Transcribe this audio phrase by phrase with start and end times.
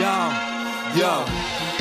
[0.00, 0.32] Jaa,
[0.94, 1.28] jaa.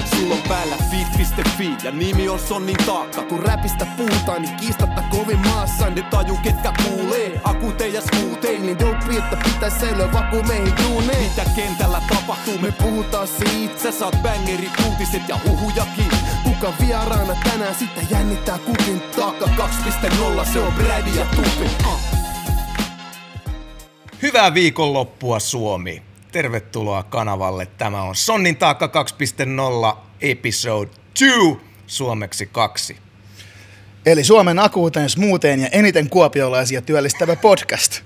[0.10, 3.22] Sulla on päällä fit.fi ja nimi on Sonnin taakka.
[3.24, 5.90] Kun räpistä puhutaan, niin kiistatta kovin maassa.
[5.90, 8.60] Ne taju ketkä kuulee, akute ja skuutei.
[8.60, 11.24] Niin dope, että pitäis säilyä vaku meihin duuneen.
[11.30, 16.12] Mitä kentällä tapahtuu, me puhutaan siitä, Sä saat bangerit, uutiset ja huhujakin.
[16.44, 21.70] kuka vieraana tänään sitten jännittää kukin Taakka 2.0, se on Brady ja Tupi.
[21.88, 22.00] Uh.
[24.22, 26.11] Hyvää viikonloppua Suomi.
[26.32, 27.66] Tervetuloa kanavalle.
[27.66, 28.92] Tämä on Sonnin taakka
[29.92, 32.98] 2.0 episode 2, suomeksi kaksi.
[34.06, 38.02] Eli Suomen akuuteen, smootheen ja eniten kuopiolaisia työllistävä podcast.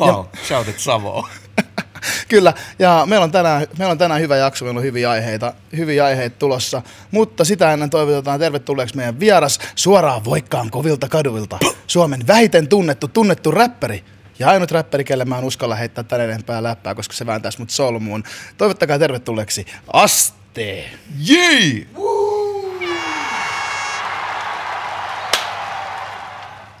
[0.00, 1.28] Wow, shoutit Savoa.
[2.28, 6.04] Kyllä, ja meillä on, tänään, meillä on tänään hyvä jakso, meillä on hyviä aiheita, hyviä
[6.04, 11.58] aiheita tulossa, mutta sitä ennen toivotetaan tervetulleeksi meidän vieras suoraan Voikkaan kovilta kaduilta.
[11.86, 14.04] Suomen vähiten tunnettu, tunnettu räppäri.
[14.42, 17.70] Ja ainut räppäri, kelle mä en uskalla heittää tän enempää läppää, koska se vääntäisi mut
[17.70, 18.24] solmuun.
[18.58, 20.90] Toivottakaa tervetulleeksi Aste.
[21.18, 21.86] Jee!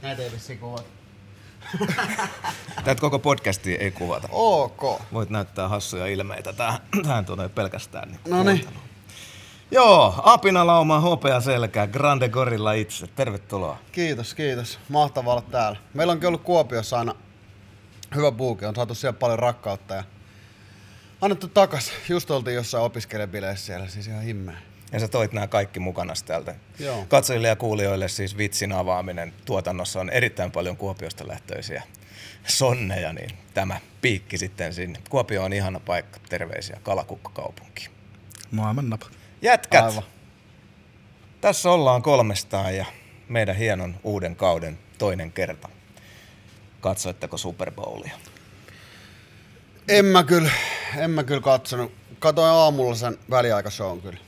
[0.02, 0.84] Näitä ei vissiin kuvata.
[2.84, 4.28] Tätä koko podcastia ei kuvata.
[4.30, 5.00] Ok.
[5.12, 6.52] Voit näyttää hassuja ilmeitä.
[6.52, 8.08] Tähän, tähän tulee pelkästään.
[8.08, 8.68] Niin No niin.
[9.70, 13.06] Joo, apinalauma, hopea selkä, Grande Gorilla itse.
[13.06, 13.78] Tervetuloa.
[13.92, 14.78] Kiitos, kiitos.
[14.88, 15.78] Mahtavaa olla täällä.
[15.94, 17.14] Meillä onkin ollut Kuopiossa aina
[18.16, 18.64] hyvä buuki.
[18.64, 20.04] On saatu siellä paljon rakkautta ja
[21.20, 21.92] annettu takas.
[22.08, 24.56] Just oltiin jossain opiskelijabileissä siellä, siis ihan himmeä.
[24.92, 26.54] Ja sä toit nämä kaikki mukana täältä.
[26.78, 27.04] Joo.
[27.08, 31.82] Katsojille ja kuulijoille siis vitsin avaaminen tuotannossa on erittäin paljon Kuopiosta lähtöisiä
[32.46, 34.98] sonneja, niin tämä piikki sitten sinne.
[35.10, 37.88] Kuopio on ihana paikka, terveisiä kalakukkakaupunki.
[38.50, 39.06] Maailman napa.
[39.42, 40.02] Jätkät, Aivan.
[41.40, 42.86] tässä ollaan kolmestaan ja
[43.28, 45.68] meidän hienon uuden kauden toinen kerta.
[46.82, 48.14] Katsoitteko Super Bowlia?
[49.88, 50.50] En mä kyllä,
[50.96, 51.92] en mä kyllä katsonut.
[52.18, 54.18] Katoin aamulla sen väliaikashown kyllä.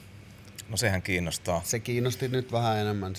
[0.69, 1.61] No sehän kiinnostaa.
[1.64, 3.14] Se kiinnosti nyt vähän enemmän.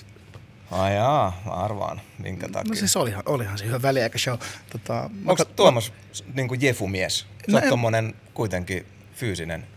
[0.71, 2.69] Ai jaa, mä arvaan, minkä takia.
[2.69, 4.37] No siis olihan, olihan se hyvä väliaikashow.
[4.69, 5.93] Tota, Onko kat- Tuomas
[6.33, 7.17] niin kuin Jefu-mies?
[7.19, 9.67] Sä No oot en- tommonen kuitenkin fyysinen,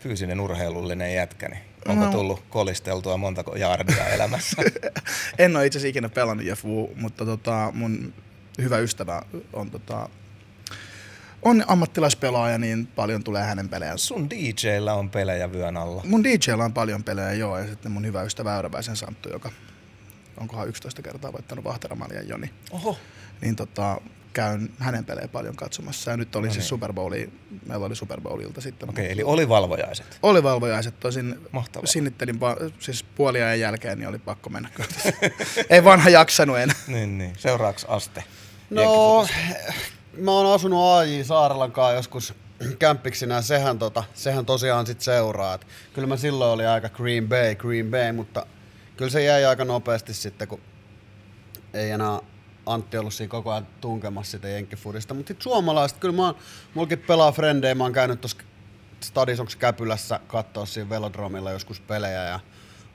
[0.00, 2.12] fyysinen urheilullinen jätkä, niin onko No.
[2.12, 4.56] tullut kolisteltua montako jaardia elämässä?
[5.38, 8.14] En ole itse asiassa ikinä pelannut Jefu, mutta tota, mun
[8.62, 10.08] hyvä ystävä on, tota,
[11.42, 14.06] on ammattilaispelaaja, niin paljon tulee hänen pelejänsä.
[14.06, 16.02] Sun DJllä on pelejä vyön alla.
[16.06, 19.50] Mun DJllä on paljon pelejä, joo, ja sitten mun hyvä ystävä Äyräväisen Santtu, joka
[20.36, 22.50] onkohan 11 kertaa voittanut Vahteramaljan Joni.
[22.70, 22.98] Oho.
[23.40, 24.00] Niin tota,
[24.32, 26.10] käyn hänen pelejä paljon katsomassa.
[26.10, 26.68] Ja nyt oli No siis niin.
[26.68, 27.30] Super Bowli,
[27.66, 28.90] meillä oli Super Bowlilta sitten.
[28.90, 30.18] Okei, eli oli valvojaiset.
[30.22, 31.86] Oli valvojaiset, tosin Mahtavaa.
[31.86, 34.68] sinnittelin pa- siis puoliajan jälkeen, niin oli pakko mennä.
[35.70, 36.76] Ei vanha jaksanut enää.
[36.86, 37.32] Niin, niin.
[37.38, 38.24] Seuraavaksi Aste.
[38.70, 39.30] No, Jenkkifokus.
[40.16, 42.34] mä oon asunut AJ Saarelankaan joskus
[42.78, 45.54] kämppiksinä ja sehän, tota, sehän tosiaan sit seuraa.
[45.54, 48.46] Et kyllä mä silloin oli aika Green Bay, Green Bay, mutta
[48.96, 50.60] kyllä se jäi aika nopeasti sitten, kun
[51.74, 52.20] ei enää
[52.66, 55.14] Antti ollut siinä koko ajan tunkemassa sitä jenkkifudista.
[55.14, 56.36] Mutta sitten suomalaiset, kyllä mä oon,
[56.74, 58.38] mulkin pelaa frendejä, mä oon käynyt tuossa
[59.00, 62.40] Stadis, onko Käpylässä katsoa siinä velodromilla joskus pelejä ja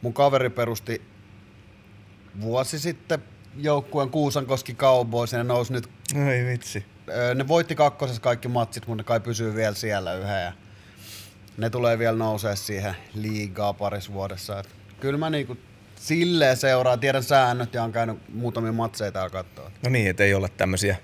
[0.02, 1.02] mun kaveri perusti
[2.42, 3.24] vuosi sitten
[3.58, 5.90] joukkueen Kuusankoski Cowboys ja ne nousi nyt,
[6.28, 6.86] Oi vitsi.
[7.36, 10.52] ne voitti kakkosessa kaikki matsit, mutta ne kai pysyy vielä siellä yhä ja
[11.58, 14.60] ne tulee vielä nousee siihen liigaa parissa vuodessa.
[14.60, 14.70] Et
[15.00, 15.58] kyllä mä niinku
[15.96, 19.72] silleen seuraan, tiedän säännöt ja on käynyt muutamia matseja täällä katsoa.
[19.84, 20.98] No niin, että ei olla tämmöisiä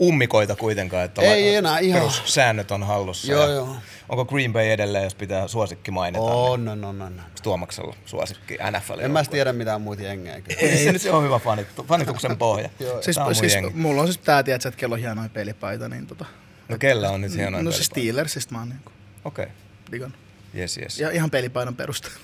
[0.00, 2.10] ummikoita kuitenkaan, että Ei enää, ihan.
[2.24, 3.32] säännöt on hallussa.
[3.32, 3.76] Joo, joo.
[4.08, 6.24] Onko Green Bay edelleen, jos pitää suosikki mainita?
[6.24, 7.22] Niin On, on, on, on.
[7.42, 8.98] Tuomaksella suosikki NFL.
[8.98, 10.60] En mä tiedä mitään muita jengejä kyllä.
[10.60, 12.68] Ei, se on hyvä fanittu, fanituksen pohja.
[13.00, 13.70] Siis, Tää on siis jengi.
[13.74, 16.24] mulla on siis tää, tiedätkö, että kello on hienoja pelipaita, niin tota...
[16.68, 18.00] No kellä on nyt hienoin No siis pelipaita?
[18.12, 18.90] Steelersista mä oon niinku
[19.24, 19.46] Okei,
[19.92, 20.18] digannut.
[20.58, 21.00] yes, yes.
[21.00, 22.18] Ja ihan pelipaidan perusteella.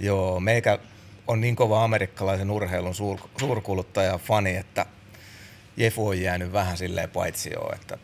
[0.00, 0.78] Joo, meikä
[1.26, 4.86] on niin kova amerikkalaisen urheilun suur, suurkuluttaja fani, että
[5.76, 7.98] Jefu on jäänyt vähän silleen paitsi jo, että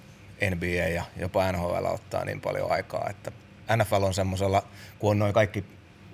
[0.54, 3.32] NBA ja jopa NHL ottaa niin paljon aikaa, että
[3.76, 4.62] NFL on semmoisella,
[4.98, 5.64] kun on noin kaikki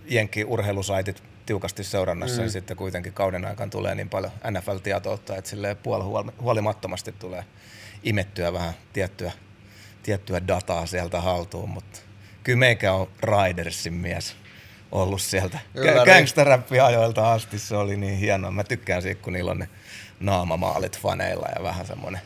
[0.07, 2.43] jenkki-urheilusaitit tiukasti seurannassa, mm.
[2.43, 6.05] niin sitten kuitenkin kauden aikana tulee niin paljon NFL-tietoutta, että silleen puoli
[6.41, 7.45] huolimattomasti tulee
[8.03, 9.33] imettyä vähän tiettyä,
[10.03, 11.99] tiettyä dataa sieltä haltuun, mutta
[12.43, 14.37] kyllä meikä on Ridersin mies
[14.93, 16.05] ollut sieltä Kä- niin.
[16.05, 17.59] gangsterräppiajoilta asti.
[17.59, 18.51] Se oli niin hienoa.
[18.51, 19.69] Mä tykkään siitä, kun niillä on ne
[20.21, 22.21] naamamaalit faneilla ja vähän semmoinen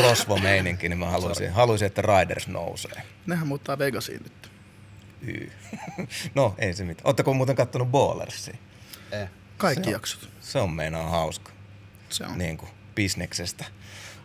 [0.00, 3.02] rosvo-meininki, niin mä haluaisin, haluaisin, että Riders nousee.
[3.26, 4.50] Nehän muuttaa Vegasiin nyt.
[5.22, 5.50] Yy.
[6.34, 7.06] No, ei se mitään.
[7.06, 8.56] Ootteko muuten kattonut Ballersia?
[9.12, 9.28] Eh.
[9.56, 10.28] Kaikki jaksot.
[10.40, 11.52] Se on meinaa hauska.
[12.08, 12.38] Se on.
[12.38, 13.64] Niin kuin bisneksestä.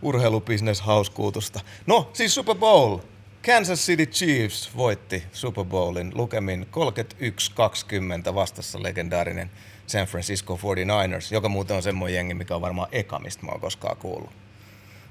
[0.02, 1.60] Urheilubisnes hauskuutusta.
[1.88, 2.98] No, siis Super Bowl.
[3.46, 6.68] Kansas City Chiefs voitti Super Bowlin lukemin
[8.32, 9.52] 31-20 vastassa legendaarinen
[9.88, 13.62] San Francisco 49ers, joka muuten on semmoinen jengi, mikä on varmaan eka, mistä mä oon
[13.62, 14.32] koskaan kuullut.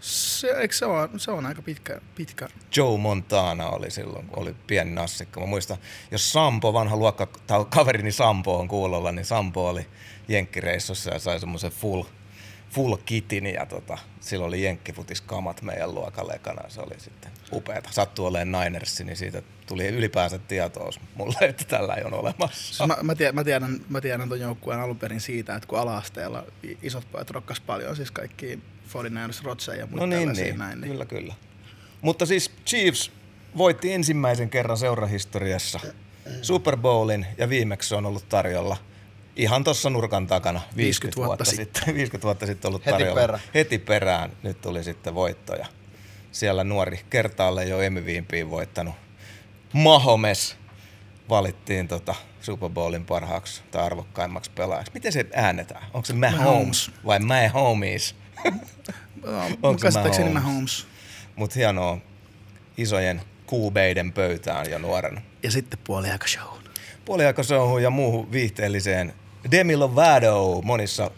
[0.00, 2.48] Se, eikö se, on, se on aika pitkä, pitkä.
[2.76, 5.40] Joe Montana oli silloin, kun oli pieni nassikka.
[5.40, 5.76] Mä muistan,
[6.10, 9.86] jos Sampo, vanha luokka, tai kaverini Sampo on kuulolla, niin Sampo oli
[10.28, 12.02] jenkkireissussa ja sai semmoisen full,
[12.70, 16.68] full kitin ja tota, silloin oli jenkkifutiskamat meidän luokalle ekana.
[16.68, 17.88] Se oli sitten upeata.
[17.92, 22.74] Sattui olemaan Ninersi, niin siitä tuli ylipäänsä tietoa mulle, että tällä ei ole olemassa.
[22.74, 25.78] Siis mä, mä, tiedän, mä, tiedän, mä tiedän ton joukkueen alun perin siitä, että kun
[25.78, 26.44] ala-asteella
[26.82, 28.58] isot pojat rokkas paljon, siis kaikki
[28.88, 30.58] 49ers, Rotse ja muita No niin, niin.
[30.58, 30.80] näin.
[30.80, 30.90] Niin.
[30.90, 31.34] kyllä, kyllä.
[32.00, 33.12] Mutta siis Chiefs
[33.56, 35.80] voitti ensimmäisen kerran seurahistoriassa
[36.42, 38.76] Super Bowlin ja viimeksi se on ollut tarjolla
[39.36, 41.94] ihan tuossa nurkan takana 50, 50 vuotta, vuotta sitten.
[41.94, 43.20] 50 vuotta sitten ollut Heti tarjolla.
[43.20, 43.40] perään.
[43.54, 44.30] Heti perään.
[44.42, 45.66] Nyt tuli sitten voitto ja
[46.32, 48.94] siellä nuori kertaalle jo MVPin voittanut
[49.72, 50.56] Mahomes
[51.28, 54.92] valittiin tota Super Bowlin parhaaksi tai arvokkaimmaksi pelaajaksi.
[54.94, 55.84] Miten se äänetään?
[55.94, 58.16] Onko se Mahomes vai Mahomes?
[59.62, 60.32] Onko se Mahomes?
[60.32, 60.86] Mahomes.
[61.36, 61.98] Mutta hienoa
[62.76, 65.20] isojen kuubeiden pöytään jo nuorena.
[65.42, 66.62] Ja sitten puoliaika show.
[67.04, 69.14] Puoliaikasouhun ja muuhun viihteelliseen
[69.50, 71.10] Demi Lovato monissa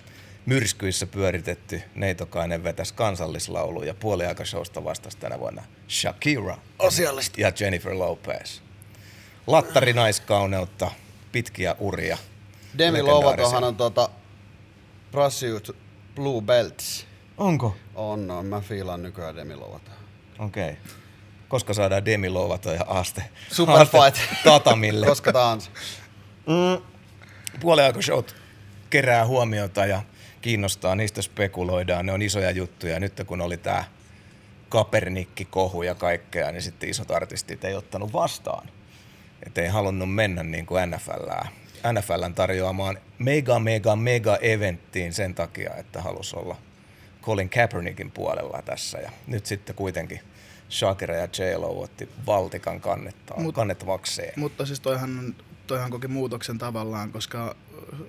[0.46, 7.40] myrskyissä pyöritetty neitokainen vetäs kansallislaulu ja puoliaikashowsta vastasi tänä vuonna Shakira Asiallista.
[7.40, 8.60] ja Jennifer Lopez.
[9.46, 10.90] Lattarinaiskauneutta,
[11.32, 12.18] pitkiä uria.
[12.78, 13.02] Demi.
[13.02, 14.08] Lovatohan on tota
[15.12, 15.70] Pursuit
[16.14, 17.06] Blue Belts.
[17.36, 17.76] Onko?
[17.94, 18.46] On, on.
[18.46, 19.90] Mä fiilaan nykyään Demi Lovato.
[20.38, 20.70] Okei.
[20.70, 20.76] Okay.
[21.48, 23.98] Koska saadaan Demi Lovato ja Aste, Superfight.
[24.02, 25.06] Aste tatamille.
[25.06, 25.70] Koska tahansa.
[27.60, 28.36] puoliaikashowt
[28.90, 30.02] kerää huomiota ja
[30.44, 33.00] kiinnostaa, niistä spekuloidaan, ne on isoja juttuja.
[33.00, 33.84] Nyt kun oli tämä
[34.68, 38.68] Kapernikki-kohu ja kaikkea, niin sitten isot artistit ei ottanut vastaan.
[39.46, 41.48] Et ei halunnut mennä niin kuin NFLää.
[41.92, 46.56] NFLn tarjoamaan mega, mega, mega eventtiin sen takia, että halusi olla
[47.22, 48.98] Colin Kaepernickin puolella tässä.
[48.98, 50.20] Ja nyt sitten kuitenkin
[50.70, 54.32] Shakira ja J-Lo otti valtikan kannettaa, Mut- kannettavakseen.
[54.36, 55.34] Mutta siis toihan,
[55.66, 57.56] toihan koki muutoksen tavallaan, koska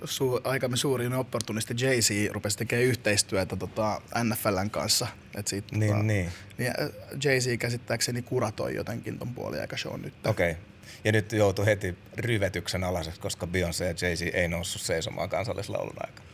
[0.04, 5.06] su, aikamme suurin opportunisti Jay-Z rupesi tekemään yhteistyötä tota, NFLn kanssa.
[5.34, 6.30] Et sit, Niin, tota, niin.
[6.58, 6.88] niin äh,
[7.24, 10.26] Jay-Z käsittääkseni kuratoi jotenkin ton puoliaikashown nyt.
[10.26, 10.50] Okei.
[10.50, 10.62] Okay.
[11.04, 16.25] Ja nyt joutui heti ryvetyksen alaseksi, koska Beyoncé ja Jay-Z ei noussut seisomaan kansallislaulun aikana.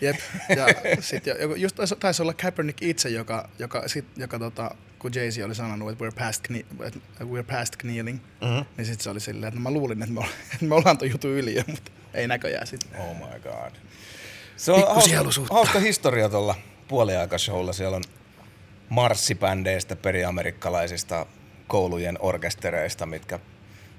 [0.00, 0.16] Jep.
[0.56, 0.66] Ja
[1.00, 5.44] sit jo, just taisi, taisi olla Kaepernick itse, joka, joka, sit, joka tota, kun Jay-Z
[5.44, 8.64] oli sanonut, että we're past, kne- että we're past kneeling, mm-hmm.
[8.76, 10.98] niin sitten se oli silleen, että no mä luulin, että me, ollaan, että me ollaan
[10.98, 13.00] ton jutun yli jo, mutta ei näköjään sitten.
[13.00, 13.72] Oh my god.
[14.56, 16.54] Se on hauska, hauska historia tuolla
[16.88, 17.72] puoliaikashowlla.
[17.72, 18.04] Siellä on
[18.88, 21.26] marssibändeistä, periamerikkalaisista
[21.66, 23.38] koulujen orkestereista, mitkä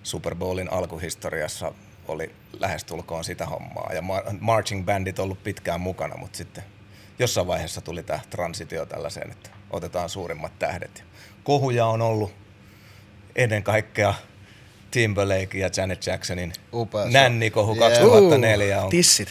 [0.04, 1.74] Super Bowlin alkuhistoriassa
[2.12, 3.92] oli lähestulkoon sitä hommaa.
[3.94, 6.64] Ja mar- marching bandit on ollut pitkään mukana, mutta sitten
[7.20, 10.98] jossain vaiheessa tuli tämä transitio tällaiseen, että otetaan suurimmat tähdet.
[10.98, 11.04] Ja
[11.44, 12.34] Kohuja on ollut
[13.36, 14.14] ennen kaikkea
[14.92, 17.06] Timberlake ja Janet Jacksonin Upea.
[17.06, 17.90] nännikohu Yeah.
[17.92, 19.30] 2004 on Tissit.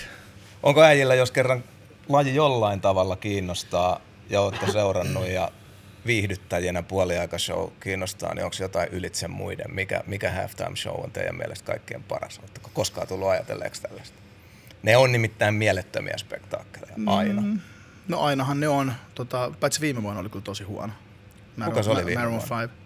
[0.63, 1.65] Onko äijillä, jos kerran
[2.09, 4.01] laji jollain tavalla kiinnostaa
[4.31, 5.51] ja olette seurannut ja
[6.07, 9.75] viihdyttäjänä puoliaikashow kiinnostaa, niin onko jotain ylitse muiden?
[9.75, 12.39] Mikä, mikä halftime show on teidän mielestä kaikkein paras?
[12.39, 14.19] Oletteko koskaan tullut ajatelleeksi tällaista?
[14.83, 17.43] Ne on nimittäin mielettömiä spektaakkeleja, aina.
[17.43, 17.61] Mm.
[18.09, 20.93] No ainahan ne on, tota, paitsi viime vuonna oli kyllä tosi huono.
[21.65, 22.69] Kuka se oli viime Maroon vuonna?
[22.69, 22.81] 5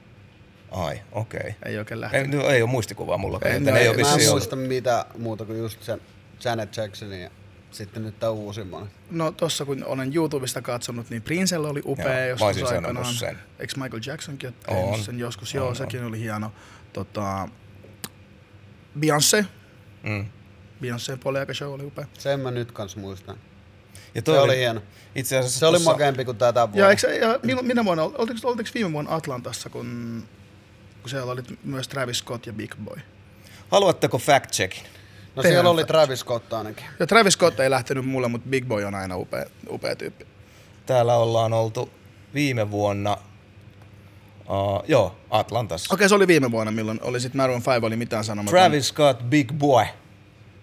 [0.71, 1.39] Ai, okei.
[1.41, 1.53] Okay.
[1.65, 2.41] ei oikein Ei, lähtenyt.
[2.41, 4.33] no, ei ole muistikuvaa mulla, Ei, no ei ei, Mä en vissiin ollut.
[4.33, 6.01] muista mitä muuta kuin just sen
[6.45, 7.31] Janet Jacksonin ja
[7.75, 8.91] sitten nyt tää uusimman.
[9.11, 13.15] No tossa kun olen YouTubesta katsonut, niin Princella oli upea Joo, joskus aikanaan.
[13.15, 13.39] sen.
[13.59, 14.85] Eikö Michael Jacksonkin ole On.
[14.91, 15.55] tehnyt sen joskus?
[15.55, 15.77] On, Joo, on.
[15.77, 16.53] sekin oli hieno.
[16.93, 17.49] Tota,
[19.01, 19.45] Beyoncé.
[20.03, 20.27] Mm.
[20.81, 22.07] Beyoncé puoliaikashow oli upea.
[22.19, 23.37] Sen mä nyt kans muistan.
[24.15, 24.81] Ja Se toi oli hieno.
[25.15, 26.91] Itse asiassa Se oli tossa- makeampi kuin tätä Ja, vuonna.
[26.91, 30.23] eikö, se- ja milloin- minä vuonna, oltiinko, oltiinko viime vuonna Atlantassa, kun,
[31.03, 32.97] kun siellä oli myös Travis Scott ja Big Boy?
[33.71, 34.83] Haluatteko fact checkin?
[35.37, 35.85] No Tehdään siellä oli.
[35.85, 36.87] Travis Scott ainakin.
[36.99, 40.27] Ja Travis Scott ei lähtenyt mulle, mutta Big Boy on aina upea, upea tyyppi.
[40.87, 41.91] Täällä ollaan oltu
[42.35, 43.17] viime vuonna,
[44.41, 45.95] uh, joo, Atlantassa.
[45.95, 48.59] Okei, se oli viime vuonna, milloin oli sitten Maroon 5 oli mitään sanomaton.
[48.59, 49.85] Travis Scott, Big Boy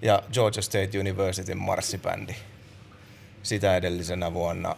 [0.01, 2.35] ja Georgia State Universityn marssibändi.
[3.43, 4.75] Sitä edellisenä vuonna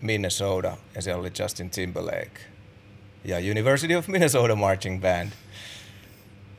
[0.00, 2.40] Minnesota ja siellä oli Justin Timberlake
[3.24, 5.30] ja University of Minnesota Marching Band.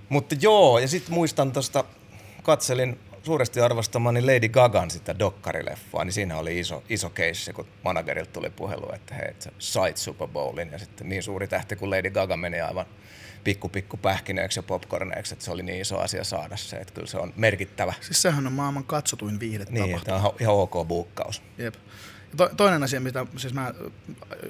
[0.09, 1.83] Mutta joo, ja sitten muistan tuosta,
[2.43, 8.31] katselin suuresti arvostamani Lady Gagan sitä dokkarileffaa, niin siinä oli iso, iso keissi, kun managerilta
[8.31, 12.09] tuli puhelu, että hei, että sait Super Bowlin, ja sitten niin suuri tähti kuin Lady
[12.09, 12.85] Gaga meni aivan
[13.43, 17.07] pikku pikku pähkinöiksi ja popcorneiksi, että se oli niin iso asia saada se, että kyllä
[17.07, 17.93] se on merkittävä.
[18.01, 19.95] Siis sehän on maailman katsotuin viihdetapahtuma.
[19.95, 21.41] Niin, tämä on ihan ok buukkaus.
[21.57, 21.75] Jep.
[22.37, 23.73] To, toinen asia, mitä siis mä,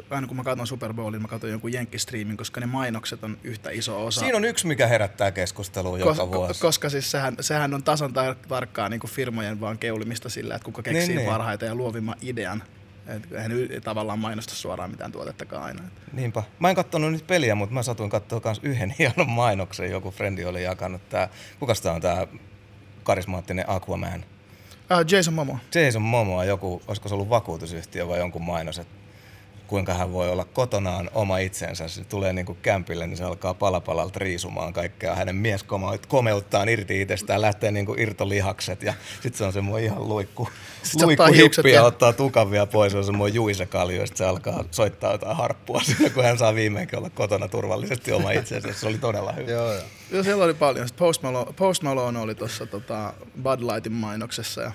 [0.09, 3.69] aina kun mä katson Super Bowlin, mä katson jonkun jenkkistriimin, koska ne mainokset on yhtä
[3.69, 4.19] iso osa.
[4.19, 6.61] Siinä on yksi, mikä herättää keskustelua joka Kos- vuosi.
[6.61, 10.65] Koska siis sehän, sehän on tasan tar- tarkkaa niin kuin firmojen vaan keulimista sillä, että
[10.65, 11.29] kuka keksii Niin, niin.
[11.29, 12.63] parhaiten ja luovimman idean.
[13.07, 13.51] Et eihän
[13.83, 15.81] tavallaan mainosta suoraan mitään tuotettakaan aina.
[16.13, 16.43] Niinpä.
[16.59, 19.91] Mä en katsonut nyt peliä, mutta mä satuin katsoa myös yhden hienon mainoksen.
[19.91, 22.27] Joku frendi oli jakanut tää, kukas tää on tää
[23.03, 24.25] karismaattinen Aquaman?
[24.91, 25.59] Uh, Jason Momoa.
[25.75, 29.00] Jason Momoa, joku, olisiko se ollut vakuutusyhtiö vai jonkun mainos, että
[29.71, 31.87] kuinka hän voi olla kotonaan oma itsensä.
[31.87, 35.15] Se tulee niinku kämpille, niin se alkaa palapalalta riisumaan kaikkea.
[35.15, 35.65] Hänen mies
[36.07, 40.49] komeuttaan irti itsestään, lähtee niinku irtolihakset ja sitten se on semmoinen ihan luikku,
[40.83, 42.91] Sit se ottaa luikku hiukset hippi ja ottaa tukan vielä pois.
[42.91, 46.55] Se on semmoinen juisekalju ja sitten se alkaa soittaa jotain harppua siinä, kun hän saa
[46.55, 48.73] viimeinkin olla kotona turvallisesti oma itsensä.
[48.73, 49.51] Se oli todella hyvä.
[49.51, 49.83] Joo, joo.
[50.11, 50.87] Joo, siellä oli paljon.
[50.87, 53.13] Sitten Post Malone, Post Malone oli tuossa tota
[53.43, 54.61] Bud Lightin mainoksessa.
[54.61, 54.71] Ja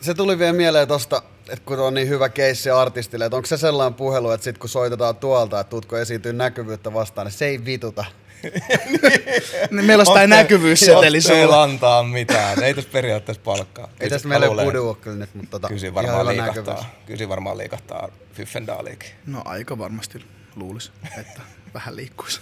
[0.00, 3.56] Se tuli vielä mieleen tosta, että kun on niin hyvä keissi artistille, että onko se
[3.56, 7.64] sellainen puhelu, että sit kun soitetaan tuolta, että tuutko esiintyy näkyvyyttä vastaan, niin se ei
[7.64, 8.04] vituta.
[9.70, 11.62] niin meillä olisi tämä näkyvyysseteli Ei sulla.
[11.62, 12.62] antaa mitään.
[12.62, 13.88] Ei tässä periaatteessa palkkaa.
[14.00, 16.84] Ei se- meillä ole luulen, pudu ole kyllä nyt, mutta tota, Kyllä ihan varmaan liikahtaa.
[17.06, 19.10] Kyllä siinä varmaan liikahtaa Fyffendaaliikin.
[19.26, 20.24] No aika varmasti
[20.56, 21.40] luulisi, että
[21.74, 22.40] vähän liikkuisi.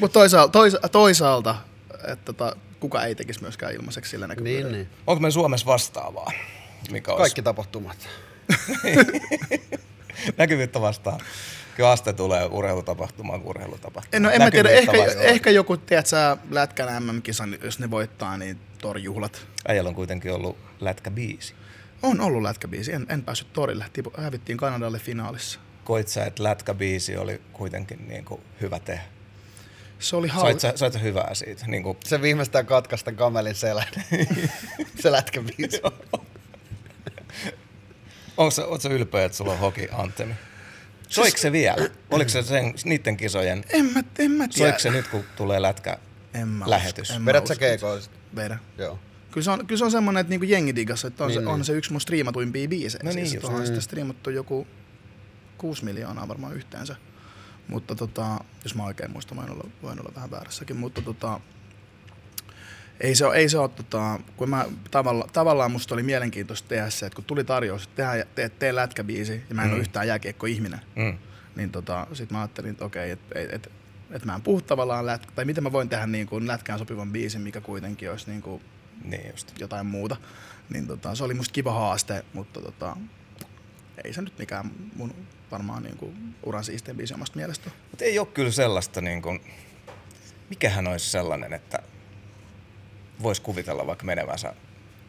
[0.00, 1.54] Mutta toisaalta, toisa, toisaalta
[2.08, 4.70] että tota, kuka ei tekisi myöskään ilmaiseksi sillä näkyvyydellä.
[4.70, 4.88] Niin, niin.
[5.06, 6.32] Onko me Suomessa vastaavaa?
[6.90, 8.08] Mikä olisi Kaikki tapahtumat.
[10.38, 11.20] näkyvyyttä vastaan?
[11.76, 14.22] Kyllä aste tulee urheilutapahtumaan kuin urheilutapahtumaan.
[14.22, 18.58] No en mä tiedä, ehkä, ehkä joku, tiedät sä, Lätkän MM-kisan, jos ne voittaa, niin
[18.80, 19.46] torjuhlat.
[19.68, 21.54] Äijällä on kuitenkin ollut lätkäbiisi.
[22.02, 25.60] On ollut lätkäbiisi, en, en päässyt torille, Tipu, hävittiin Kanadalle finaalissa.
[25.84, 29.02] Koit sä, että lätkäbiisi oli kuitenkin niin kuin hyvä tehdä?
[29.98, 30.60] Se oli Sait hauska.
[30.60, 31.66] sä, sait sä hyvää siitä?
[31.66, 33.86] Niin kuin, Se viimeistään katkaista kamelin selän.
[35.02, 35.80] se lätkäbiisi.
[38.36, 40.34] onko sä, sä ylpeä, että sulla on hoki antemi?
[41.08, 41.88] Soiko se vielä?
[42.10, 43.64] Oliko se sen, niiden kisojen?
[43.68, 44.70] En mä, en mä tiedä.
[44.70, 45.98] Soiko se nyt, kun tulee lätkä
[46.34, 47.02] en mä lähetys?
[47.02, 48.16] usko, en mä Vedät sä keikoista?
[48.36, 48.58] Vedä.
[48.78, 48.98] Joo.
[49.30, 51.44] Kyllä se on, kyllä se on semmoinen, että niinku jengi digas, että on, Niin, niin,
[51.44, 51.60] se, niin.
[51.60, 53.02] on se yksi mun striimatuimpia biisejä.
[53.04, 53.46] No niin siis, just.
[53.46, 54.66] onhan sitä striimattu joku
[55.58, 56.96] 6 miljoonaa varmaan yhteensä.
[57.68, 61.40] Mutta tota, jos mä oikein muistan, voin olla, voin olla vähän väärässäkin, mutta tota,
[63.02, 66.90] ei se ole, ei se ole tota, kun mä tavalla, tavallaan musta oli mielenkiintoista tehdä
[66.90, 69.72] se, että kun tuli tarjous, että tehdään, tee, tee lätkäbiisi, ja mä en mm.
[69.74, 71.18] ole yhtään jääkiekko-ihminen, Mm.
[71.56, 73.72] niin tota, sit mä ajattelin, että okei, että et, et,
[74.10, 77.12] et mä en puhu tavallaan lätkä, tai miten mä voin tehdä niin kuin lätkään sopivan
[77.12, 78.62] biisin, mikä kuitenkin olisi niin kuin
[79.04, 79.60] Niin just.
[79.60, 80.16] jotain muuta.
[80.72, 82.96] Niin tota, se oli musta kiva haaste, mutta tota,
[84.04, 85.14] ei se nyt mikään mun
[85.50, 87.70] varmaan niin kuin uran siistein biisi omasta mielestä.
[87.90, 89.40] Mutta ei ole kyllä sellaista, niin kuin,
[90.50, 91.78] mikähän olisi sellainen, että
[93.22, 94.54] voisi kuvitella vaikka menevänsä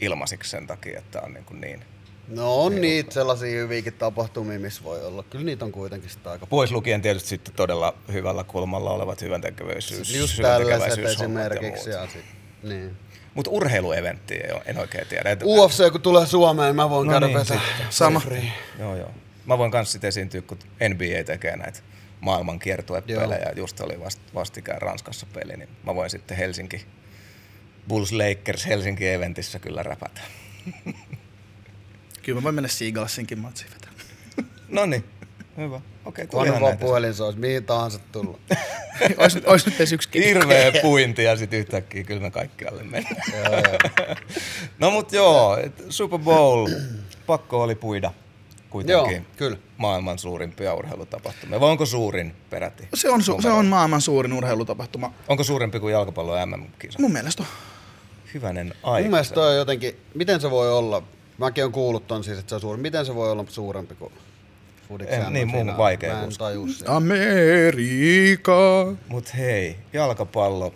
[0.01, 1.85] ilmaisiksi sen takia, että on niin, kuin niin.
[2.27, 5.23] No on niitä sellaisia hyviäkin tapahtumia, missä voi olla.
[5.23, 10.15] Kyllä niitä on kuitenkin sitä aika Pois lukien tietysti sitten todella hyvällä kulmalla olevat hyväntekeväisyys,
[10.15, 11.89] Just tällaiset esimerkiksi.
[11.89, 12.25] Ja Ja sit,
[12.63, 12.97] niin.
[13.33, 15.29] Mutta urheilueventti en oikein tiedä.
[15.29, 17.61] Et, UFC kun tulee Suomeen, mä voin No käydä niin, vetää.
[17.89, 18.19] Sama.
[18.19, 18.51] Free.
[18.79, 19.11] Joo, joo.
[19.45, 21.79] Mä voin kanssa sitten esiintyä, kun NBA tekee näitä
[22.19, 23.51] maailman kiertuepelejä.
[23.55, 26.85] Just oli vast, vastikään Ranskassa peli, niin mä voin sitten Helsinki,
[27.87, 30.21] Bulls Lakers Helsinki eventissä kyllä räpätä.
[32.23, 34.05] Kyllä mä voin mennä Seagalsinkin matsiin vetämään.
[34.69, 35.03] No niin,
[35.57, 35.75] hyvä.
[36.05, 38.39] Okei, okay, Kunhan vaan puhelin sois, mihin tahansa tulla.
[39.17, 43.15] ois, ois nyt edes yksi Hirveä puinti ja sitten yhtäkkiä kyllä me kaikkialle mennään.
[43.33, 44.15] joo, joo.
[44.79, 45.57] No mut joo,
[45.89, 46.67] Super Bowl,
[47.27, 48.11] pakko oli puida
[48.69, 49.57] kuitenkin Joo, kyllä.
[49.77, 51.59] maailman suurimpia urheilutapahtumia.
[51.59, 52.87] Vai onko suurin peräti?
[52.93, 55.13] Se on, su- se on maailman suurin urheilutapahtuma.
[55.27, 56.99] Onko suurempi kuin jalkapallon MM-kisa?
[56.99, 57.72] Mun mielestä on.
[58.33, 59.03] Hyvänen aika.
[59.03, 61.03] Mun mielestä toi on jotenkin, miten se voi olla,
[61.37, 64.13] mäkin on kuullut ton siis, että se on suuri, miten se voi olla suurempi kuin
[64.87, 66.67] Fudiksen En- niin, mun on vaikea Mä en tajua.
[66.87, 68.93] Amerika.
[69.07, 70.73] Mut hei, jalkapallo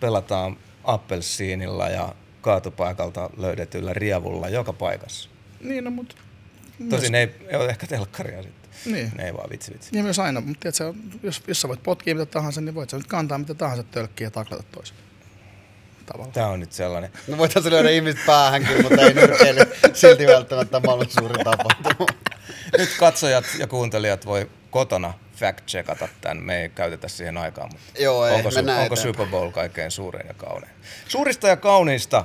[0.00, 5.30] pelataan appelsiinilla ja kaatopaikalta löydetyllä rievulla joka paikassa.
[5.60, 6.16] Niin, no mut...
[6.90, 8.92] Tosin ei, ei ole ehkä telkkaria sitten.
[8.92, 9.12] Niin.
[9.16, 9.96] Ne ei vaan vitsi vitsi.
[9.96, 12.96] Ja myös aina, mutta tiedätkö, jos, jos sä voit potkia mitä tahansa, niin voit sä
[12.96, 14.96] nyt kantaa mitä tahansa tölkkiä ja taklata toisen.
[16.06, 16.32] Tavallaan.
[16.32, 17.10] Tää on nyt sellainen.
[17.28, 19.60] No voitaisiin lyödä ihmiset päähänkin, mutta ei nyrkeily
[19.92, 22.06] silti välttämättä maailman suurin tapahtuma.
[22.78, 26.36] Nyt katsojat ja kuuntelijat voi kotona fact-checkata tämän.
[26.42, 28.96] Me ei käytetä siihen aikaa, mutta Joo, ei, onko, mennään onko.
[28.96, 30.72] Super Bowl kaikkein suurin ja kaunein?
[31.08, 32.24] Suurista ja kauniista,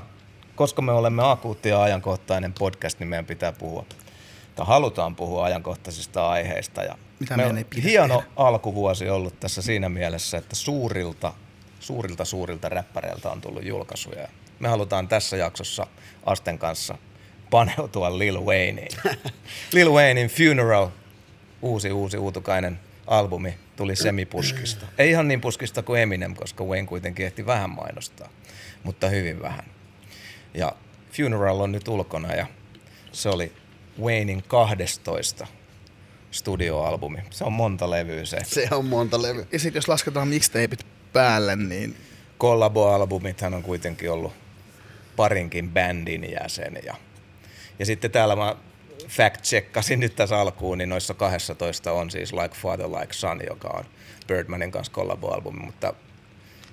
[0.56, 3.86] koska me olemme akuutti ja ajankohtainen podcast, niin meidän pitää puhua,
[4.56, 6.84] tai halutaan puhua ajankohtaisista aiheista.
[6.84, 8.32] Ja mitä Me meidän on hieno tehdä.
[8.36, 11.34] alkuvuosi ollut tässä siinä mielessä, että suurilta,
[11.82, 14.28] suurilta suurilta räppäreiltä on tullut julkaisuja.
[14.60, 15.88] Me halutaan tässä jaksossa
[16.26, 16.98] Asten kanssa
[17.50, 18.92] paneutua Lil Wayneen.
[19.74, 20.88] Lil Waynein Funeral,
[21.62, 24.86] uusi uusi uutukainen albumi, tuli semipuskista.
[24.98, 28.30] Ei ihan niin puskista kuin Eminem, koska Wayne kuitenkin ehti vähän mainostaa,
[28.84, 29.66] mutta hyvin vähän.
[30.54, 30.72] Ja
[31.12, 32.48] Funeral on nyt ulkona ja
[33.12, 33.52] se oli
[34.02, 35.48] Waynein 12
[36.32, 37.20] studioalbumi.
[37.30, 38.38] Se on monta levyä se.
[38.44, 39.46] Se on monta levyä.
[39.52, 41.96] Ja sitten jos lasketaan mixtapeit päälle, niin
[42.40, 44.34] Collabo-albumithan on kuitenkin ollut
[45.16, 46.80] parinkin bändin jäsen.
[46.86, 46.96] Ja,
[47.80, 48.56] ja sitten täällä mä
[49.08, 53.86] fact-checkasin nyt tässä alkuun, niin noissa 12 on siis Like Father Like Son, joka on
[54.28, 55.94] Birdmanin kanssa collabo-albumi, mutta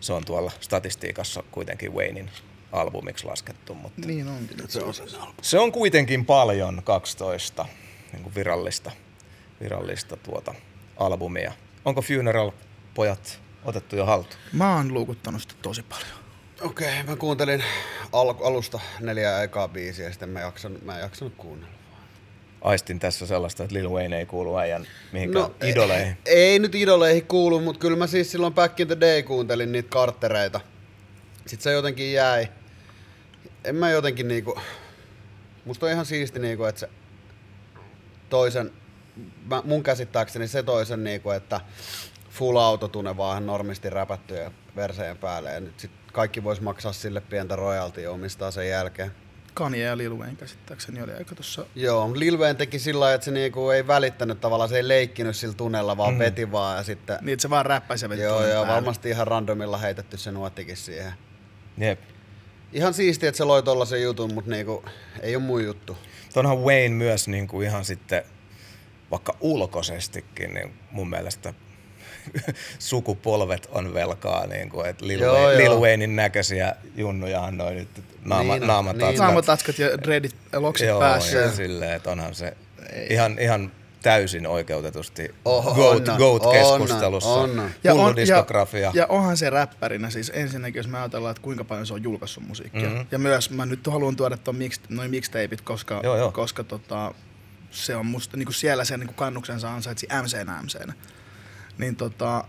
[0.00, 2.30] se on tuolla statistiikassa kuitenkin Waynein
[2.72, 4.58] albumiksi laskettu, mutta niin onkin.
[4.68, 5.38] Se on sen albumi.
[5.42, 7.66] se on kuitenkin paljon 12
[8.12, 8.90] niin kuin virallista,
[9.60, 10.54] virallista tuota
[10.96, 11.52] albumia.
[11.84, 12.50] Onko Funeral
[12.94, 14.40] pojat otettu jo haltuun?
[14.52, 16.18] Mä oon luukuttanut sitä tosi paljon.
[16.60, 17.64] Okei, okay, mä kuuntelin
[18.12, 21.74] al- alusta neljä ekaa biisiä ja sitten mä, jaksan, mä en jaksanut kuunnella.
[22.60, 26.16] Aistin tässä sellaista, että Lil Wayne ei kuulu äijän mihinkään no, idoleihin.
[26.26, 29.72] Ei, ei nyt idoleihin kuulu, mutta kyllä mä siis silloin Back in the Day kuuntelin
[29.72, 30.60] niitä karttereita.
[31.46, 32.48] Sitten se jotenkin jäi.
[33.64, 34.60] En mä jotenkin niinku...
[35.64, 36.88] Musta on ihan siisti niinku, että se
[38.30, 38.72] toisen...
[39.44, 41.60] Mä, mun käsittääkseni se toisen niinku, että
[42.38, 45.52] full autotune vaan normisti räpättyjä verseen päälle.
[45.52, 49.12] Ja nyt sit kaikki vois maksaa sille pientä royaltia omistaa sen jälkeen.
[49.54, 51.66] Kanye ja Lil Wayne käsittääkseni oli aika tossa...
[51.74, 55.36] Joo, Lil Wayne teki sillä lailla, että se niinku ei välittänyt tavallaan, se ei leikkinyt
[55.36, 56.18] sillä tunnella, vaan mm.
[56.18, 57.18] veti vaan ja sitten...
[57.20, 58.68] Niin, että se vaan räppäisi ja veti Joo, joo, päälle.
[58.68, 61.12] varmasti ihan randomilla heitetty se nuottikin siihen.
[61.78, 62.00] Jep.
[62.72, 64.84] Ihan siisti, että se loi tollasen jutun, mutta niinku,
[65.20, 65.96] ei ole mun juttu.
[66.36, 68.22] Onhan Wayne myös niin kuin ihan sitten,
[69.10, 71.54] vaikka ulkoisestikin, niin mun mielestä
[72.78, 75.74] sukupolvet on velkaa, niin kuin, että Lil, Joo, Wayne, joo.
[75.74, 77.88] Lil Waynein näköisiä junnuja noin nyt
[78.24, 79.10] naama, Niin on, naamatatskat.
[79.10, 79.26] niin on.
[79.26, 81.36] Naamatatskat ja dreadit ja loksit Joo, päässä.
[81.38, 82.56] ja silleen, että onhan se
[83.10, 85.34] ihan, ihan täysin oikeutetusti
[85.74, 87.28] GOAT, GOAT-keskustelussa.
[87.28, 87.70] on, on.
[87.84, 88.90] Ja, on, ja, diskografia.
[88.94, 92.46] ja onhan se räppärinä siis ensinnäkin, jos me ajatellaan, että kuinka paljon se on julkaissut
[92.46, 92.88] musiikkia.
[92.88, 93.06] Mm-hmm.
[93.10, 96.32] Ja myös mä nyt haluan tuoda ton mix, noin mixtapeit, koska, Joo, joo.
[96.32, 97.14] koska tota,
[97.70, 100.92] se on musta niinku siellä se niinku kannuksensa ansaitsi MCnä MCnä.
[101.78, 102.44] Niin tota,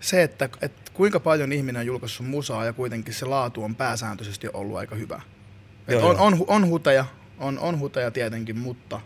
[0.00, 4.48] se, että, että kuinka paljon ihminen on julkaissut musaa ja kuitenkin se laatu on pääsääntöisesti
[4.52, 5.20] ollut aika hyvä.
[5.88, 6.26] Et Joo, on, joo.
[6.26, 7.04] on, on, huteja,
[7.38, 9.00] on, on huteja tietenkin, mutta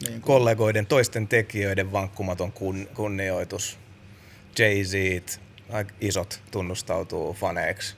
[0.00, 3.78] niin kuin, kollegoiden, toisten tekijöiden vankkumaton kun, kunnioitus.
[4.58, 5.38] Jay-Z,
[6.00, 7.96] isot tunnustautuu faneiksi.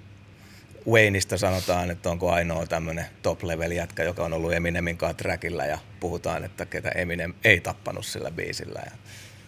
[0.89, 5.79] Wayneista sanotaan, että onko ainoa tämmöinen top-level jätkä, joka on ollut Eminemin kanssa trackillä ja
[6.01, 8.83] puhutaan, että ketä Eminem ei tappanut sillä biisillä.
[8.85, 8.93] Ja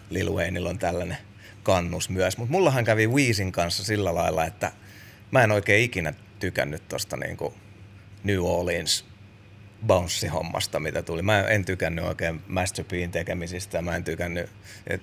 [0.09, 1.17] Lil Wayneilla on tällainen
[1.63, 2.37] kannus myös.
[2.37, 4.71] Mutta mullahan kävi Weezin kanssa sillä lailla, että
[5.31, 7.53] mä en oikein ikinä tykännyt tosta niinku
[8.23, 9.05] New Orleans
[9.87, 11.21] bounce-hommasta, mitä tuli.
[11.21, 14.49] Mä en tykännyt oikein Master Pin tekemisistä, mä en tykännyt
[14.87, 15.01] et,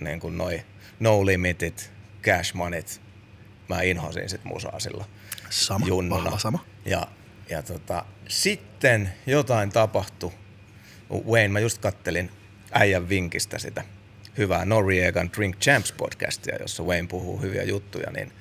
[0.00, 0.62] niin kuin noi
[1.00, 3.00] No Limitit, Cash Moneyt.
[3.68, 5.06] Mä inhosin sit musaa silloin
[5.50, 6.24] sama, junnuna.
[6.24, 6.64] vahva sama.
[6.84, 7.06] Ja,
[7.50, 10.32] ja tota, sitten jotain tapahtui.
[11.26, 12.30] Wayne, mä just kattelin
[12.72, 13.84] äijän vinkistä sitä
[14.38, 18.32] hyvää Noriegan Drink Champs podcastia, jossa Wayne puhuu hyviä juttuja, niin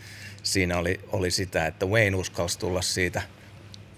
[0.43, 3.21] siinä oli, oli sitä, että Wayne uskalsi tulla siitä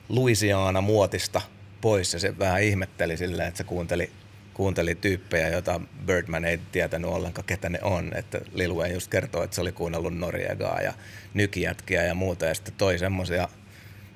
[0.10, 1.42] Louisiana-muotista
[1.82, 4.12] pois ja se vähän ihmetteli silleen, että se kuunteli,
[4.54, 8.12] kuunteli tyyppejä, joita Birdman ei tietänyt ollenkaan, ketä ne on.
[8.16, 10.94] Että Lil Wayne just kertoo, että se oli kuunnellut Noriegaa ja
[11.34, 13.48] nykijätkiä ja muuta ja sitten toi semmosia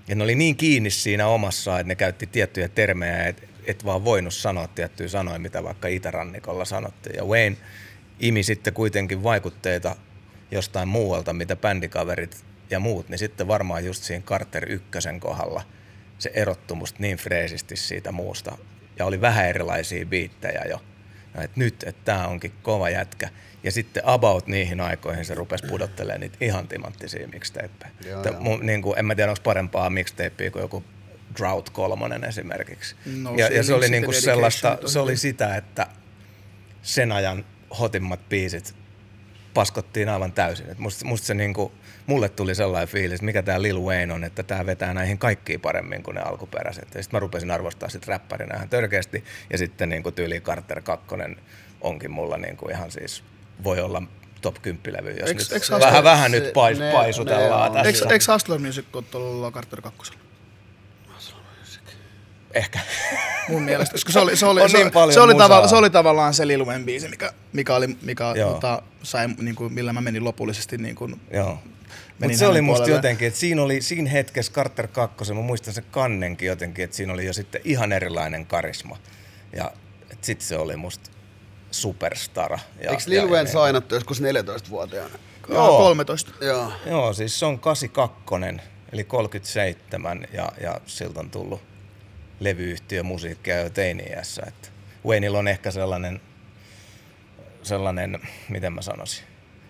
[0.08, 4.04] ja ne oli niin kiinni siinä omassa, että ne käytti tiettyjä termejä, että et vaan
[4.06, 7.15] voinut sanoa tiettyjä sanoja, mitä vaikka itärannikolla sanottiin.
[7.15, 7.58] Ja Wayne
[8.19, 9.95] imi sitten kuitenkin vaikutteita
[10.51, 15.63] jostain muualta, mitä bändikaverit ja muut, niin sitten varmaan just siinä Carter ykkösen kohdalla
[16.19, 18.58] se erottui musta niin freesisti siitä muusta.
[18.99, 20.82] Ja oli vähän erilaisia biittejä jo.
[21.36, 23.30] Ja et nyt, että tämä onkin kova jätkä.
[23.63, 27.91] Ja sitten about niihin aikoihin se rupesi pudottelemaan niitä ihan timanttisia mixtapeja.
[28.06, 28.34] Joo, joo.
[28.34, 30.84] mu- Niin kuin, en mä tiedä, onko parempaa mixtapea kuin joku
[31.38, 32.95] Drought kolmonen esimerkiksi.
[33.21, 35.88] No, ja, se ja se oli niin Dedication sellaista, se oli sitä, että
[36.82, 37.45] sen ajan
[37.80, 38.76] hotimmat biisit
[39.54, 40.69] paskottiin aivan täysin.
[40.69, 41.71] Et musta, musta se niinku,
[42.06, 46.04] mulle tuli sellainen fiilis, mikä tämä Lil Wayne on, että tämä vetää näihin kaikkiin paremmin
[46.04, 46.88] kuin ne alkuperäiset.
[46.95, 49.24] Ja sitten mä rupesin arvostaa sit räppärinä ihan törkeästi.
[49.50, 51.06] Ja sitten niinku tyyli Carter 2
[51.82, 53.24] onkin mulla niinku ihan siis,
[53.63, 54.04] voi olla
[54.41, 58.06] top 10 levy, jos Eiks- nyt eiks vähän, vähän nyt pais, ne- paisutellaan ne tässä.
[58.10, 60.13] Eikö Hustler Music ole tuolla Carter 2?
[62.56, 62.80] Ehkä.
[63.50, 63.94] mun mielestä.
[63.94, 66.48] Koska se oli, se oli, se, niin paljon se, oli tavalla, se oli tavallaan se
[66.48, 70.78] Lil Wayne biisi, mikä, mikä, oli, mikä tota, sai, niin kuin, millä mä menin lopullisesti
[70.78, 71.60] niin kuin, Joo.
[72.20, 75.74] Menin Mutta se oli musta jotenkin, että siinä oli siinä hetkessä Carter 2, mä muistan
[75.74, 78.98] sen kannenkin jotenkin, että siinä oli jo sitten ihan erilainen karisma.
[79.56, 79.72] Ja
[80.22, 81.12] sitten se oli musta
[81.72, 82.60] superstara.
[82.84, 85.20] Ja, Eikö Lil Wayne sainattu joskus 14-vuotiaana?
[85.50, 85.78] Joo.
[85.78, 86.32] 13.
[86.41, 86.72] Joo.
[86.86, 91.62] Joo, siis se on 82, eli 37, ja, ja siltä on tullut
[92.39, 94.43] levyyhtiö musiikkia jo teini-iässä.
[94.48, 94.67] Että
[95.06, 96.21] Wayneilla on ehkä sellainen,
[97.63, 98.19] sellainen,
[98.50, 99.26] miten mä sanoisin,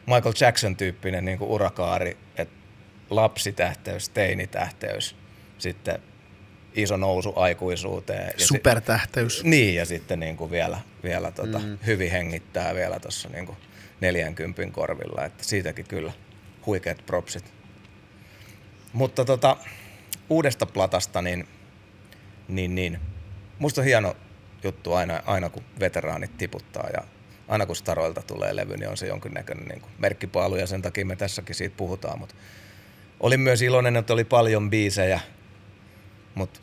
[0.06, 2.56] Michael Jackson-tyyppinen niin kuin urakaari, että
[3.10, 5.16] lapsitähteys, teinitähteys,
[5.58, 6.00] sitten
[6.76, 8.26] iso nousu aikuisuuteen.
[8.26, 9.44] Ja si- Supertähteys.
[9.44, 11.78] niin, ja sitten niin kuin vielä, vielä tota, mm.
[11.86, 13.58] hyvin hengittää vielä tuossa niin kuin
[14.02, 16.14] 40 korvilla, että siitäkin kyllä
[16.66, 17.54] huikeat propsit.
[18.94, 19.58] Mutta tota,
[20.30, 21.48] uudesta platasta, niin,
[22.48, 23.00] niin, niin
[23.60, 24.16] musta on hieno
[24.64, 27.04] juttu aina, aina kun veteraanit tiputtaa ja
[27.48, 31.06] aina kun staroilta tulee levy, niin on se jonkinnäköinen niin kuin merkkipaalu ja sen takia
[31.06, 32.36] me tässäkin siitä puhutaan, mutta
[33.20, 35.20] olin myös iloinen, että oli paljon biisejä,
[36.36, 36.60] mutta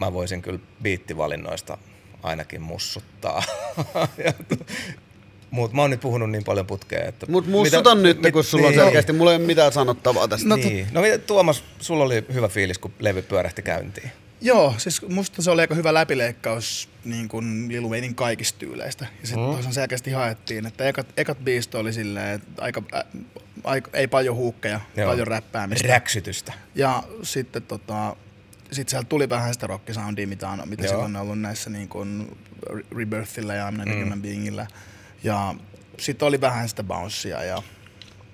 [0.00, 1.78] mä voisin kyllä biittivalinnoista
[2.22, 3.42] ainakin mussuttaa.
[5.50, 7.26] Mutta mä oon nyt puhunut niin paljon putkea, että...
[7.28, 8.84] Mut mussuta nyt, mit- kun sulla on niin.
[8.84, 10.48] selkeästi, mulla ei ole mitään sanottavaa tästä.
[10.48, 10.86] No, niin.
[10.92, 14.10] no mitä, Tuomas, sulla oli hyvä fiilis, kun levy pyörähti käyntiin.
[14.42, 19.06] Joo, siis musta se oli aika hyvä läpileikkaus niin kuin Lil Waynein kaikista tyyleistä.
[19.20, 19.54] Ja sitten mm.
[19.54, 23.04] tosiaan selkeästi haettiin, että ekat, ekat biisit oli silleen, että aika, ä,
[23.64, 25.10] aika, ei paljon huukkeja, Joo.
[25.10, 25.88] paljon räppäämistä.
[25.88, 26.52] Räksytystä.
[26.74, 28.16] Ja sitten tota,
[28.72, 30.90] sit sieltä tuli vähän sitä rockisoundia, mitä, on, mitä Joo.
[30.90, 32.38] silloin on ollut näissä niin kuin
[32.96, 34.02] Rebirthillä ja Not mm.
[34.02, 34.66] Human Beingillä.
[35.24, 35.54] Ja
[35.98, 37.62] sitten oli vähän sitä bouncea ja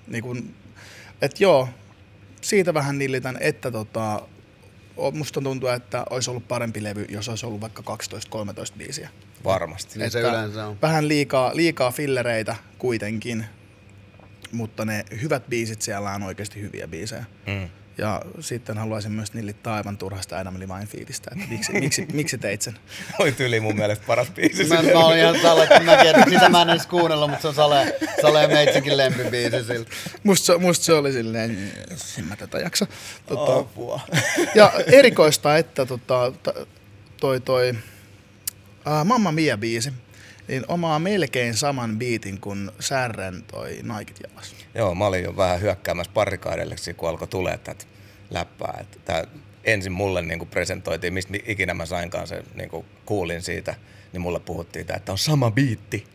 [0.07, 0.55] niin kuin,
[1.21, 1.69] et joo,
[2.41, 4.21] siitä vähän nillitän, että tota,
[5.13, 7.83] musta tuntuu, että olisi ollut parempi levy, jos olisi ollut vaikka
[8.73, 9.09] 12-13 biisiä.
[9.43, 9.99] Varmasti.
[9.99, 10.77] Niin se yleensä on.
[10.81, 13.45] Vähän liikaa, liikaa fillereitä kuitenkin,
[14.51, 17.25] mutta ne hyvät biisit siellä on oikeasti hyviä biisejä.
[17.47, 17.69] Mm.
[17.99, 22.61] Ja sitten haluaisin myös nillittää aivan turhasta Adam Levine fiilistä, että miksi, miksi, miksi teit
[22.61, 22.73] sen?
[23.19, 24.63] Oli tyyli mun mielestä paras biisi.
[24.63, 27.47] Mä, mä olin ihan tällä, että mäkin, että sitä mä en edes kuunnella, mutta se
[27.47, 29.91] on Sale, Sale Meitsinkin lempibiisi siltä.
[30.23, 31.71] Musta, se- musta se oli silleen,
[32.19, 32.87] en mä tätä jaksa.
[33.25, 34.01] Tota, Apua.
[34.55, 36.53] ja erikoista, että tota, ta-
[37.19, 39.93] toi toi uh, Mamma Mia-biisi,
[40.49, 44.55] niin omaa melkein saman biitin kuin Särren toi Naikit jalas.
[44.75, 47.85] Joo, mä olin jo vähän hyökkäämässä parikaadelleksi, kun alkoi tulee tätä
[48.29, 48.77] läppää.
[48.81, 49.27] Että
[49.63, 53.75] ensin mulle niin kuin presentoitiin, mistä ikinä mä sainkaan sen, niin kuin kuulin siitä,
[54.13, 56.07] niin mulle puhuttiin, että on sama biitti.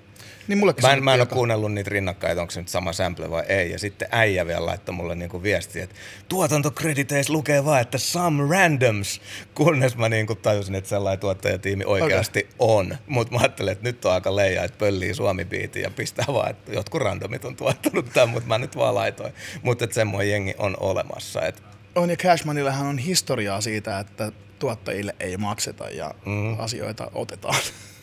[0.49, 2.93] Niin mullekin Mä en, mä en ole kuunnellut niitä rinnakkain, että onko se nyt sama
[2.93, 3.71] sample vai ei.
[3.71, 5.97] Ja sitten äijä vielä laittoi mulle niinku viestiä, että
[6.29, 9.21] tuotantokrediteissä lukee vaan, että some randoms.
[9.55, 12.97] Kunnes mä niinku tajusin, että sellainen tuottajatiimi oikeasti on.
[13.07, 15.47] Mutta mä ajattelin, että nyt on aika leija, että pöllii suomi
[15.83, 19.33] ja pistää vaan, että jotkut randomit on tuottanut tämän, mutta mä nyt vaan laitoin.
[19.63, 21.43] Mutta että semmoinen jengi on olemassa.
[21.43, 21.63] Et
[21.95, 26.61] On ja Cashmanillahan on historiaa siitä, että tuottajille ei makseta ja mm.
[26.61, 27.61] asioita otetaan.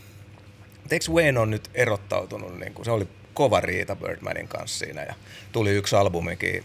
[0.92, 5.04] Mutta eikö Wayne on nyt erottautunut, niin kuin, se oli kova riita Birdmanin kanssa siinä
[5.04, 5.14] ja
[5.52, 6.64] tuli yksi albumikin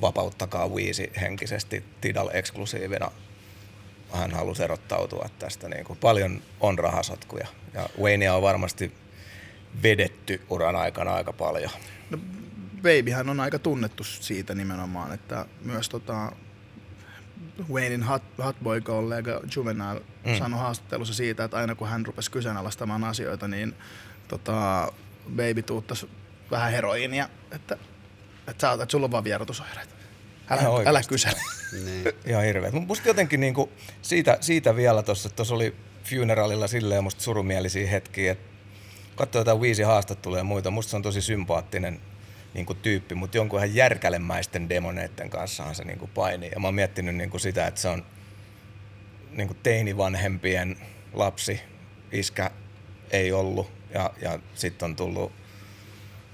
[0.00, 3.10] Vapauttakaa Wiisi henkisesti Tidal eksklusiivina.
[4.12, 8.92] Hän halusi erottautua tästä, niin kuin, paljon on rahasotkuja ja Waynea on varmasti
[9.82, 11.70] vedetty uran aikana aika paljon.
[12.10, 12.18] No,
[12.76, 16.32] Babyhän on aika tunnettu siitä nimenomaan, että myös tota,
[17.72, 20.38] Waynein hot, hotboy-kollega Juvenile mm.
[20.38, 23.74] sanoi haastattelussa siitä, että aina kun hän rupesi kyseenalaistamaan asioita, niin
[24.28, 24.92] tota,
[25.30, 26.08] Baby tuuttasi
[26.50, 27.78] vähän heroiinia, että,
[28.48, 29.94] että, sä, että sulla on vaan vierotusoireita.
[30.50, 31.08] Älä, älä oikeasti.
[31.08, 31.40] kysele.
[31.84, 32.04] Niin.
[32.26, 32.74] Ihan hirveet.
[32.74, 33.72] Mut Musta jotenkin niinku,
[34.02, 38.44] siitä, siitä vielä tuossa, tuossa oli funeralilla silleen musta surumielisiä hetkiä, että
[39.16, 42.00] katsoo jotain viisi haastatteluja ja muita, musta se on tosi sympaattinen
[42.56, 46.50] niinku tyyppi, mutta jonkun ihan järkälemäisten demoneiden kanssahan se niinku painii.
[46.54, 48.06] Ja mä oon miettinyt niinku sitä, että se on
[49.30, 50.76] niinku teinivanhempien
[51.12, 51.60] lapsi,
[52.12, 52.50] iskä
[53.10, 55.32] ei ollut ja, ja sitten on tullut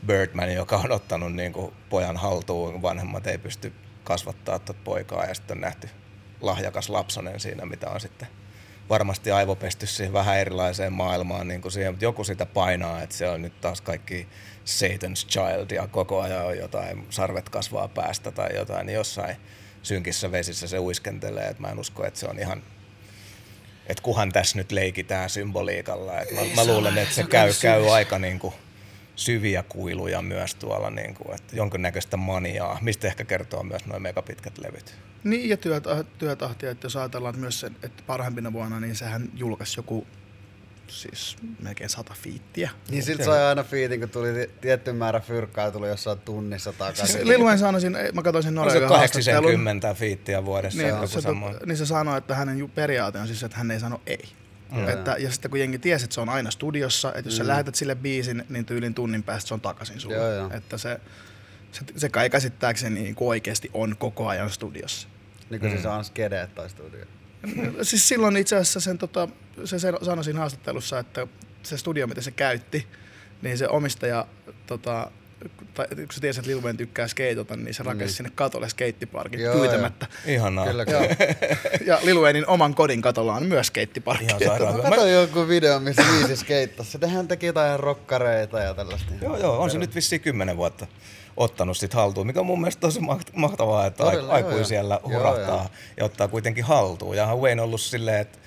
[0.06, 3.72] Birdman, joka on ottanut niin kuin pojan haltuun, vanhemmat ei pysty
[4.04, 5.88] kasvattaa tuota poikaa ja sitten on nähty
[6.40, 8.28] lahjakas lapsonen siinä, mitä on sitten
[8.88, 13.28] varmasti aivopesty siihen vähän erilaiseen maailmaan, niin kuin siihen, mutta joku sitä painaa, että se
[13.28, 14.28] on nyt taas kaikki
[14.64, 19.36] Satan's Child ja koko ajan on jotain, sarvet kasvaa päästä tai jotain, niin jossain
[19.82, 22.62] synkissä vesissä se uiskentelee, että mä en usko, että se on ihan
[23.86, 26.20] että kuhan tässä nyt leikitään symboliikalla.
[26.20, 28.54] Et mä, mä luulen, että se käy, käy aika niinku
[29.16, 34.94] syviä kuiluja myös tuolla, niinku, että jonkinnäköistä maniaa, mistä ehkä kertoo myös noin megapitkät levyt.
[35.24, 39.28] Niin, ja työta, työtahtia, että jos ajatellaan että myös sen, että parhaimpina vuonna, niin sehän
[39.34, 40.06] julkaisi joku
[40.92, 42.70] siis melkein sata fiittiä.
[42.90, 46.72] Niin siltä sai aina fiitin, kun tuli ti- tietty määrä fyrkkaa ja tuli jossain tunnissa
[46.72, 47.06] takaisin.
[47.06, 49.42] Siis Lil Wayne sanoisin, mä katsoin sen se Norjan haastattelun.
[49.42, 50.78] 80 fiittiä vuodessa.
[50.78, 51.28] Niin, joku se,
[51.66, 54.28] niin se sanoi, että hänen periaate on siis, että hän ei sano ei.
[54.72, 54.88] Mm.
[54.88, 57.38] Että, ja sitten kun jengi tiesi, että se on aina studiossa, että jos mm.
[57.44, 60.16] sä lähetät sille biisin, niin tyylin tunnin päästä se on takaisin sulle.
[60.16, 60.50] Joo, joo.
[60.52, 61.00] Että se,
[61.72, 65.08] se, se kai käsittääkseni niin oikeasti on koko ajan studiossa.
[65.50, 67.04] Niin kuin siis on skedeet tai studio.
[67.82, 69.28] Siis silloin itse asiassa sen, tota,
[69.64, 71.26] se sen sanoi siinä haastattelussa, että
[71.62, 72.86] se studio, mitä se käytti,
[73.42, 74.26] niin se omistaja,
[74.66, 75.10] tota,
[75.74, 79.40] tai kun se tiesi, että Lil Wayne tykkää skeitota, niin se rakensi sinne katolle skeittiparkin
[79.40, 80.06] Joo, pyytämättä.
[80.26, 80.66] Ihanaa.
[80.66, 81.16] Kyllä, Ja, kyllä.
[81.86, 84.24] ja Lil Waynein oman kodin katolla on myös skeittiparkki.
[84.24, 84.76] Ihan sairaan.
[84.76, 86.90] Mä- Kato joku video, missä viisi skeittasi.
[86.90, 89.12] Sitten hän teki jotain rokkareita ja tällaista.
[89.22, 90.86] Joo, joo, on se nyt vissiin kymmenen vuotta
[91.36, 94.64] ottanut sit haltuun, mikä on mun mielestä tosi maht- mahtavaa, että Todella, ai- joo, aikuisia
[94.64, 95.18] siellä joo.
[95.18, 95.68] hurahtaa Joo, joo.
[95.96, 97.16] ja ottaa kuitenkin haltuun.
[97.16, 98.38] Ja Wayne on ollut silleen, että,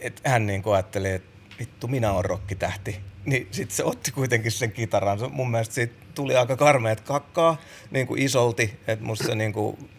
[0.00, 3.00] että hän niin ajatteli, että vittu minä on rokkitähti.
[3.24, 5.18] Niin sitten se otti kuitenkin sen kitaran.
[5.18, 7.56] Se, mun mielestä siitä tuli aika karmeet kakkaa
[7.90, 9.90] niin kuin isolti, että musta se niin kuin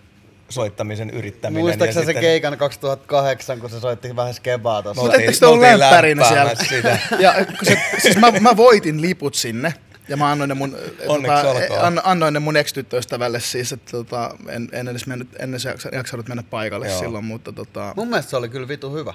[0.49, 1.63] soittamisen yrittäminen.
[1.63, 5.01] Muistaaksä ja se sitten- keikan 2008, kun se soitti vähän skebaa tuossa?
[5.01, 6.55] Mutta oltiin- ettekö te ollut lämpärinä siellä?
[6.69, 6.99] sitä.
[7.19, 9.73] Ja se, siis mä, mä, voitin liput sinne.
[10.07, 11.79] Ja mä annoin ne mun, Onneksi olkoon.
[11.85, 15.89] an, annoin ne mun ex-tyttöystävälle siis, että tota, en, en edes mennyt, en edes jaksa-
[15.95, 16.99] jaksanut mennä paikalle Joo.
[16.99, 19.13] silloin, mutta tota, Mun mielestä se oli kyllä vitu hyvä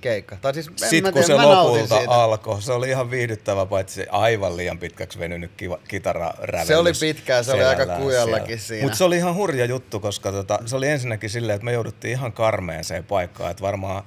[0.00, 0.36] keikka.
[0.36, 2.10] Tai siis, en mä Sitten kun tiedä, se mä lopulta siitä.
[2.12, 6.66] alkoi, se oli ihan viihdyttävä, paitsi se aivan liian pitkäksi venynyt kiva, kitararävellys.
[6.66, 8.82] Se oli pitkä se oli aika kujallakin siinä.
[8.82, 12.12] Mutta se oli ihan hurja juttu, koska tota, se oli ensinnäkin silleen, että me jouduttiin
[12.12, 14.02] ihan karmeeseen paikkaan, että varmaan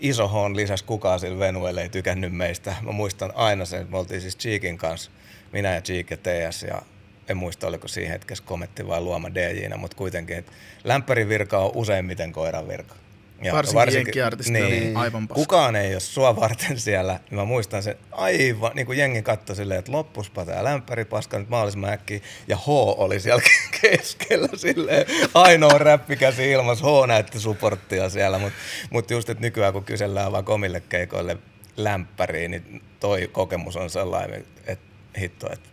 [0.00, 2.74] iso lisäksi kukaan sillä venueelle ei tykännyt meistä.
[2.82, 5.10] Mä muistan aina sen, että me oltiin siis Cheekin kanssa,
[5.52, 6.82] minä ja Cheek ja TS ja
[7.28, 10.52] en muista oliko siinä hetkessä kometti vai luoma DJnä, mutta kuitenkin, että
[10.84, 12.94] lämpärin virka on useimmiten koiran virka.
[13.42, 15.40] Ja Varsinkin jenkkiartisteilla, niin aivan paska.
[15.40, 17.20] Kukaan ei ole sua varten siellä.
[17.30, 21.38] Niin mä muistan sen aivan, niin kuin jengi katsoi silleen, että loppuspa tää lämpäri paska
[21.38, 22.20] nyt mahdollisimman äkkiä.
[22.48, 23.42] Ja H oli siellä
[23.80, 26.82] keskellä silleen, ainoa räppikäsi ilmas.
[26.82, 28.58] H näytti supporttia siellä, mutta
[28.90, 31.38] mut just, että nykyään kun kysellään vaan komille keikoille
[31.76, 35.68] lämpäriin, niin toi kokemus on sellainen, että hitto, että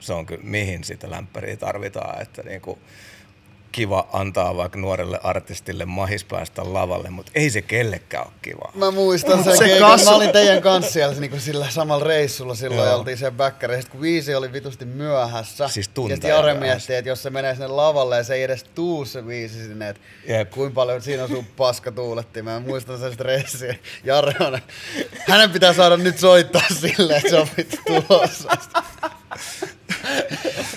[0.00, 2.78] se on kyllä, mihin sitä lämpäriä tarvitaan, että niinku,
[3.72, 8.72] kiva antaa vaikka nuorelle artistille mahis päästä lavalle, mutta ei se kellekään ole kiva.
[8.74, 9.90] Mä muistan sen Se keikan.
[9.90, 12.86] kasvu- Mä olin teidän kanssa siellä niin sillä samalla reissulla silloin Joo.
[12.88, 13.82] ja oltiin sen bäkkäri.
[13.90, 15.68] Kun viisi oli vitusti myöhässä.
[15.68, 18.42] Siis ja tunteja sitten Jare mietti, että jos se menee sinne lavalle ja se ei
[18.42, 20.50] edes tuu se viisi sinne, että Jep.
[20.50, 22.44] kuinka paljon siinä on sun paska tuulettiin.
[22.44, 23.74] Mä muistan sen stressiä.
[24.04, 24.58] Jare on,
[25.28, 28.48] hänen pitää saada nyt soittaa silleen, että se on vittu tulossa.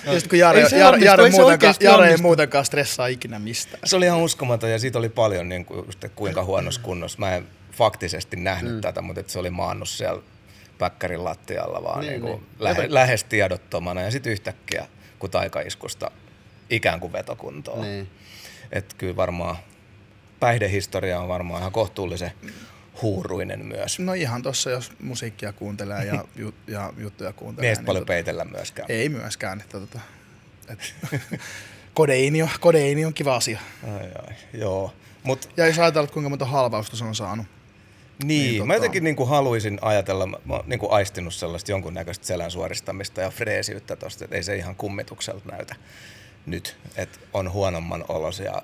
[0.05, 3.07] Ja sit kun Jare, Ei se Jare, Jare, ei se muutenkaan, Jare ei muutenkaan stressaa
[3.07, 3.81] ikinä mistään.
[3.85, 7.19] Se oli ihan uskomaton ja siitä oli paljon niin kuin, just, kuinka huonossa kunnossa.
[7.19, 8.81] Mä en faktisesti nähnyt mm.
[8.81, 10.21] tätä, mutta että se oli maannut siellä
[10.77, 12.47] päkkärin lattialla vaan Niin, niin, niin niin.
[12.59, 14.87] Lähe, lähes tiedottomana ja sitten yhtäkkiä
[15.19, 16.11] kun taikaiskusta
[16.69, 17.81] ikään kuin vetokuntoon.
[17.81, 18.09] Niin.
[18.71, 19.55] Että kyllä varmaan
[20.39, 22.31] päihdehistoria on varmaan ihan kohtuullisen
[23.01, 23.99] huuruinen myös.
[23.99, 27.69] No ihan tossa, jos musiikkia kuuntelee ja, ju, ja juttuja kuuntelee.
[27.69, 28.91] Niin sit paljon tota, peitellä myöskään.
[28.91, 29.61] Ei myöskään.
[29.61, 29.99] Että, tota,
[30.69, 30.95] et,
[31.93, 33.59] kodeini, on, kodeini on kiva asia.
[33.83, 34.93] Ai, ai, joo.
[35.23, 37.45] Mut Ja jos ajatellaan, kuinka monta halvausta se on saanut.
[38.23, 40.91] Niin, Niin, niin mä tota- jotenkin niin kuin haluaisin ajatella, mä, mä oon niin kuin
[40.91, 45.75] aistinut sellaista jonkunnäköistä selän suoristamista ja freesiyttä tosta, että ei se ihan kummitukselta näytä
[46.45, 48.61] nyt, että on huonomman olosia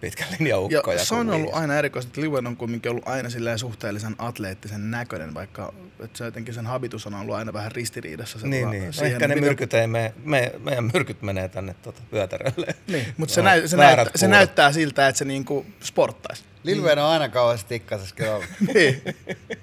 [0.00, 1.04] pitkän linjan Ja ukkoja.
[1.04, 5.34] se on ollut aina erikoista, että Liwen on kuitenkin ollut aina silleen suhteellisen atleettisen näköinen,
[5.34, 5.72] vaikka
[6.04, 8.38] että se jotenkin sen habitus on ollut aina vähän ristiriidassa.
[8.42, 8.92] Niin, niin.
[8.92, 12.74] Siihen, ehkä ne miten- myrkyt ei mene, me, meidän myrkyt menee tänne tuota vyötärölle.
[12.86, 16.44] Niin, mutta se, näy, se, näyttää, se näyttää siltä, että se niinku sporttaisi.
[16.62, 18.48] Lil Wayne on aina kauheasti tikkasessa kyllä ollut.
[18.74, 19.02] niin.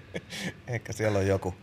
[0.68, 1.56] Ehkä siellä on joku,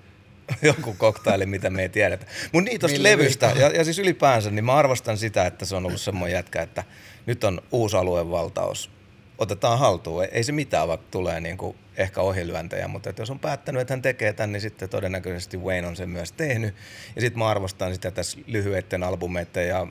[0.63, 2.27] joku koktaili, mitä me ei tiedetä.
[2.53, 5.87] Mutta niin tuosta levystä, ja, ja siis ylipäänsä, niin mä arvostan sitä, että se on
[5.87, 6.85] ollut semmoinen jätkä, että
[7.27, 8.91] nyt on uusi aluevaltaus,
[9.39, 10.25] otetaan haltuun.
[10.33, 13.93] Ei- se mitään, vaikka tulee niin kuin ehkä ohilyöntejä, mutta että jos on päättänyt, että
[13.95, 16.75] hän tekee tämän, niin sitten todennäköisesti Wayne on sen myös tehnyt.
[17.15, 19.87] Ja sitten mä arvostan sitä tässä lyhyiden albumeiden ja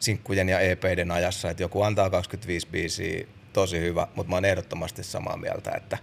[0.00, 5.04] sinkkujen ja EPiden ajassa, että joku antaa 25 biisiä, tosi hyvä, mutta mä oon ehdottomasti
[5.04, 5.98] samaa mieltä, että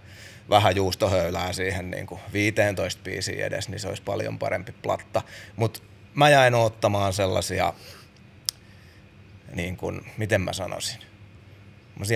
[0.50, 5.22] vähän juustohöylää siihen niin kuin 15 biisiä edes, niin se olisi paljon parempi platta.
[5.56, 5.80] Mutta
[6.14, 7.72] mä jäin ottamaan sellaisia,
[9.52, 10.98] niin kuin, miten mä sanoisin,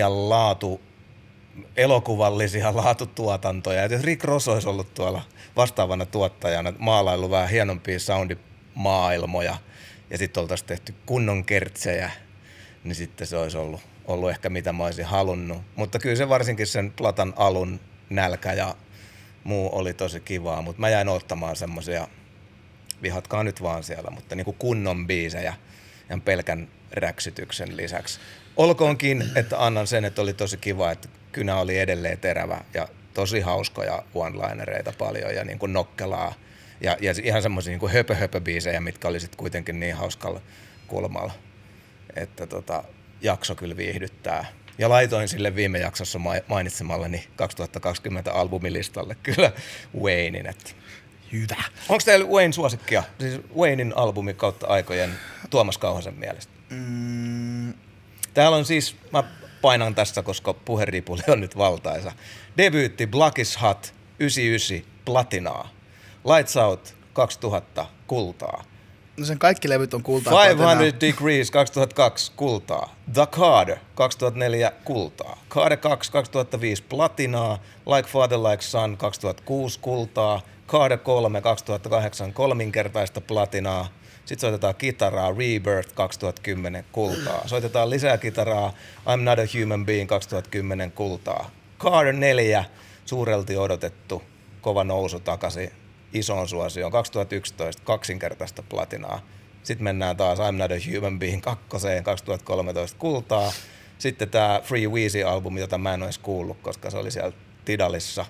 [0.07, 0.81] laatu,
[1.75, 3.83] elokuvallisia laatutuotantoja.
[3.83, 5.21] Et jos Rick Ross olisi ollut tuolla
[5.55, 9.57] vastaavana tuottajana, maalaillut vähän hienompia soundimaailmoja
[10.09, 12.11] ja sitten oltaisiin tehty kunnon kertsejä,
[12.83, 15.61] niin sitten se olisi ollut, ollut ehkä mitä mä olisin halunnut.
[15.75, 18.75] Mutta kyllä se varsinkin sen platan alun nälkä ja
[19.43, 22.07] muu oli tosi kivaa, mutta mä jäin ottamaan semmosia,
[23.01, 25.53] vihatkaa nyt vaan siellä, mutta niinku kunnon biisejä
[26.09, 28.19] ja pelkän räksytyksen lisäksi.
[28.57, 33.39] Olkoonkin, että annan sen, että oli tosi kiva, että kynä oli edelleen terävä ja tosi
[33.39, 36.33] hauskoja one-linereita paljon ja niin kuin nokkelaa.
[36.81, 40.41] Ja, ja ihan semmoisia niin höpö höpö biisejä, mitkä oli sitten kuitenkin niin hauskalla
[40.87, 41.33] kulmalla,
[42.15, 42.83] että tota,
[43.21, 44.45] jakso kyllä viihdyttää.
[44.77, 49.51] Ja laitoin sille viime jaksossa ma- mainitsemallani 2020 albumilistalle kyllä
[50.01, 50.45] Waynein.
[50.45, 50.71] Että.
[51.31, 51.63] Hyvä.
[51.89, 53.03] Onko teillä Wayne suosikkia?
[53.19, 55.13] Siis Waynein albumi kautta aikojen
[55.49, 56.53] Tuomas Kauhasen mielestä?
[56.69, 57.73] Mm,
[58.33, 59.23] Täällä on siis, mä
[59.61, 62.11] painan tässä, koska puheripuli on nyt valtaisa.
[62.57, 65.69] Debyytti Black is Hot 99 platinaa.
[66.35, 68.63] Lights Out 2000 kultaa.
[69.17, 70.43] no sen kaikki levyt on kultaa.
[70.43, 72.95] 500 Degrees 2002 kultaa.
[73.13, 75.43] The Card 2004 kultaa.
[75.49, 77.59] Card 2 2005 platinaa.
[77.95, 80.41] Like Father Like Son 2006 kultaa.
[80.67, 83.87] Card 3 2008 kolminkertaista platinaa.
[84.25, 87.47] Sitten soitetaan kitaraa Rebirth 2010 kultaa.
[87.47, 88.73] Soitetaan lisää kitaraa
[89.05, 91.49] I'm Not a Human Being 2010 kultaa.
[91.79, 92.65] Card 4
[93.05, 94.23] suurelti odotettu
[94.61, 95.71] kova nousu takaisin
[96.13, 96.91] isoon suosioon.
[96.91, 99.19] 2011 kaksinkertaista platinaa.
[99.63, 103.51] Sitten mennään taas I'm Not a Human Being kakkoseen 2013 kultaa.
[103.97, 107.31] Sitten tämä Free Weezy-albumi, jota mä en olisi kuullut, koska se oli siellä
[107.65, 108.25] Tidalissa.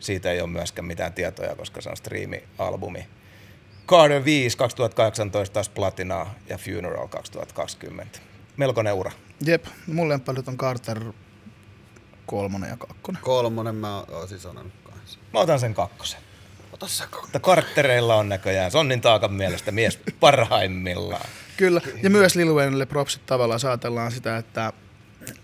[0.00, 3.06] Siitä ei ole myöskään mitään tietoja, koska se on striimi-albumi.
[3.88, 8.18] Carter 5 2018 taas platinaa ja Funeral 2020.
[8.56, 9.12] Melkoinen ura.
[9.46, 11.12] Jep, mun lempailut on Carter
[12.26, 13.22] kolmonen ja kakkonen.
[13.22, 15.18] Kolmonen mä oon sanonut kanssa.
[15.32, 16.20] Mä otan sen kakkosen.
[16.72, 17.26] Ota sä kakkonen.
[17.26, 21.28] Mutta Cartereilla on näköjään Sonnin taakan mielestä mies parhaimmillaan.
[21.56, 24.72] Kyllä, ja myös Lil Wayneille propsit tavallaan saatellaan sitä, että,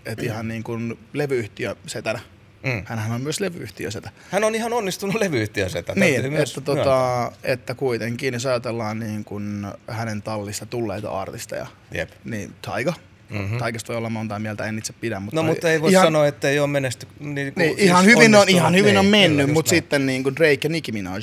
[0.05, 2.19] että ihan niin kuin levyyhtiö setänä.
[2.63, 2.81] Mm.
[2.85, 4.09] Hänhän on myös levyyhtiö setä.
[4.31, 5.93] Hän on ihan onnistunut levyyhtiösetä.
[5.95, 11.67] Niin, täytyy myös että, tota, että kuitenkin, jos ajatellaan niin kuin hänen tallista tulleita artisteja,
[11.93, 12.09] Jep.
[12.25, 12.93] niin Taiga.
[13.29, 13.41] Mhm.
[13.41, 13.57] Mm-hmm.
[13.57, 15.19] Taikasta voi olla montaa mieltä, en itse pidä.
[15.19, 17.07] Mutta No mutta ei voi ihan, sanoa, että ei ole menesty.
[17.19, 19.77] Niin, Niin, siis ihan, hyvin on, ihan hyvin on Niin, mennyt, kyllä, mutta näin.
[19.83, 21.21] sitten niin kuin Drake ja Nicki Minaj.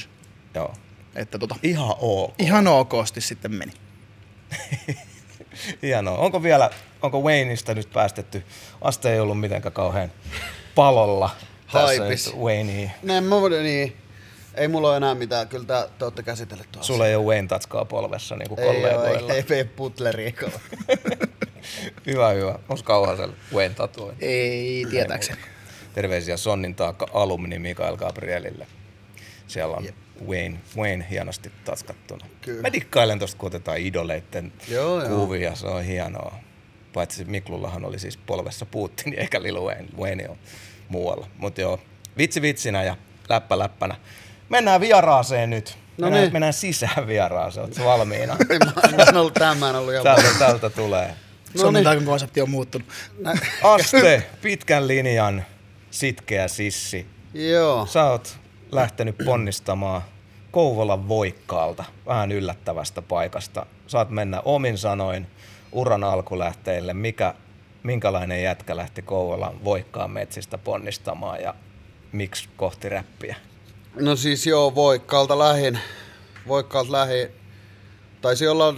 [0.54, 0.74] Joo.
[1.14, 2.34] Että tota, Ihan ok.
[2.38, 3.72] ihan okosti sitten meni.
[5.82, 6.18] Hienoa.
[6.18, 6.70] Onko vielä,
[7.02, 8.42] onko Wayneista nyt päästetty?
[8.80, 10.12] Aste ei ollut mitenkään kauhean
[10.80, 11.30] palolla.
[11.66, 12.26] Haipis.
[12.26, 12.90] nyt Waynea.
[13.02, 13.96] Näin voin, niin.
[14.54, 16.92] Ei mulla ole enää mitään, kyllä tää, te ootte käsitelleet tuossa.
[16.92, 19.32] Sulla ei ole Wayne tatskaa polvessa niin kuin ei, oo, ei, kollegoilla.
[19.32, 20.60] ei, ei putleriikolla.
[22.06, 22.58] hyvä, hyvä.
[22.68, 24.16] Onko kauhasella Wayne tatuoin?
[24.20, 25.38] Ei tietääkseni.
[25.94, 28.66] Terveisiä Sonnin taakka alumni Mikael Gabrielille.
[29.46, 29.88] Siellä on
[30.28, 32.26] Wayne, Wayne hienosti tatskattuna.
[32.40, 32.62] Kyllä.
[32.62, 35.08] Mä dikkailen tosta, kun otetaan idoleitten Joo, joo.
[35.08, 36.34] kuvia, se on hienoa.
[36.92, 39.88] Paitsi Miklullahan oli siis polvessa Putin eikä Lil Wayne.
[39.98, 40.38] Wayne on
[40.90, 41.26] muualla.
[41.38, 41.80] Mutta joo,
[42.18, 42.96] vitsi vitsinä ja
[43.28, 43.96] läppä läppänä.
[44.48, 45.78] Mennään vieraaseen nyt.
[45.98, 46.32] No mennään, niin.
[46.32, 47.64] mennään sisään vieraaseen.
[47.64, 48.36] Oletko valmiina?
[48.96, 50.02] mä en ollut tämän ollut jo.
[50.02, 51.14] Täältä, täältä tulee.
[51.54, 52.88] No Sonnin taikan konsepti on muuttunut.
[53.62, 55.44] Aste, pitkän linjan,
[55.90, 57.06] sitkeä sissi.
[57.34, 57.86] Joo.
[57.86, 58.38] Sä oot
[58.72, 60.02] lähtenyt ponnistamaan
[60.50, 63.66] Kouvolan voikkaalta, vähän yllättävästä paikasta.
[63.86, 65.26] Saat mennä omin sanoin
[65.72, 66.94] uran alkulähteille.
[66.94, 67.34] Mikä,
[67.82, 71.54] minkälainen jätkä lähti Kouvolan voikkaan metsistä ponnistamaan ja
[72.12, 73.36] miksi kohti räppiä?
[73.94, 75.78] No siis joo, Voikkaalta lähin.
[76.48, 77.28] Voikkaalta lähin.
[78.20, 78.74] Taisi olla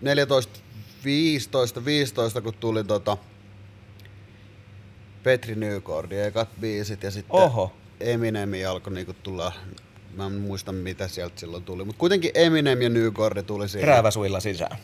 [0.00, 0.60] 14,
[1.04, 3.16] 15, 15, kun tuli tota
[5.22, 7.72] Petri Nykordin ekat biisit ja sitten Oho.
[8.00, 9.52] Eminemi alkoi niinku tulla,
[10.16, 13.88] mä en muista mitä sieltä silloin tuli, mutta kuitenkin Eminem ja Nykordi tuli siihen.
[13.88, 14.78] Rääväsuilla sisään.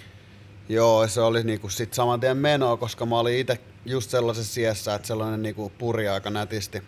[0.68, 4.94] Joo, se oli niinku sit saman tien menoa, koska mä olin itse just sellaisessa siessä,
[4.94, 6.83] että sellainen niinku puri aika nätisti.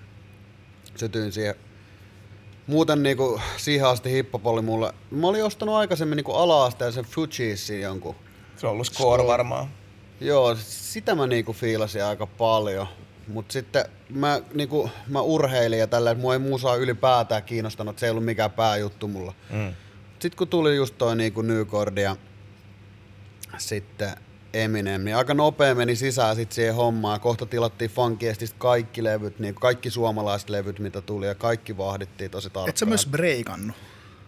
[0.96, 1.54] Sytyin siihen.
[2.66, 8.14] Muuten niinku siihen asti hiphop oli mulle, mä olin ostanut aikaisemmin niinku ala-asteisen Fugeesin jonkun.
[8.56, 9.68] Se on ollut score varmaan.
[10.20, 12.86] Joo, sitä mä niinku fiilasin aika paljon.
[13.28, 18.00] Mut sitten mä, niinku, mä urheilin ja tällä, että mua ei musaa ylipäätään kiinnostanut, että
[18.00, 19.34] se ei ollut mikään pääjuttu mulla.
[19.50, 19.74] Mm.
[20.18, 22.16] Sitten kun tuli just toi niinku Newcord ja
[23.58, 24.10] sitten
[24.52, 27.20] Eminem, niin aika nopea meni sisään sit siihen hommaan.
[27.20, 32.50] Kohta tilattiin Funkiestistä kaikki levyt, niin kaikki suomalaiset levyt, mitä tuli, ja kaikki vahdittiin tosi
[32.50, 32.68] tarkkaan.
[32.68, 33.76] Et sä myös breikannut.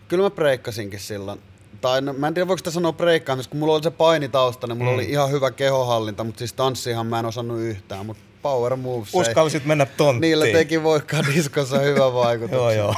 [0.08, 1.40] Kyllä mä breikkasinkin silloin.
[1.80, 4.78] Tai no, mä en tiedä voiko sitä sanoa breikkaamista, kun mulla oli se painitausta, niin
[4.78, 4.94] mulla mm.
[4.94, 9.08] oli ihan hyvä kehohallinta, mutta siis tanssihan mä en osannut yhtään, mutta power moves.
[9.12, 10.20] Uskallisit mennä tonttiin.
[10.20, 12.56] Niillä teki voikkaan diskossa hyvä vaikutus.
[12.56, 12.94] Joo, joo.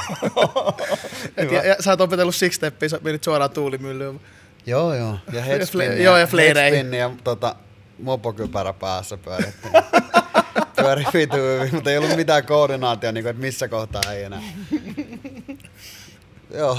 [1.37, 4.19] Et, ja, ja, sä oot opetellut six steppia, sä menit suoraan tuulimyllyyn.
[4.65, 5.17] Joo, joo.
[5.33, 5.81] Ja headspin.
[5.91, 6.73] fle- joo, ja fleireihin.
[6.75, 7.55] headspin ja tota,
[8.03, 9.73] mopokypärä päässä pyörittiin.
[10.75, 14.41] Pyöri vitu hyvin, mutta ei ollut mitään koordinaatiota, niin kuin, että missä kohtaa ei enää.
[16.57, 16.77] Joo,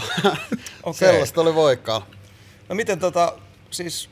[0.83, 0.99] Okei.
[1.09, 2.07] sellaista oli voikkaa.
[2.68, 3.33] No miten tota,
[3.70, 4.11] siis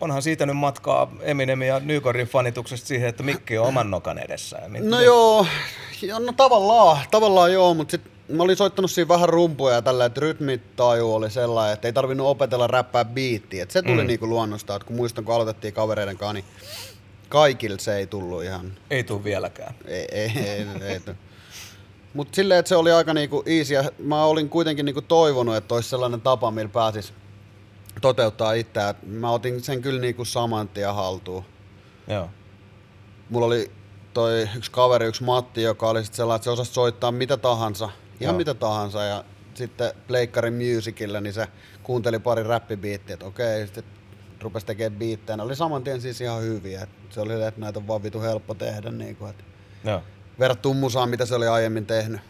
[0.00, 4.58] onhan siitä nyt matkaa Eminemin ja Nykorin fanituksesta siihen, että Mikki on oman nokan edessä.
[4.62, 5.46] Ja mit- No joo,
[6.02, 10.04] ja no tavallaan, tavallaan joo, mutta sit mä olin soittanut siinä vähän rumpuja ja tällä,
[10.04, 13.66] että rytmitaju oli sellainen, että ei tarvinnut opetella räppää biittiä.
[13.68, 14.06] Se tuli mm.
[14.06, 16.44] niinku luonnosta, että kun muistan, kun aloitettiin kavereiden kanssa, niin
[17.28, 19.74] kaikille se ei tullut ihan, Ei tule vieläkään.
[19.86, 21.00] ei, ei, ei, ei
[22.14, 25.74] Mutta silleen, että se oli aika niinku easy ja mä olin kuitenkin niinku toivonut, että
[25.74, 27.12] olisi sellainen tapa, millä pääsis
[28.00, 28.94] toteuttaa itseään.
[29.06, 31.44] Mä otin sen kyllä niinku saman tien haltuun
[32.08, 32.28] Joo.
[33.30, 33.70] mulla oli
[34.14, 37.88] toi yksi kaveri, yksi Matti, joka oli sit sellainen, että se osasi soittaa mitä tahansa,
[38.22, 38.38] ihan Joo.
[38.38, 39.02] mitä tahansa.
[39.02, 41.48] Ja sitten Pleikkarin Musicilla, niin se
[41.82, 43.84] kuunteli pari räppibiittiä, että okei, sitten
[44.40, 45.36] rupesi tekemään biittejä.
[45.36, 46.82] Ne oli saman tien siis ihan hyviä.
[46.82, 48.90] Et se oli, että näitä on vaan vitu helppo tehdä.
[48.90, 49.44] Niin kuin, että
[49.84, 50.74] Joo.
[50.74, 52.20] musaan, mitä se oli aiemmin tehnyt.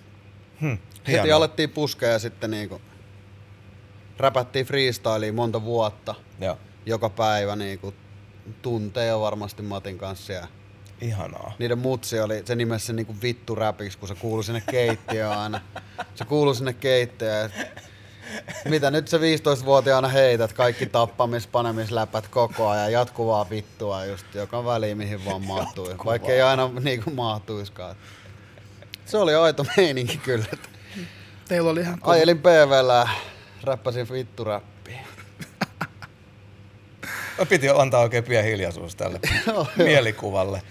[0.61, 0.67] Hm.
[0.67, 1.37] Heti hienoa.
[1.37, 2.83] alettiin puskea ja sitten niin kuin,
[4.17, 6.15] räpättiin freestyliin monta vuotta.
[6.41, 6.59] Joo.
[6.87, 7.95] Joka päivä niin kuin,
[8.63, 10.33] tunteja varmasti Matin kanssa.
[10.33, 10.47] Ja
[11.03, 11.53] Ihanaa.
[11.59, 15.61] niiden mutsi oli, se nimessä se niinku vittu räpiksi, kun se kuului sinne keittiöön aina.
[16.15, 17.53] Se kuului sinne keittiöön.
[18.65, 24.99] Mitä nyt se 15-vuotiaana heität, kaikki tappamis, panemisläpät koko ajan, jatkuvaa vittua just joka väliin
[24.99, 25.95] mihin vaan mahtui.
[26.05, 27.97] Vaikka ei aina niinku mahtuiskaan.
[29.05, 30.45] Se oli aito meininki kyllä.
[31.49, 32.13] Teillä oli ihan kova.
[32.13, 33.09] Ajelin PVllä,
[33.63, 35.01] räppäsin vittu räppiä.
[37.49, 39.21] Piti antaa oikein pieni hiljaisuus tälle
[39.77, 40.63] mielikuvalle.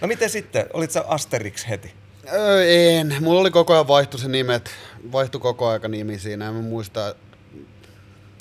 [0.00, 0.66] No miten sitten?
[0.72, 1.94] Olit sä Asterix heti?
[2.32, 3.16] Öö, en.
[3.20, 4.70] Mulla oli koko ajan vaihtu se nimet.
[5.12, 6.48] Vaihtui koko aika nimi siinä.
[6.48, 7.14] En mä muista.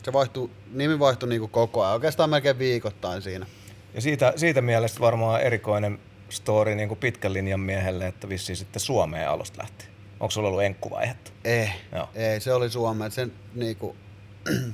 [0.04, 1.94] Se vaihtui, nimi vaihtui niinku koko ajan.
[1.94, 3.46] Oikeastaan melkein viikoittain siinä.
[3.94, 6.00] Ja siitä, siitä mielestä varmaan erikoinen
[6.30, 9.86] story niin kuin pitkän linjan miehelle, että vissiin sitten Suomeen alusta lähti.
[10.20, 11.32] Onko sulla ollut enkkuvaihetta?
[11.44, 12.10] Ei, Joo.
[12.16, 13.12] ei, se oli Suomeen.
[13.12, 13.96] Sen niinku...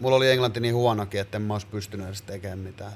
[0.00, 2.92] Mulla oli englanti niin huonokin, että en mä olisi pystynyt edes tekemään mitään.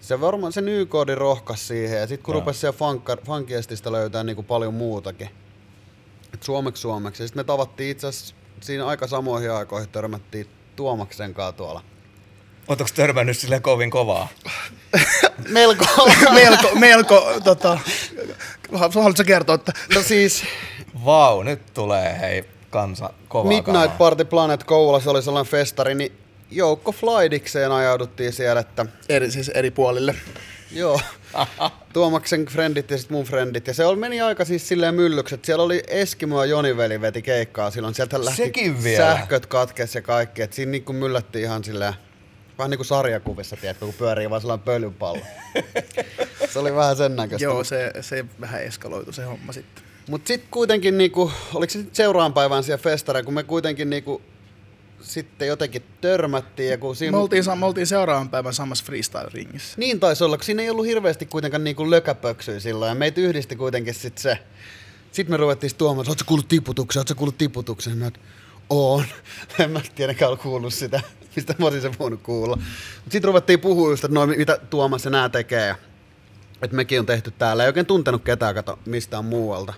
[0.00, 2.40] Se varmaan se nykoodi rohkas siihen ja sitten kun Joo.
[2.40, 5.30] rupesi siellä funkiestistä löytää niinku paljon muutakin.
[6.34, 7.28] Et suomeksi suomeksi.
[7.28, 10.46] Sitten me tavattiin itse asiassa siinä aika samoihin aikoihin törmättiin
[10.76, 11.82] Tuomaksen kanssa tuolla.
[12.68, 14.28] Oletteko törmännyt sille kovin kovaa?
[15.48, 15.84] Melko.
[16.34, 17.78] melko, melko, tota,
[18.72, 20.44] haluatko kertoa, että no siis
[21.04, 23.88] Vau, nyt tulee hei kansa kovaa Midnight kamaa.
[23.98, 26.12] Party Planet Kouvolassa oli sellainen festari, niin
[26.50, 30.14] joukko flightikseen ajauduttiin siellä, että eri, siis eri puolille.
[30.72, 31.00] Joo.
[31.92, 33.66] Tuomaksen frendit ja sitten mun frendit.
[33.66, 37.00] Ja se oli, meni aika siis silleen myllyksi, että siellä oli Eskimo ja Joni veli
[37.00, 37.94] veti keikkaa silloin.
[37.94, 39.04] Sieltä lähti Sekin vielä.
[39.04, 40.42] sähköt katkes ja kaikki.
[40.42, 41.94] Et siinä niinku myllättiin ihan silleen,
[42.58, 45.22] vähän niin kuin sarjakuvissa, tiedätkö, kun pyörii vaan sellainen pölypallo.
[46.52, 47.44] se oli vähän sen näköistä.
[47.44, 49.84] Joo, se, se vähän eskaloitu se homma sitten.
[50.08, 54.22] Mutta sitten kuitenkin, niinku, oliko se seuraavan päivän siellä festara, kun me kuitenkin niinku,
[55.00, 56.70] sitten jotenkin törmättiin.
[56.70, 57.10] Ja kun siinä...
[57.10, 59.74] Me oltiin, me oltiin seuraavan päivän samassa freestyle-ringissä.
[59.76, 63.56] Niin taisi olla, kun siinä ei ollut hirveästi kuitenkaan niinku lökäpöksyä silloin, ja meitä yhdisti
[63.56, 64.38] kuitenkin sit se.
[65.12, 67.98] Sitten me ruvettiin tuomaan, että ootko kuullut tiputuksen, ootko kuullut tiputuksen?
[67.98, 68.10] Mä,
[68.70, 69.04] oon.
[69.58, 71.00] En mä tietenkään ollut kuullut sitä,
[71.36, 72.58] mistä mä olisin se voinut kuulla.
[73.02, 75.76] Sitten ruvettiin puhua just, että noin, mitä Tuomas ja nää tekee.
[76.62, 77.62] Että mekin on tehty täällä.
[77.62, 79.74] Ei oikein tuntenut ketään kato mistään muualta.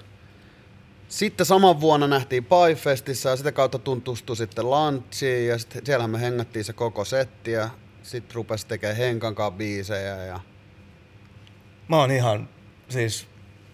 [1.12, 6.20] Sitten saman vuonna nähtiin Paifestissä ja sitä kautta tuntustui sitten lunchiin ja sitten siellähän me
[6.20, 7.68] hengattiin se koko setti ja
[8.02, 10.40] sitten rupesi tekemään Henkan kanssa biisejä ja
[11.88, 12.48] Mä oon ihan,
[12.88, 13.26] siis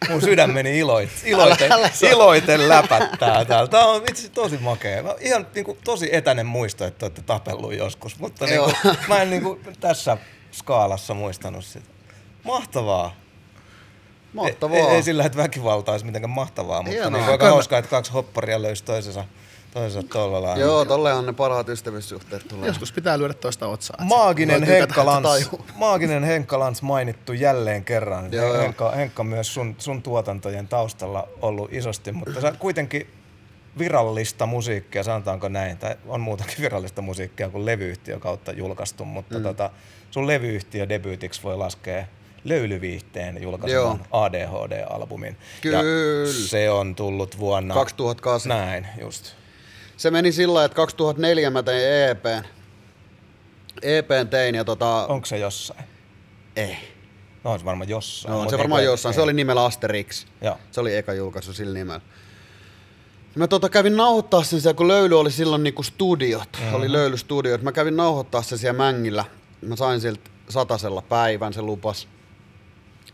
[0.08, 1.70] mun sydämeni iloit, iloiten,
[2.10, 3.68] iloiten läpättää täällä.
[3.68, 5.02] Tää on vitsi tosi makea.
[5.02, 8.94] Mä, ihan niinku, tosi etäinen muisto, että olette tapellut joskus, mutta niinku, Joo.
[9.08, 10.16] mä en niinku, tässä
[10.52, 11.86] skaalassa muistanut sitä.
[12.44, 13.16] Mahtavaa.
[14.32, 14.76] Mahtavaa.
[14.76, 17.10] Ei, ei, sillä, että väkivalta olisi mitenkään mahtavaa, mutta Hienoa.
[17.10, 19.24] niinku aika hauskaa, että kaksi hopparia löysi toisensa,
[19.74, 20.64] toisensa tuolla lailla.
[20.64, 22.66] Joo, tollehan ne parhaat ystävyyssuhteet tulee.
[22.66, 23.96] Joskus pitää lyödä toista otsaa.
[24.04, 28.32] Maaginen Henkka Lans, maaginen Henkka Lans mainittu jälleen kerran.
[28.32, 28.58] Joo, joo.
[28.58, 33.10] Henkka, Henkka myös sun, sun tuotantojen taustalla ollut isosti, mutta sä kuitenkin
[33.78, 39.42] virallista musiikkia, sanotaanko näin, tai on muutakin virallista musiikkia kuin levyyhtiö kautta julkaistu, mutta mm.
[39.42, 39.70] tota,
[40.10, 42.04] sun levyyhtiö debyytiksi voi laskea
[42.44, 45.36] löylyviihteen julkaiseman ADHD-albumin.
[45.60, 45.78] Kyllä.
[45.78, 45.84] Ja
[46.32, 47.74] se on tullut vuonna...
[47.74, 48.48] 2008.
[48.48, 49.32] Näin, just.
[49.96, 52.44] Se meni sillä että 2004 mä tein EPn.
[53.82, 55.06] EPn tein ja tota...
[55.06, 55.84] Onko se jossain?
[56.56, 56.76] Ei.
[57.44, 58.32] No on se varmaan jossain.
[58.32, 59.14] No, on se varmaan jossain.
[59.14, 60.26] Se oli nimellä Asterix.
[60.42, 60.58] Joo.
[60.70, 62.00] Se oli eka julkaisu sillä nimellä.
[63.34, 66.48] Mä tota kävin nauhoittaa sen siellä, kun Löyly oli silloin niinku studiot.
[66.58, 66.74] Mm-hmm.
[66.74, 67.62] Oli Löyly studiot.
[67.62, 69.24] Mä kävin nauhoittaa sen siellä Mängillä.
[69.60, 72.08] Mä sain sieltä satasella päivän, se lupas.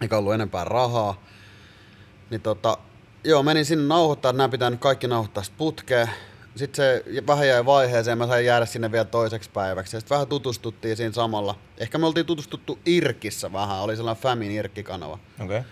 [0.01, 1.23] Eikä ollut enempää rahaa.
[2.31, 2.79] Niin tota,
[3.25, 6.11] joo, menin sinne nauhoittaa, että nämä pitää nyt kaikki nauhoittaa putkeen.
[6.57, 9.91] sitten se vähän jäi vaiheeseen, mä sain jäädä sinne vielä toiseksi päiväksi.
[9.99, 11.59] Sitten vähän tutustuttiin siinä samalla.
[11.79, 15.19] Ehkä me oltiin tutustuttu Irkissä vähän, oli sellainen Famin Irkki-kanava.
[15.45, 15.63] Okay.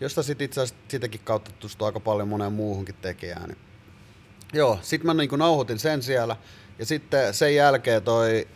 [0.00, 3.48] Josta sitten itse asiassa sitäkin kautta tutustui aika paljon moneen muuhunkin tekijään.
[3.48, 3.58] Niin.
[4.52, 6.36] Joo, sit mä niinku nauhoitin sen siellä.
[6.78, 8.48] Ja sitten sen jälkeen toi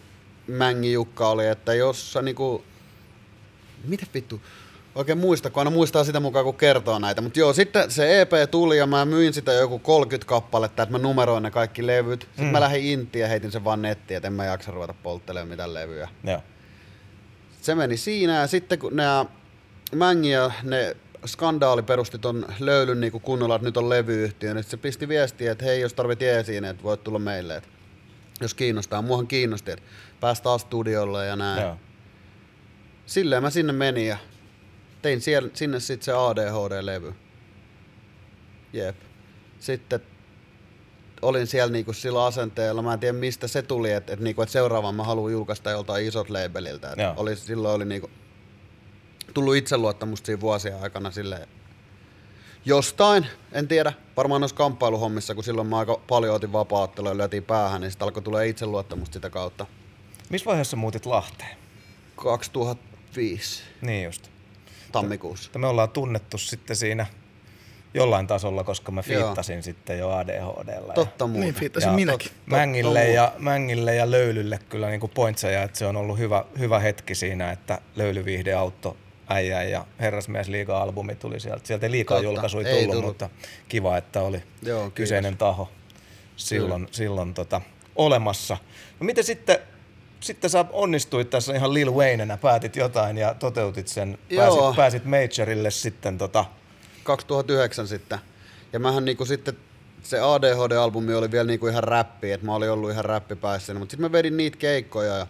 [0.46, 2.64] Mängi Jukka oli, että jos sä niinku...
[3.84, 4.40] Mitä vittu?
[4.94, 7.20] Oikein muista, kun aina muistaa sitä mukaan, kun kertoo näitä.
[7.20, 10.98] Mutta joo, sitten se EP tuli ja mä myin sitä joku 30 kappaletta, että mä
[10.98, 12.20] numeroin ne kaikki levyt.
[12.20, 12.50] Sitten mm.
[12.50, 15.74] mä lähdin intiin ja heitin sen vaan nettiin, että en mä jaksa ruveta polttelemaan mitään
[15.74, 16.08] levyjä.
[16.24, 16.42] Joo.
[17.60, 19.26] Se meni siinä ja sitten kun nämä
[19.94, 24.64] Mängi ja ne skandaali perusti ton löylyn niin kuin kunnolla, että nyt on levyyhtiö, niin
[24.64, 27.68] se pisti viestiä, että hei, jos tarvit jeesiin, että voit tulla meille, että
[28.40, 29.02] jos kiinnostaa.
[29.02, 29.84] Muahan kiinnosti, että
[30.20, 31.62] päästä taas studiolle ja näin.
[31.62, 31.76] Joo.
[33.06, 34.16] Silleen mä sinne menin ja
[35.02, 37.14] tein siellä, sinne sitten se ADHD-levy.
[38.72, 38.96] Jep.
[39.58, 40.00] Sitten
[41.22, 44.52] olin siellä niinku sillä asenteella, mä en tiedä mistä se tuli, että, että, niinku, että
[44.52, 46.94] seuraavan mä haluan julkaista joltain isot labeliltä.
[46.96, 47.14] Joo.
[47.16, 48.10] Oli, silloin oli niinku,
[49.34, 51.48] tullut itseluottamusta siinä vuosien aikana sille
[52.64, 57.42] jostain, en tiedä, varmaan noissa kamppailuhommissa, kun silloin mä aika paljon otin vapaa-ottelua ja lyötiin
[57.42, 59.66] päähän, niin sitten alkoi tulla itseluottamusta sitä kautta.
[60.30, 61.56] Missä vaiheessa muutit Lahteen?
[62.16, 64.31] 2005 Niin just.
[64.92, 65.48] Tammikuussa.
[65.48, 67.06] Että me ollaan tunnettu sitten siinä
[67.94, 69.24] jollain tasolla, koska mä Joo.
[69.24, 70.92] fiittasin sitten jo ADHDlla.
[70.94, 71.40] Totta muuten.
[71.40, 72.30] Niin, fiittasin minäkin.
[72.46, 76.78] Mängille, totta ja, Mängille ja Löylylle kyllä niin pointseja, että se on ollut hyvä, hyvä
[76.78, 78.96] hetki siinä, että Löylyviihde auttoi
[79.28, 81.66] äijää ja Herrasmies liiga-albumi tuli sieltä.
[81.66, 83.08] Sieltä ei liikaa Totta, julkaisuja ei tullut, tullut.
[83.08, 83.30] mutta
[83.68, 85.68] kiva, että oli Joo, kyseinen taho
[86.36, 87.60] silloin, silloin tota,
[87.96, 88.56] olemassa.
[89.00, 89.58] No miten sitten,
[90.22, 94.46] sitten sä onnistuit tässä ihan Lil Wayneänä, päätit jotain ja toteutit sen, Joo.
[94.46, 96.44] pääsit, pääsit Majorille sitten tota,
[97.02, 98.18] 2009 sitten.
[98.72, 99.56] Ja mähän niinku sitten,
[100.02, 103.74] se ADHD-albumi oli vielä niinku ihan räppi, että mä olin ollut ihan räppipäissä.
[103.74, 105.26] Mutta sitten mä vedin niitä keikkoja ja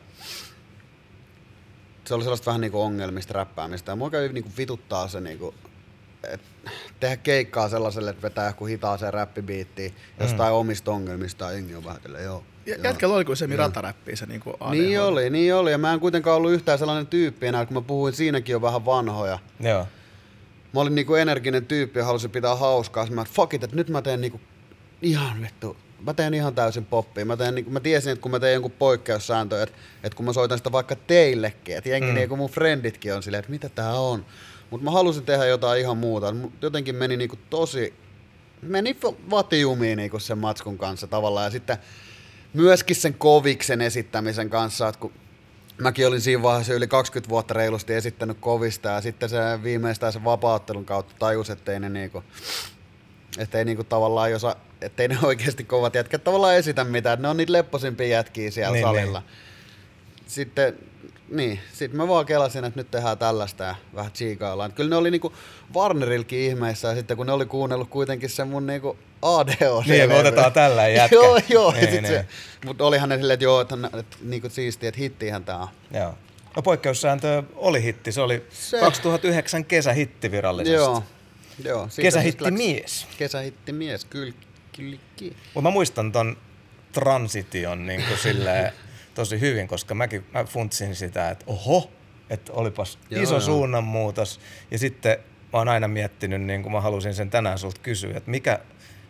[2.05, 3.93] se oli sellaista vähän niinku ongelmista räppäämistä.
[3.93, 5.55] Ja mua kävi niinku vituttaa se niinku,
[6.23, 6.41] et
[7.01, 12.45] tehdä keikkaa sellaiselle, että vetää joku hitaaseen räppibiittiin jostain omista ongelmista jengi on vähän joo.
[12.67, 12.85] Ja- joo.
[12.85, 14.79] Jätkällä oli kuin semi rataräppiä se niinku ADHD.
[14.79, 15.71] Niin oli, niin oli.
[15.71, 18.85] Ja mä en kuitenkaan ollut yhtään sellainen tyyppi enää, kun mä puhuin siinäkin jo vähän
[18.85, 19.39] vanhoja.
[19.61, 19.87] joo,
[20.75, 23.05] Mä olin niinku energinen tyyppi ja halusin pitää hauskaa.
[23.05, 24.41] Sitten Mä että fuck it, että nyt mä teen niinku
[25.03, 25.77] ihan vittu.
[26.07, 27.25] Mä teen ihan täysin poppia.
[27.25, 30.33] Mä, teen, niinku, mä tiesin, että kun mä teen jonkun poikkeussääntö, että, että kun mä
[30.33, 32.15] soitan sitä vaikka teillekin, että jengi mm.
[32.15, 34.27] niin kuin mun frienditkin on silleen, että mitä tää on.
[34.73, 36.35] Mutta mä halusin tehdä jotain ihan muuta.
[36.63, 37.95] Jotenkin meni niinku tosi,
[38.63, 38.97] meni
[39.31, 41.45] vatiumiin niinku sen matskun kanssa tavallaan.
[41.45, 41.77] Ja sitten
[42.55, 45.13] myöskin sen koviksen esittämisen kanssa, että kun
[45.79, 50.25] mäkin olin siinä vaiheessa yli 20 vuotta reilusti esittänyt kovista ja sitten se viimeistään sen
[50.25, 52.25] vapauttelun kautta tajus, ettei ne niinku,
[53.39, 57.53] ettei niinku tavallaan josa, ettei ne oikeasti kovat jätkät tavallaan esitä mitään, ne on niitä
[57.53, 59.23] lepposimpia jätkiä siellä Niin, niin, salilla.
[60.27, 60.79] Sitten,
[61.33, 64.73] niin, sitten mä vaan kelasin, että nyt tehdään tällaista ja vähän tsiikaillaan.
[64.73, 65.33] Kyllä ne oli niinku
[65.75, 69.89] Warnerilkin ihmeissä ja sitten kun ne oli kuunnellut kuitenkin sen mun niinku ADHD.
[69.91, 71.17] Niin, me otetaan tällä jätkä.
[71.17, 71.73] joo, joo.
[71.73, 72.25] Niin, Niin,
[72.67, 75.69] mutta olihan ne silleen, että joo, että, että niinku siistiä, että hittihän tää on.
[75.95, 76.15] joo.
[76.57, 80.75] No poikkeussääntö oli hitti, se oli Se- 2009 kesähitti virallisesti.
[80.77, 81.03] Joo.
[81.65, 83.07] joo Kesähitti läks- mies.
[83.19, 84.33] Kesähitti mies, kyllä.
[84.77, 84.97] kyllä.
[85.55, 86.37] Mutta mä muistan ton
[86.93, 88.73] transition niin kuin silleen
[89.15, 91.91] tosi hyvin, koska mäkin mä funtsin sitä, että oho,
[92.31, 93.41] että olipas Joo, iso joo.
[93.41, 94.41] suunnanmuutos.
[94.71, 95.19] Ja sitten
[95.53, 98.59] mä oon aina miettinyt, niin kuin mä halusin sen tänään sulta kysyä, että mikä,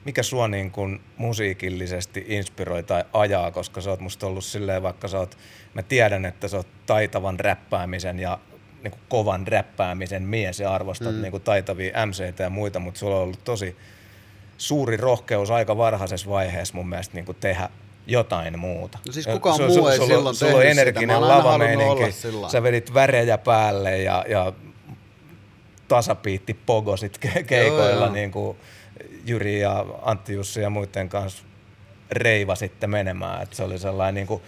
[0.04, 5.08] mikä sua niin kuin musiikillisesti inspiroi tai ajaa, koska sä oot musta ollut silleen, vaikka
[5.08, 5.38] sä oot,
[5.74, 8.38] mä tiedän, että sä oot taitavan räppäämisen ja
[8.82, 11.22] niin kuin kovan räppäämisen mies ja arvostat mm.
[11.22, 13.76] niin kuin taitavia MCtä ja muita, mutta sulla on ollut tosi
[14.58, 17.68] suuri rohkeus aika varhaisessa vaiheessa mun mielestä niin kuin tehdä
[18.06, 18.98] jotain muuta.
[19.06, 22.12] No siis Ja kukaan su- muu ei sulla, silloin Sulla on energinen lavameininki,
[22.52, 24.52] sä vedit värejä päälle ja, ja
[25.88, 28.12] tasapiitti pogosit ke- keikoilla Joo, joo.
[28.12, 28.56] niin kuin
[29.26, 31.42] Jyri ja Antti Jussi ja muiden kanssa
[32.10, 33.42] reiva sitten menemään.
[33.42, 34.42] Et se oli sellainen niin kuin,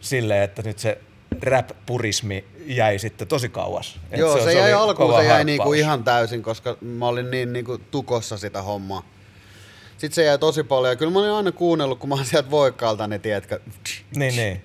[0.00, 0.98] silleen, että nyt se
[1.42, 4.00] rap-purismi jäi sitten tosi kauas.
[4.10, 5.46] Et Joo, se, se jäi alkuun, se jäi harppaus.
[5.46, 9.02] niinku ihan täysin, koska mä olin niin niinku tukossa sitä hommaa.
[10.02, 12.50] Sitten se jäi tosi paljon, ja kyllä mä olin aina kuunnellut, kun mä oon sieltä
[12.50, 13.60] voikkaalta, niin tiedätkö,
[14.16, 14.62] Niin, niin.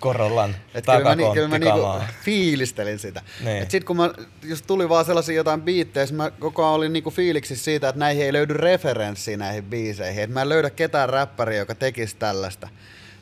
[0.00, 1.80] Korollan Et kyllä mä, kyllä mä niinku
[2.24, 3.22] fiilistelin sitä.
[3.44, 3.62] Niin.
[3.62, 4.10] Et sit kun mä,
[4.42, 8.24] jos tuli vaan sellaisia jotain biittejä, mä koko ajan olin niinku fiiliksissä siitä, että näihin
[8.24, 10.22] ei löydy referenssiä näihin biiseihin.
[10.22, 12.68] Että mä en löydä ketään räppäriä, joka tekisi tällaista.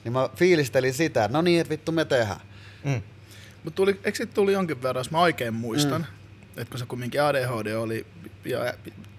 [0.04, 2.40] Niin mä fiilistelin sitä, että no niin, että vittu me tehdään.
[2.84, 3.02] Mm.
[3.64, 6.60] Mutta tuli, eikö tuli jonkin verran, jos mä oikein muistan, mm.
[6.60, 8.06] että kun se kumminkin ADHD oli
[8.44, 8.74] ja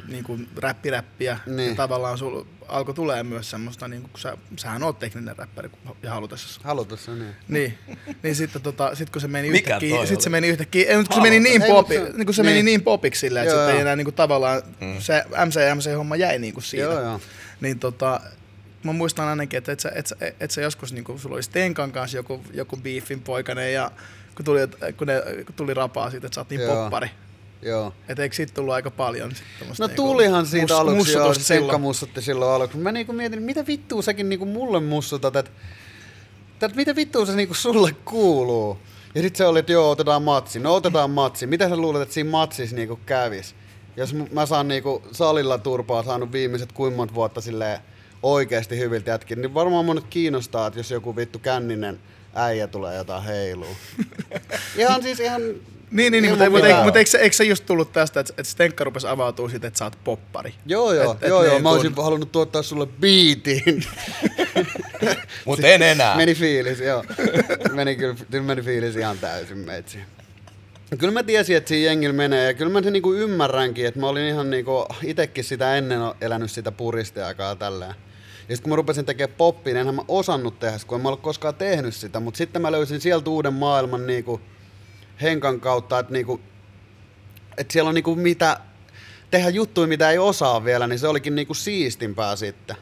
[0.10, 1.40] niin kuin räppiräppiä.
[1.46, 1.70] Niin.
[1.70, 5.70] Ja tavallaan sul alkoi tulee myös semmoista, niin kuin, kun sä, sähän oot tekninen räppäri
[6.04, 6.62] ja halutessa.
[6.64, 7.36] Halutessa, niin.
[7.48, 7.78] Niin,
[8.24, 10.98] niin sitten tota, sit kun se meni Mikä yhtäkkiä, toi sit se meni yhtäkkiä, ei,
[10.98, 12.52] mutta kun se meni niin, popi, se- niin kun se niin.
[12.52, 15.00] meni niin popiksi silleen, että sitten ei enää niin kuin tavallaan mm.
[15.00, 16.84] se MC-MC-homma jäi niin kuin siitä.
[16.86, 17.20] Joo, joo.
[17.62, 18.22] Niin tota,
[18.84, 21.44] mä muistan ainakin, että et sä, et sä, et sä joskus, niin kun sulla oli
[21.44, 23.92] Stenkan kanssa joku, joku beefin poikainen ja
[24.36, 24.60] kun tuli,
[24.98, 26.76] kun ne, kun tuli rapaa siitä, että sä oot niin Joo.
[26.76, 27.10] poppari.
[27.62, 27.94] Joo.
[28.10, 31.82] Et eikö siitä tullut aika paljon sit No niinku tulihan siitä mus- aluksi, joo, silloin.
[31.82, 32.78] mussutti silloin aluksi.
[32.78, 35.52] Mä niinku mietin, mitä vittua säkin niinku mulle mussutat, että
[36.62, 38.78] että mitä vittua se niinku sulle kuuluu?
[39.16, 40.60] Ja sit se oli, että joo, otetaan matsi.
[40.60, 41.48] No otetaan matsi.
[41.48, 43.56] Mitä sä luulet, että siinä matsissa niinku kävis?
[43.98, 47.80] Jos mä saan niinku salilla turpaa saanut viimeiset kuinka monta vuotta silleen
[48.24, 52.00] oikeasti hyviltä jätkin, niin varmaan monet kiinnostaa, että jos joku vittu känninen
[52.36, 53.76] äijä tulee jotain heiluu.
[54.78, 55.42] ihan siis ihan...
[55.92, 58.34] Niin, niin, niin mutta, mutta, eikö, mutta eikö, se, eikö se just tullut tästä, että,
[58.38, 60.54] että Stenkka rupesi avautua siitä, että sä oot poppari?
[60.66, 61.54] Joo, joo, Et- et joo, joo.
[61.54, 63.64] niin Mä kun- olisin halunnut tuottaa sulle biitin.
[65.46, 66.16] Mutta en enää.
[66.18, 67.04] Meni fiilis, joo.
[67.74, 69.98] Meni kyllä, meni fiilis ihan täysin meitsi.
[70.98, 74.08] Kyllä mä tiesin, että siinä jengillä menee ja kyllä mä sen niinku ymmärränkin, että mä
[74.08, 77.96] olin ihan niinku itekin sitä ennen elänyt sitä puristiaikaa tälleen.
[78.50, 81.08] Ja sitten kun mä rupesin tekemään poppia, niin enhän mä osannut tehdä, kun en mä
[81.10, 84.42] ollut koskaan tehnyt sitä, mutta sitten mä löysin sieltä uuden maailman niinku
[85.22, 86.42] Henkan kautta, että niinku,
[87.58, 88.60] että siellä on niinku mitä,
[89.32, 92.76] tehdä juttuja, mitä ei osaa vielä, niin se olikin niinku siistimpää sitten.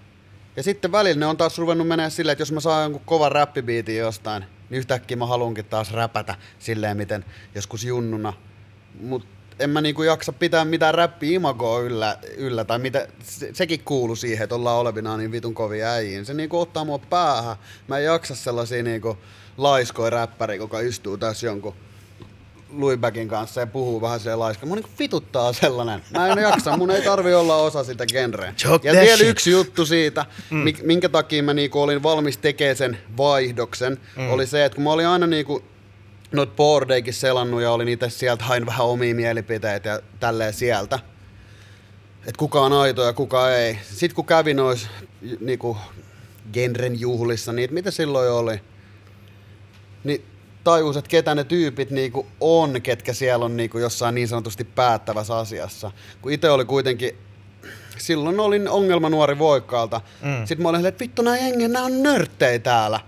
[0.55, 3.31] Ja sitten välillä ne on taas ruvennut menee silleen, että jos mä saan jonkun kovan
[3.31, 7.25] räppibiitin jostain, niin yhtäkkiä mä haluankin taas räpätä silleen, miten
[7.55, 8.33] joskus junnuna.
[9.01, 9.27] Mut
[9.59, 14.15] en mä niinku jaksa pitää mitään räppi imagoa yllä, yllä tai mitä, se, sekin kuuluu
[14.15, 16.25] siihen, että ollaan olevinaan niin vitun kovia äijiin.
[16.25, 17.55] Se niinku ottaa mua päähän.
[17.87, 19.17] Mä en jaksa sellaisia niinku
[19.57, 21.75] laiskoja räppäriä, joka istuu tässä jonkun
[22.71, 24.65] Louisbackin kanssa ja puhuu vähän siellä laiska.
[24.65, 26.01] Mun niinku vituttaa sellainen.
[26.11, 28.53] Mä en jaksa, mun ei tarvi olla osa sitä genreä.
[28.63, 29.29] Joke Ja vielä shit.
[29.29, 30.63] yksi juttu siitä, mm.
[30.83, 34.29] minkä takia mä niinku olin valmis tekemään sen vaihdoksen, mm.
[34.29, 35.63] oli se, että kun mä olin aina niinku
[36.31, 40.99] noit boardeikin selannut ja olin itse sieltä, hain vähän omia mielipiteitä ja tälleen sieltä.
[42.19, 43.77] Että kuka on aito ja kuka ei.
[43.83, 44.87] Sitten kun kävin nois
[45.39, 45.77] niinku
[46.53, 48.61] genren juhlissa, niin mitä silloin oli?
[50.03, 50.23] Niin
[50.67, 55.37] tajus, että ketä ne tyypit niinku on, ketkä siellä on niinku jossain niin sanotusti päättävässä
[55.37, 55.91] asiassa.
[56.21, 57.17] Kun itse oli kuitenkin
[57.97, 60.01] silloin olin ongelma nuori voikkaalta.
[60.21, 60.45] Mm.
[60.45, 62.99] Sitten mä olin että vittu nää jengi, nää on nörttejä täällä.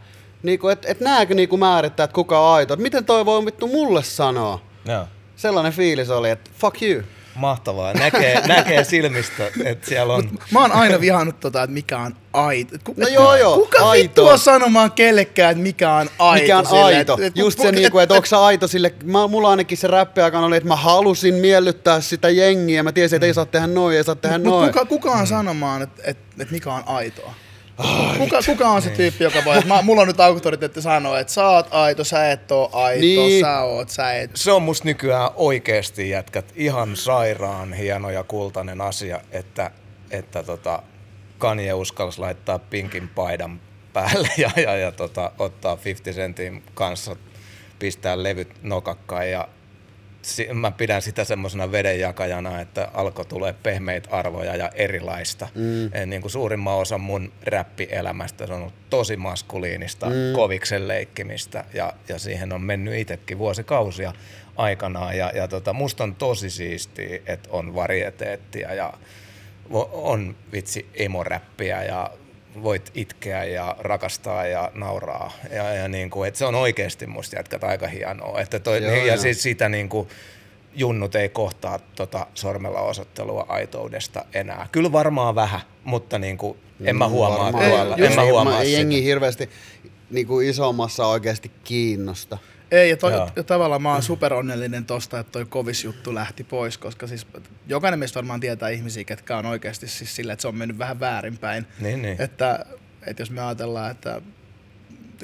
[0.44, 2.74] Niinku, et, et nääkö niinku määrittää, että kuka on aito.
[2.74, 4.60] Et miten toi voi vittu mulle sanoa?
[4.86, 5.08] Joo.
[5.36, 7.04] Sellainen fiilis oli, että fuck you.
[7.40, 7.94] Mahtavaa.
[7.94, 10.30] Näkee, näkee silmistä, että siellä on...
[10.52, 12.76] Mä oon aina vihannut tota, että mikä on aito.
[12.84, 14.04] Ku- No joo, joo, Kuka aito.
[14.04, 16.42] vittu on sanomaan kellekään, että mikä on aito?
[16.42, 17.14] Mikä on silleen, aito?
[17.14, 19.78] et- et- Just se, et- niinku, että et- onko sä aito sille, mä, mulla ainakin
[19.78, 23.68] se räppiaikaan oli, että mä halusin miellyttää sitä jengiä, mä tiesin, että ei saa tehdä
[23.68, 24.74] noin, ei saa tehdä Mut noin.
[24.74, 27.34] kuka, kuka on sanomaan, että et, et mikä on aitoa?
[28.18, 31.48] Kuka, kuka on se tyyppi, joka voi, mä, mulla on nyt auktoriteetti sanoa, että sä
[31.48, 33.42] oot aito, sä et oo aito, Niin.
[33.46, 34.32] sä oot, sä et.
[34.36, 39.72] Se on musta nykyään oikeesti jätkät ihan sairaan hieno ja kultainen asia, että,
[40.12, 40.84] että tota,
[41.38, 43.60] Kanye uskalsi laittaa pinkin paidan
[43.94, 47.16] päälle ja, ja, ja tota, ottaa 50 Centin kanssa,
[47.80, 49.48] pistää levyt nokakkaan ja
[50.54, 55.48] mä pidän sitä semmoisena vedenjakajana, että alkoi tulee pehmeitä arvoja ja erilaista.
[55.56, 56.10] Mm.
[56.10, 60.34] Niin kuin suurimman osan mun räppielämästä se on ollut tosi maskuliinista, mm.
[60.36, 64.14] koviksen leikkimistä ja, ja siihen on mennyt itsekin vuosikausia
[64.56, 65.18] aikanaan.
[65.18, 68.94] Ja, ja tota, musta on tosi siistiä, että on varieteettia ja
[69.92, 72.12] on vitsi emoräppiä ja
[72.64, 75.32] voit itkeä ja rakastaa ja nauraa.
[75.52, 78.42] Ja, ja niin kuin, että se on oikeasti musta jätkät aika hienoa.
[78.42, 79.22] Että toi, Joo, niin, ja joo.
[79.22, 80.08] siis sitä niin kuin,
[80.76, 84.68] junnut ei kohtaa tota sormella osoittelua aitoudesta enää.
[84.72, 87.70] Kyllä varmaan vähän, mutta niin kuin, en mä huomaa Mm, Varmaan.
[87.72, 87.96] tuolla.
[87.96, 88.78] Ei, En mä Ei- huomaa ei sitä.
[88.80, 89.50] jengi hirveästi
[90.10, 92.38] niinku isommassa oikeasti kiinnosta.
[92.72, 93.30] Ei, ja, toi, Joo.
[93.36, 97.28] ja tavallaan mä oon superonnellinen tosta, että toi kovis juttu lähti pois, koska siis
[97.68, 101.00] jokainen meistä varmaan tietää ihmisiä, ketkä on oikeasti siis sillä, että se on mennyt vähän
[101.00, 101.68] väärinpäin.
[101.80, 102.22] Niin, niin.
[102.22, 102.66] Että,
[103.06, 104.22] että jos me ajatellaan, että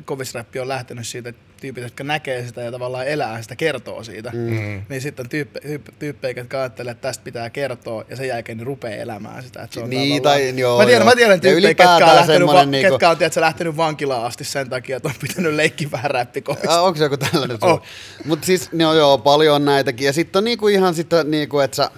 [0.05, 4.31] kovisräppi on lähtenyt siitä, että tyypit, jotka näkee sitä ja tavallaan elää sitä, kertoo siitä,
[4.33, 4.81] mm.
[4.89, 8.57] niin sitten on tyyppe, tyyppe, tyyppejä, jotka ajattelee, että tästä pitää kertoa ja sen jälkeen
[8.57, 9.63] ne rupeaa elämään sitä.
[9.63, 11.09] Että se on Niin, tavallaan- tai- joo, mä tiedän, joo.
[11.11, 14.69] mä tiedän tyyppejä, ketkä on, lähtenyt, va- niinku- ketkä on tiedätkö, lähtenyt vankilaan asti sen
[14.69, 16.77] takia, että on pitänyt leikkiä vähän räppikovista.
[16.79, 17.81] Ah, onko se joku tällainen Oh.
[18.25, 20.05] Mutta siis, no joo, paljon on näitäkin.
[20.05, 21.91] Ja sitten on niinku ihan sitä, niinku, että sä,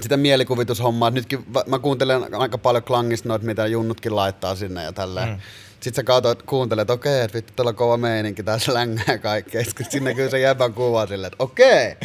[0.00, 1.10] sitä mielikuvitushommaa.
[1.10, 5.28] Nytkin mä kuuntelen aika paljon klangista noita, mitä junnutkin laittaa sinne ja tälleen.
[5.28, 5.38] Mm.
[5.84, 9.64] Sitten sä katsot, kuuntelet, että okei, että vittu, tuolla on kova meininki, tässä längää kaikkea.
[9.64, 11.96] Sitten sinne kyllä se jäbän kuva silleen, että okei.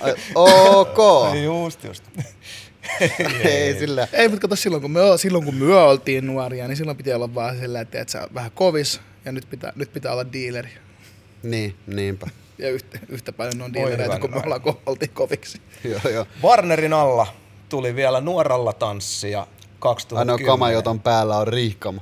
[0.00, 0.98] Ai, Ok.
[1.44, 2.04] Just, just.
[3.44, 4.08] Ei sillä.
[4.12, 7.34] Ei, mutta kato, silloin kun, me, silloin kun me oltiin nuoria, niin silloin piti olla
[7.34, 10.70] vaan sillä, että, että sä vähän kovis ja nyt pitää, nyt pitää olla dealeri.
[11.42, 12.26] Niin, niinpä.
[12.58, 15.60] Ja yhtä, yhtä paljon on hyvänen kuin me ollaan, kun oltiin koviksi.
[15.84, 16.26] joo, joo.
[16.42, 17.26] Warnerin alla
[17.68, 19.46] tuli vielä nuoralla tanssia
[19.82, 20.34] 2010.
[20.34, 22.00] Ainoa kama, jota on päällä, on riikkama.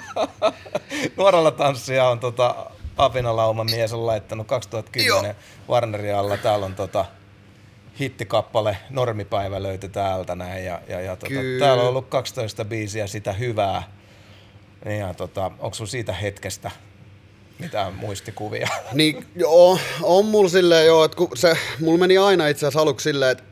[1.16, 5.34] Nuoralla tanssia on tota, Apinalauman mies on laittanut 2010
[5.68, 6.36] Warnerin alla.
[6.36, 7.04] Täällä on tota,
[8.00, 10.64] hittikappale Normipäivä löytyi täältä näin.
[10.64, 11.64] Ja, ja, ja tota, Kyllä.
[11.64, 13.82] täällä on ollut 12 biisiä sitä hyvää.
[14.98, 16.70] Ja tota, onko sun siitä hetkestä
[17.58, 18.68] mitään muistikuvia?
[18.92, 23.04] Niin, joo, on mulla silleen joo, että kun se, mulla meni aina itse asiassa aluksi
[23.04, 23.44] silleen, että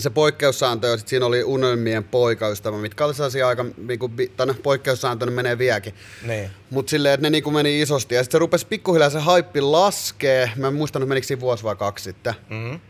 [0.00, 4.54] se poikkeussääntö, ja sit siinä oli unelmien poikaystävä, mitkä oli sellaisia aika, niinku, tai no,
[4.62, 5.94] poikkeussääntö ne menee vieläkin.
[6.26, 6.50] niin.
[6.70, 10.50] Mutta silleen, että ne niinku meni isosti, ja sitten se rupesi pikkuhiljaa se haippi laskee,
[10.56, 12.34] mä en muistanut menikö siinä vuosi vai kaksi sitten.
[12.50, 12.80] Mm-hmm.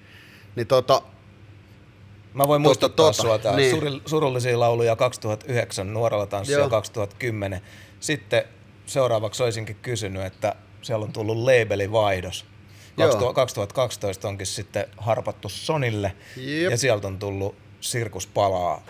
[0.57, 1.03] Niin tota,
[2.35, 3.61] Mä voin muistuttaa tota, sua täällä.
[3.61, 4.03] niin.
[4.07, 6.71] Surullisia lauluja 2009, nuorella tanssia Joo.
[6.71, 7.61] 2010.
[8.01, 8.45] Sitten
[8.87, 12.45] seuraavaksi olisinkin kysynyt, että siellä on tullut labelivaihdos.
[12.99, 13.33] Joo.
[13.35, 16.71] 2000 2012 onkin sitten harpattu Sonille Jep.
[16.71, 18.85] ja sieltä on tullut Sirkus palaa.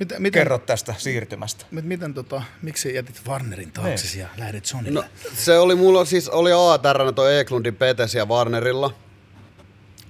[0.00, 1.64] Miten, miten, Kerro tästä siirtymästä.
[1.70, 5.00] mit- miten tota, miksi jätit Warnerin taakse ja lähdit Sonille?
[5.00, 5.04] no,
[5.34, 8.94] se oli mulla siis, oli ATR, toi Eklundin Petes ja Warnerilla.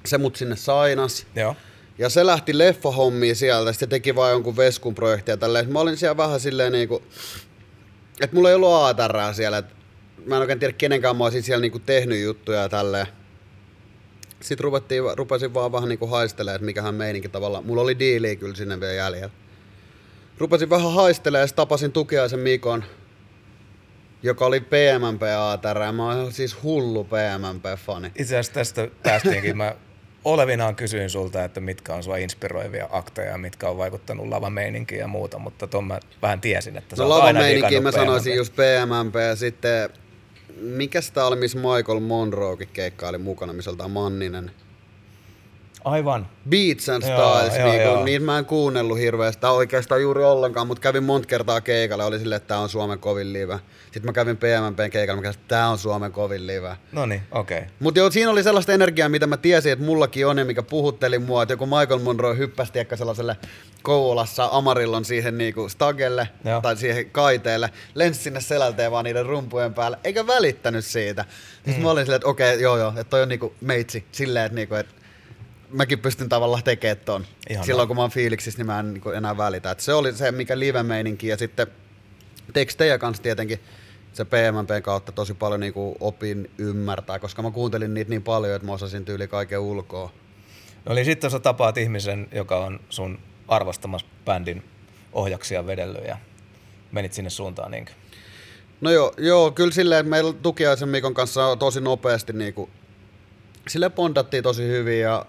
[0.06, 1.26] Se mut sinne sainas.
[1.36, 1.56] Joo.
[1.98, 5.72] Ja se lähti leffahommiin sieltä, sitten teki vaan jonkun Veskun projektia tälleen.
[5.72, 7.02] Mä olin siellä vähän silleen niinku,
[8.20, 9.58] että mulla ei ollut ATR siellä.
[9.58, 9.66] Et
[10.26, 13.06] mä en oikein tiedä kenenkään mä olisin siellä niinku tehnyt juttuja ja tälleen.
[14.40, 17.66] Sitten ruvettiin, rupesin vaan vähän niinku haistelemaan, että mikähän meininki tavallaan.
[17.66, 19.30] Mulla oli diiliä kyllä sinne vielä jäljellä.
[20.38, 22.84] Rupesin vähän haistelemaan ja sit tapasin Tukiaisen Mikon,
[24.22, 25.92] joka oli PMMP ATR.
[25.92, 28.06] Mä oon siis hullu PMMP-fani.
[28.06, 29.56] Itse asiassa tästä päästiinkin.
[29.56, 29.74] Mä
[30.24, 35.06] olevinaan kysyin sulta, että mitkä on sua inspiroivia akteja ja mitkä on vaikuttanut lavameininkiin ja
[35.06, 37.40] muuta, mutta ton mä vähän tiesin, että sä No oot aina
[37.82, 39.90] mä sanoisin just PMMP ja sitten
[40.60, 44.50] mikä sitä oli, missä Michael Monroekin keikkaili mukana, missä oli tää Manninen.
[45.84, 46.28] Aivan.
[46.48, 48.04] Beats and Styles, joo, niinku, joo.
[48.04, 52.36] niitä mä en kuunnellut hirveästi, oikeastaan juuri ollenkaan, mutta kävin monta kertaa keikalla, oli silleen,
[52.36, 53.60] että tää on Suomen kovin live.
[53.84, 56.76] Sitten mä kävin PMMPn keikalla, mä käsin, että tää on Suomen kovin live.
[56.92, 57.58] No niin, okei.
[57.58, 57.68] Okay.
[57.80, 61.18] Mutta joo, siinä oli sellaista energiaa, mitä mä tiesin, että mullakin on ja mikä puhutteli
[61.18, 63.36] mua, että joku Michael Monroe hyppäsi tiekkä sellaiselle
[63.82, 66.60] Kouvolassa Amarillon siihen niinku stagelle Joo.
[66.60, 71.24] tai siihen kaiteelle, lensi sinne selälteen vaan niiden rumpujen päälle, eikä välittänyt siitä.
[71.54, 71.82] Sitten Mm.
[71.82, 74.74] mä olin silleen, että okei, joo joo, että toi on niinku meitsi silleen, että niinku,
[74.74, 74.94] että
[75.70, 77.24] mäkin pystyn tavallaan tekemään ton.
[77.50, 77.66] Ihanaa.
[77.66, 79.70] Silloin kun mä oon fiiliksissä, niin mä en niinku enää välitä.
[79.70, 81.66] Et se oli se, mikä live-meininki ja sitten
[82.52, 83.60] tekstejä kanssa tietenkin
[84.12, 88.66] se PMMPn kautta tosi paljon niinku opin ymmärtää, koska mä kuuntelin niitä niin paljon, että
[88.66, 90.12] mä osasin tyyli kaiken ulkoa.
[90.84, 94.64] No eli sitten sä tapaat ihmisen, joka on sun arvostamassa bändin
[95.12, 96.16] ohjaksia vedellyt ja
[96.92, 97.92] menit sinne suuntaan niinkö?
[98.80, 102.70] No joo, joo kyllä silleen, että meillä Tukiaisen Mikon kanssa tosi nopeasti niinku,
[103.68, 105.26] sille pondattiin tosi hyvin ja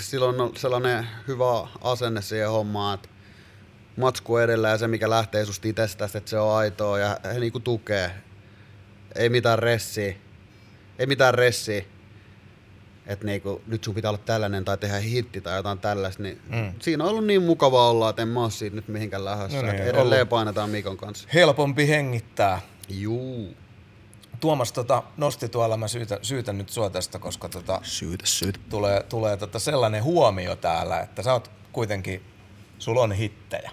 [0.00, 3.08] silloin on sellainen hyvä asenne siihen hommaan, että
[3.96, 7.60] matsku edellä ja se, mikä lähtee susta itsestäsi, että se on aitoa ja he niinku
[7.60, 8.10] tukee.
[9.14, 10.14] Ei mitään ressiä.
[10.98, 11.82] Ei mitään ressiä.
[13.06, 16.72] Että niinku, nyt sun pitää olla tällainen tai tehdä hitti tai jotain tällaista, niin Mm.
[16.80, 19.56] siinä on ollut niin mukavaa olla, että en mä oo siitä nyt mihinkään lähdössä.
[19.56, 20.28] No niin, edelleen ollut.
[20.28, 21.28] painetaan Mikon kanssa.
[21.34, 22.60] Helpompi hengittää.
[22.88, 23.54] Juu.
[24.40, 28.58] Tuomas tota, nosti tuolla, mä syytän, syytän nyt sua tästä, koska tota, Syytä, syytä.
[28.68, 32.22] tulee, tulee tota sellainen huomio täällä, että sä oot kuitenkin,
[32.78, 33.70] sulla on hittejä.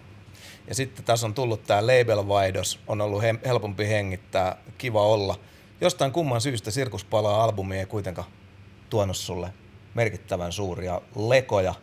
[0.67, 5.35] Ja sitten tässä on tullut tämä label-vaihdos, on ollut he, helpompi hengittää, kiva olla.
[5.81, 8.27] Jostain kumman syystä Sirkus palaa albumi ei kuitenkaan
[8.89, 9.53] tuonut sulle
[9.93, 11.73] merkittävän suuria lekoja.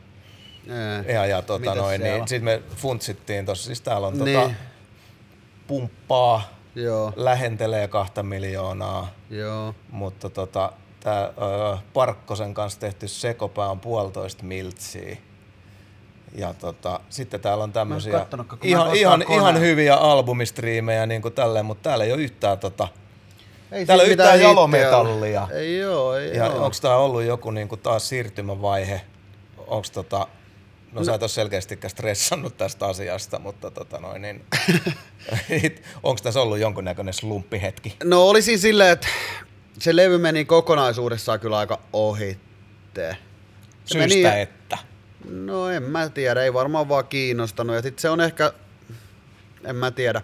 [1.07, 4.57] Ee, Ja, ja tota noin, niin sitten me funtsittiin tuossa, siis täällä on tota, Niin.
[5.67, 9.75] pumppaa, Joo, lähentelee kahta miljoonaa, joo.
[9.91, 11.33] mutta tota, tämä
[11.93, 15.17] Parkkosen kanssa tehty sekopää on puolitoista miltsiä.
[16.35, 18.27] Ja tota, sitten täällä on tämmöisiä
[18.63, 19.41] ihan, ihan, koneen.
[19.41, 22.89] ihan hyviä albumistriimejä niin kuin tälleen, mutta täällä ei ole yhtään tota,
[23.73, 25.49] Ei Täällä siinä ei yhtään mitään jalometallia.
[25.53, 26.65] Ei joo, ei ja joo.
[26.65, 29.01] onko tämä ollut joku niin kuin taas siirtymävaihe?
[29.59, 30.27] Onko tota,
[30.95, 34.45] no, sä et ole selkeästikään stressannut tästä asiasta, mutta tota noin, niin,
[36.03, 37.97] onko tässä ollut jonkunnäköinen slumppihetki?
[38.05, 39.09] No oli siinä silleen, että
[39.79, 43.17] se levy meni kokonaisuudessaan kyllä aika ohitte.
[43.85, 44.79] Syystä, meni- että.
[45.31, 47.77] No en mä tiedä, ei varmaan vaan kiinnostanut.
[47.77, 48.53] Ja sit se on ehkä,
[49.65, 50.23] en mä tiedä.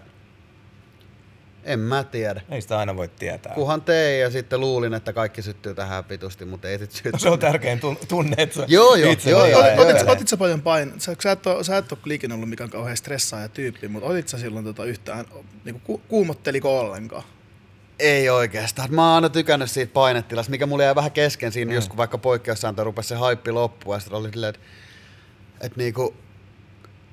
[1.70, 2.40] En mä tiedä.
[2.50, 3.54] Ei sitä aina voi tietää.
[3.54, 7.18] Kuhan tein ja sitten luulin, että kaikki syttyy tähän pitusti, mutta ei sit sytty.
[7.18, 9.66] Se on tärkein tun- tunne, että sä Joo, joo, itse joo, joo.
[9.66, 10.92] jää Otit, otit sä paljon pain...
[10.98, 14.28] Sä, sä, et ole, sä et ole kliikin ollut mikään kauhean stressaaja tyyppi, mutta otit
[14.28, 15.24] sä silloin tota yhtään,
[15.64, 17.22] niin ku, kuumotteliko ollenkaan?
[17.98, 18.94] Ei oikeastaan.
[18.94, 21.74] Mä oon aina tykännyt siitä painetilasta, mikä mulla jäi vähän kesken siinä, mm.
[21.74, 24.66] jos kun vaikka poikkeussääntö rupesi se haippi loppua, ja sitten oli silleen, että
[25.60, 26.14] et niinku,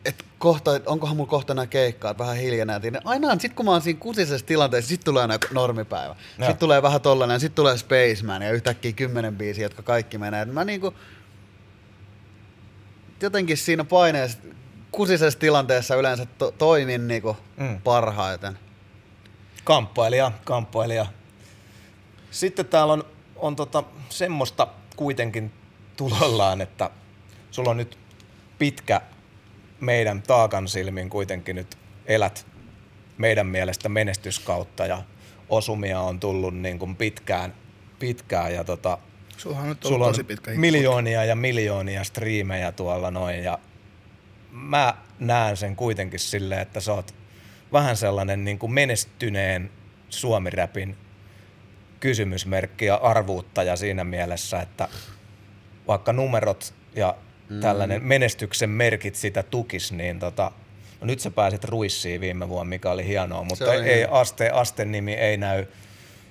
[0.07, 2.99] et kohta, et onkohan mulla kohta nämä keikkaat, vähän hiljenäätiin.
[3.03, 6.15] Aina sit kun mä oon siinä kusisessa tilanteessa, sit tulee aina normipäivä.
[6.15, 6.17] Joo.
[6.37, 10.41] Sitten tulee vähän tollanen, sitten tulee Spaceman ja yhtäkkiä kymmenen biisiä, jotka kaikki menee.
[10.41, 10.93] Et mä niinku,
[13.21, 14.37] jotenkin siinä paineessa,
[14.91, 17.81] kusisessa tilanteessa yleensä to, toimin niinku mm.
[17.81, 18.59] parhaiten.
[19.63, 21.05] Kamppailija, kamppailija.
[22.31, 23.03] Sitten täällä on,
[23.35, 25.51] on tota semmoista kuitenkin
[25.97, 26.89] tulollaan, että
[27.51, 27.97] sulla on nyt
[28.59, 29.01] pitkä
[29.79, 32.47] meidän taakan silmin kuitenkin nyt elät
[33.17, 35.03] meidän mielestä menestyskautta ja
[35.49, 37.53] osumia on tullut niin kuin pitkään,
[37.99, 38.97] pitkään ja tota,
[39.37, 43.59] Sulla on nyt sulla on tosi pitkä miljoonia ja miljoonia striimejä tuolla noin ja
[44.51, 47.15] mä näen sen kuitenkin silleen, että sä oot
[47.73, 49.71] vähän sellainen niin kuin menestyneen
[50.09, 50.97] suomiräpin
[51.99, 54.89] kysymysmerkki ja arvuuttaja siinä mielessä, että
[55.87, 57.15] vaikka numerot ja
[57.61, 60.51] tällainen menestyksen merkit sitä tukis, niin tota,
[61.01, 64.13] no nyt sä pääsit ruissiin viime vuonna, mikä oli hienoa, mutta oli ei hieno.
[64.13, 65.65] aste, asten nimi ei näy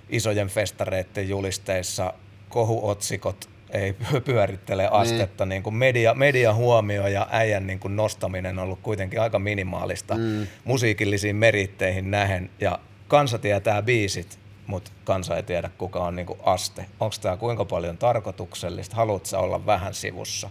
[0.08, 2.12] isojen festareiden julisteissa,
[2.48, 5.62] kohuotsikot ei pyörittele astetta, niin.
[5.62, 10.46] kuin media, media huomio ja äijän niin kuin nostaminen on ollut kuitenkin aika minimaalista mm.
[10.64, 16.38] musiikillisiin meritteihin nähen, ja kansa tietää biisit, mutta kansa ei tiedä kuka on niin kuin
[16.42, 16.86] aste.
[17.00, 18.96] Onko tämä kuinka paljon tarkoituksellista?
[18.96, 20.50] Haluatko olla vähän sivussa?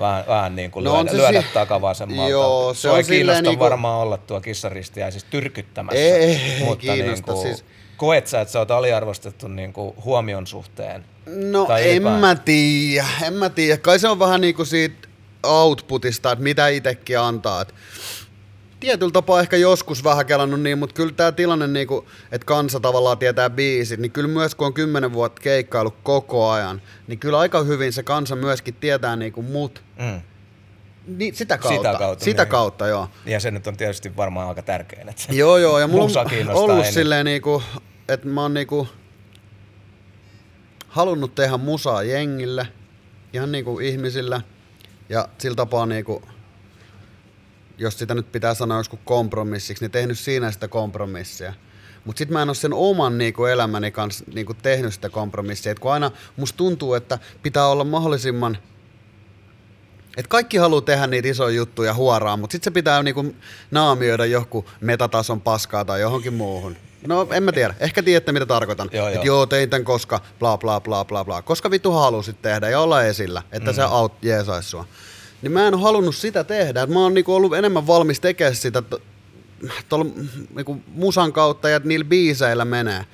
[0.00, 2.30] Vähän, vähän niin kuin No lyödä, se lyödä si- takavasemmalta.
[2.30, 5.98] Joo, se on kiinnosta silleen niinku- varmaan olla tuo kissaristiäisissä tyrkyttämässä.
[6.00, 7.64] Ei, ei mutta kiinnosta, Niin kuin, siis-
[7.96, 11.04] Koet sä, että sä oot aliarvostettu niin kuin huomion suhteen?
[11.26, 13.76] No Tai en mä tiedä, en mä tiedä.
[13.76, 15.08] Kai se on vähän niinku siitä
[15.42, 17.60] outputista, että mitä itsekin antaa.
[17.60, 17.74] Et
[18.80, 23.18] tietyllä tapaa ehkä joskus vähän kelannut niin, mutta kyllä tämä tilanne, niinku, että kansa tavallaan
[23.18, 27.62] tietää biisit, niin kyllä myös kun on kymmenen vuotta keikkailu koko ajan, niin kyllä aika
[27.62, 29.82] hyvin se kansa myöskin tietää niinku mut.
[29.98, 30.20] Mm.
[31.06, 31.88] Niin, sitä kautta.
[31.88, 32.50] Sitä kautta, sitä niin.
[32.50, 33.08] kautta joo.
[33.26, 35.08] Ja se nyt on tietysti varmaan aika tärkein.
[35.08, 36.92] Että se Joo, joo, ja mulla on ollut eniten.
[36.92, 37.62] silleen niinku,
[38.08, 38.88] että mä oon niinku
[40.88, 42.68] halunnut tehdä musaa jengille,
[43.32, 44.42] ihan niinku ihmisille,
[45.08, 46.22] ja sillä tapaa niinku,
[47.78, 51.54] jos sitä nyt pitää sanoa joskus kompromissiksi, niin tehnyt siinä sitä kompromissia.
[52.04, 55.72] Mutta sitten mä en ole sen oman niinku elämäni kanssa niinku tehnyt sitä kompromissia.
[55.72, 58.58] Et kun aina musta tuntuu, että pitää olla mahdollisimman
[60.16, 63.34] et kaikki haluaa tehdä niitä isoja juttuja huoraan, mutta sitten se pitää niinku
[63.70, 66.76] naamioida joku metatason paskaa tai johonkin muuhun.
[67.06, 67.74] No en mä tiedä.
[67.80, 68.88] Ehkä tiedätte mitä tarkoitan.
[68.92, 69.24] Joo, Joo, joo.
[69.24, 69.46] joo.
[69.46, 71.42] tein tän koska bla bla bla bla bla.
[71.42, 73.74] Koska vittu halusit tehdä ja olla esillä, että mm.
[73.74, 74.84] se aut jeesais sua.
[75.42, 76.82] Niin mä en ole halunnut sitä tehdä.
[76.82, 78.82] Et mä oon niinku ollut enemmän valmis tekemään sitä
[79.88, 80.04] tol,
[80.54, 83.04] niinku musan kautta ja niillä biiseillä menee.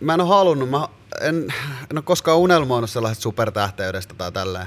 [0.00, 0.88] Mä en ole halunnut, mä
[1.20, 1.36] en,
[1.90, 4.66] en ole koskaan unelmoinut sellaisesta supertähteydestä tai tälleen.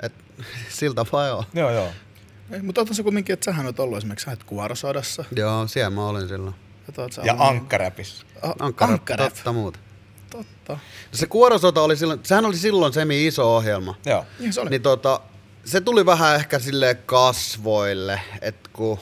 [0.00, 0.12] Et,
[0.78, 1.44] sillä tapaa joo.
[1.54, 1.88] Joo, joo.
[2.50, 5.24] Ei, mutta otan se kumminkin, että sähän oot ollut esimerkiksi, sä et kuorosodassa.
[5.36, 6.54] Joo, siellä mä olin silloin.
[6.96, 8.26] Ja, Ja ankkaräpissä.
[8.42, 9.34] A- Ankkara, Ankkarep.
[9.34, 9.78] totta muuta.
[10.72, 10.78] No
[11.12, 13.94] se kuorosota oli silloin, sehän oli silloin semi iso ohjelma.
[14.06, 14.26] Joo.
[14.38, 14.70] Niin se oli.
[14.70, 15.20] Niin tota,
[15.64, 18.98] se tuli vähän ehkä sille kasvoille, että kun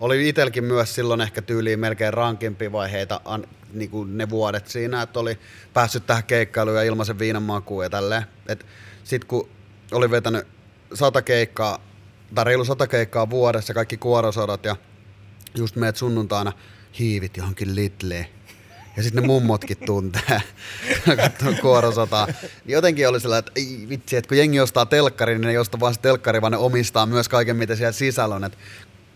[0.00, 5.02] oli itelkin myös silloin ehkä tyyliin melkein rankimpi vaiheita an, niin kuin ne vuodet siinä,
[5.02, 5.38] että oli
[5.72, 8.22] päässyt tähän keikkailuun ja ilmaisen viinan makuun ja tälleen.
[8.48, 8.66] Et
[9.04, 9.48] sit kun
[9.92, 10.46] oli vetänyt
[10.94, 11.78] sata keikkaa,
[12.34, 14.76] tai reilu sata keikkaa vuodessa, kaikki kuorosodat ja
[15.54, 16.52] just meet sunnuntaina
[16.98, 18.26] hiivit johonkin Lidliin.
[18.96, 20.42] Ja sitten ne mummotkin tuntee,
[21.16, 22.26] katsoo kuorosotaa.
[22.26, 25.58] Niin jotenkin oli sellainen, että ei vitsi, että kun jengi ostaa telkkarin, niin ne ei
[25.58, 28.44] osta vaan se telkkari, vaan ne omistaa myös kaiken, mitä siellä sisällä on.
[28.44, 28.58] Et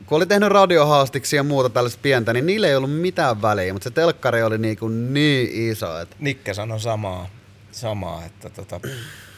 [0.06, 3.84] kun oli tehnyt radiohaastiksi ja muuta tällaista pientä, niin niille ei ollut mitään väliä, mutta
[3.84, 6.00] se telkkari oli niin, kuin niin iso.
[6.00, 7.28] Että Nikke sanoi samaa,
[7.72, 8.80] samaa että tota,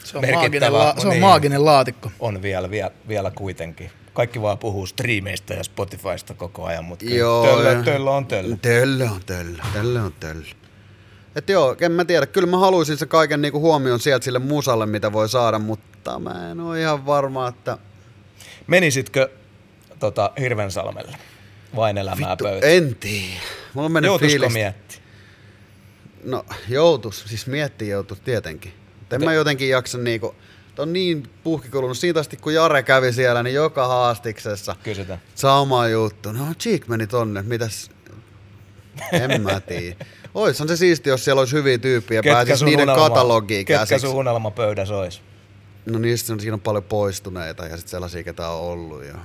[0.03, 1.21] Se on, merkittävä- maaginen, la- se on niin.
[1.21, 2.11] maaginen laatikko.
[2.19, 3.91] on vielä, vielä, vielä kuitenkin.
[4.13, 8.57] Kaikki vaan puhuu striimeistä ja Spotifysta koko ajan, mutta Joo, töllä, töllä on töllä.
[8.61, 10.45] Töllö on töllö, töllö on töllö.
[11.35, 12.25] Et joo, en mä tiedä.
[12.25, 16.51] Kyllä mä haluaisin se kaiken niinku huomion sieltä sille musalle, mitä voi saada, mutta mä
[16.51, 17.77] en ole ihan varma, että...
[18.67, 19.29] Menisitkö
[19.99, 21.17] tota, Hirvensalmelle?
[21.75, 22.73] Vain elämää Vittu, pöytään.
[22.73, 23.41] en tiedä.
[23.73, 24.99] Mulla on mennyt Joutuisiko mietti?
[26.23, 27.23] No, joutus.
[27.27, 28.73] Siis miettii joutus tietenkin.
[28.99, 30.35] Mutta en mä jotenkin jaksa niinku...
[30.77, 35.21] On niin puhki kulunut siitä asti, kun Jare kävi siellä, niin joka haastiksessa Kysytään.
[35.35, 36.31] sama juttu.
[36.31, 37.41] No, Cheek meni tonne.
[37.41, 37.91] Mitäs?
[39.11, 39.95] En mä tiedä.
[40.33, 43.65] Oishan se siisti, jos siellä olisi hyviä tyyppiä ja Ketkä pääsisi sun niiden unelma- katalogiin
[43.65, 44.07] Ketkä käsiksi.
[44.07, 45.21] sun unelmapöydässä ois?
[45.85, 49.03] No niistä on, siinä on paljon poistuneita ja sitten sellaisia, ketä on ollut.
[49.05, 49.15] Ja...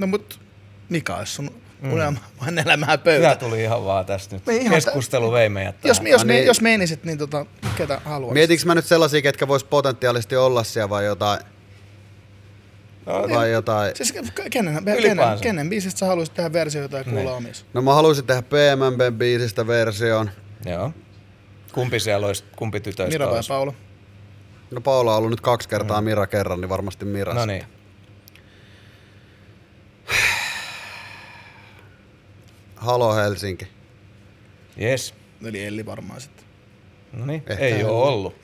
[0.00, 0.40] No mut
[0.88, 1.50] mikä olisi sun
[1.92, 2.18] unelma?
[2.40, 3.36] Vain elämää Tämä pöytä.
[3.36, 4.46] tuli ihan vaan tästä nyt.
[4.46, 6.10] Me ihan Keskustelu vei meidät Jos, tähän.
[6.10, 6.46] jos, Ah, me, niin.
[6.46, 8.34] jos menisit, niin tota, ketä haluaisit?
[8.34, 11.40] Mietinkö mä nyt sellaisia, ketkä vois potentiaalisesti olla siellä vai jotain?
[13.06, 13.96] No, Vai jotain?
[13.96, 14.82] Siis kenen, kenen,
[15.42, 17.28] kenen biisistä sä haluaisit tehdä versioita ja kuulla Niin.
[17.32, 17.64] omissa?
[17.74, 20.30] No mä haluaisin tehdä PMMBn biisistä version.
[20.66, 20.92] Joo.
[21.72, 23.48] Kumpi siellä olisi, kumpi tytöistä Mira vai olisi?
[23.48, 23.72] Paula?
[24.70, 27.34] No Paula on ollut nyt kaksi kertaa, Mira kerran, niin varmasti Mira.
[27.34, 27.64] No niin.
[32.78, 33.68] Halo Helsinki.
[34.80, 35.14] Yes.
[35.44, 36.44] Eli Elli varmaan sitten.
[37.12, 38.34] No niin, Ehkä ei ole ollut.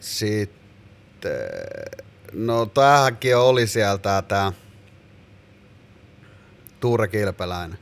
[0.00, 1.32] Sitten,
[2.32, 4.52] no tämäkin oli sieltä tää
[6.80, 7.78] Tuure Kilpeläinen.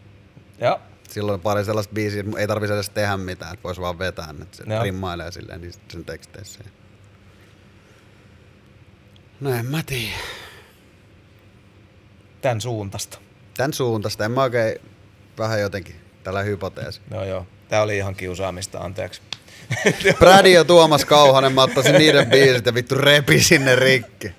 [0.59, 0.81] Ja
[1.11, 4.57] Silloin pari sellaista biisiä, että ei tarvitse edes tehdä mitään, että voisi vaan vetää, että
[4.57, 4.83] se Joo.
[4.83, 6.61] rimmailee silleen niin sen teksteissä.
[9.41, 10.17] No en mä tiedä.
[12.41, 13.19] tämän suuntasta.
[13.57, 14.81] Tän suuntaista en mä oikein
[15.39, 17.01] vähän jotenkin tällä hypoteesi.
[17.11, 17.47] Joo joo.
[17.69, 19.21] Tää oli ihan kiusaamista, anteeksi.
[20.19, 24.33] Brady ja Tuomas Kauhanen, mä ottaisin niiden biisit ja vittu repi sinne rikki.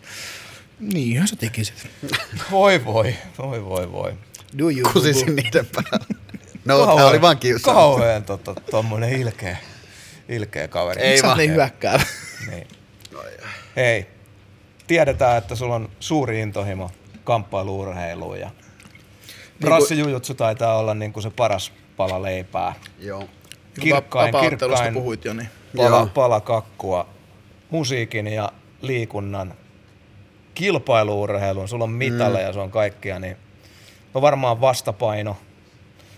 [0.80, 1.88] Niinhän sä tekisit.
[2.52, 4.14] Voi voi, voi voi voi.
[4.58, 6.06] Do you, Kusisin niiden päällä.
[6.66, 7.74] No, tää Kauhean- oli vaan kiusaamista.
[7.74, 9.58] Kauhean tota, tommonen ilkeä,
[10.30, 11.02] ilkeä kaveri.
[11.02, 11.38] Ei Ei vaan.
[11.38, 12.04] niin hyökkäävä?
[12.50, 12.68] Niin.
[13.76, 14.08] Hei,
[14.88, 16.92] tiedetään, että sulla on suuri intohimo
[17.24, 18.52] kamppailuurheiluun ja
[19.60, 22.74] brassijujutsu taitaa olla niin kuin se paras pala leipää.
[23.00, 23.24] Joo.
[23.80, 25.50] Kirkkain, kirkkain puhuit jo, niin.
[25.78, 26.10] pala, Joo.
[26.14, 27.08] pala kakkua
[27.70, 28.52] musiikin ja
[28.82, 29.54] liikunnan
[30.54, 31.68] kilpailuurheilun.
[31.68, 32.54] Sulla on mitaleja, mm.
[32.54, 33.38] se on kaikkia, niin
[34.14, 35.38] no varmaan vastapaino,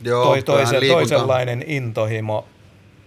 [0.04, 2.46] Joo, toi, toisen, toisenlainen intohimo.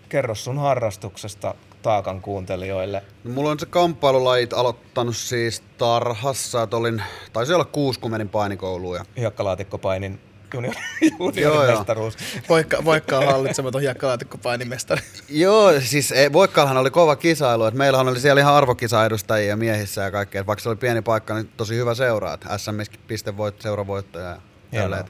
[0.09, 1.55] Kerro sun harrastuksesta
[1.85, 3.03] taakan kuuntelijoille.
[3.25, 8.29] No, mulla on se kamppailulajit aloittanut siis tarhassa, että olin, taisi olla kuusi, kun menin
[8.29, 8.97] painikouluun.
[8.97, 9.05] Ja...
[9.17, 10.21] Hiekkalaatikkopainin
[10.55, 12.17] junior, Joo, juniorimestaruus.
[12.49, 15.03] Voikka, voikka on hallitsematon hiekkalaatikkopainimestari.
[15.29, 20.11] Joo, siis e, Voikkaallahan oli kova kisailu, että meillähän oli siellä ihan arvokisaedustajia miehissä ja
[20.11, 20.41] kaikkea.
[20.41, 24.37] Et Vaikka se oli pieni paikka, niin tosi hyvä seura, että SMS-pistevoit, seuravoittaja
[24.73, 25.05] ja.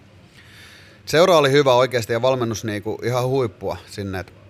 [1.06, 4.20] Seura oli hyvä oikeasti ja valmennus niinku ihan huippua sinne.
[4.20, 4.43] Et,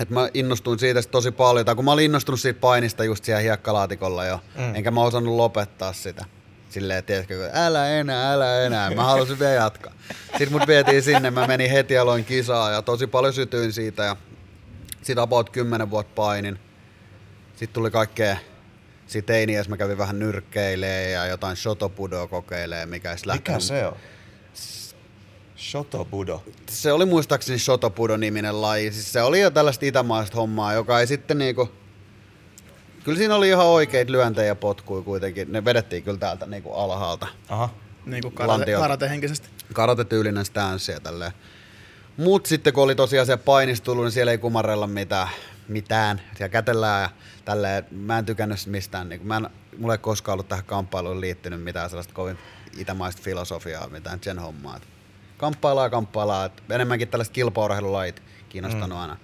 [0.00, 3.24] et mä innostuin siitä sit tosi paljon, tai kun mä olin innostunut siitä painista just
[3.24, 4.74] siellä hiekkalaatikolla jo, Mm.
[4.74, 6.24] enkä mä osannut lopettaa sitä.
[6.70, 8.90] Silleen, tiedätkö, kun älä enää, älä enää.
[8.90, 9.92] Mä halusin vielä jatkaa.
[10.30, 14.16] Sitten mut vietiin sinne, mä menin heti aloin kisaa ja tosi paljon sytyin siitä ja
[15.02, 16.58] sitten about 10 vuotta painin.
[17.56, 18.36] Sitten tuli kaikkea,
[19.06, 23.96] sitten teiniäs mä kävin vähän nyrkkeilee ja jotain shotopudoa kokeilee, mikä ei Mikä se on?
[25.60, 26.42] Shotobudo.
[26.68, 28.92] se oli muistaakseni Shotopudo-niminen laji.
[28.92, 31.68] Siis se oli jo tällaista itämaista hommaa, joka ei sitten niinku...
[33.04, 35.52] Kyllä siinä oli ihan oikeita lyöntejä ja potkuja kuitenkin.
[35.52, 37.26] Ne vedettiin kyllä täältä niinku alhaalta.
[37.48, 37.68] Aha.
[38.06, 39.48] Niin kuin karate, karatehenkisesti.
[39.72, 41.32] Karate-tyylinen stance ja tälleen.
[42.16, 45.28] Mut sitten kun oli tosiaan se painis tullut, niin siellä ei kumarella mitään.
[45.68, 46.20] mitään.
[46.36, 47.10] Siellä kätellään ja
[47.44, 47.86] tälleen.
[47.90, 49.08] Mä en tykännyt mistään.
[49.08, 52.38] Niin mä en, mulla ei koskaan ollut tähän kamppailuun liittynyt mitään sellaista kovin
[52.78, 54.80] itämaista filosofiaa, mitään sen hommaa.
[55.40, 56.46] Kamppaillaan ja kamppaillaan.
[56.46, 58.96] Et enemmänkin tällaiset kilpaurheilulajit kiinnostanut mm.
[58.96, 59.16] aina.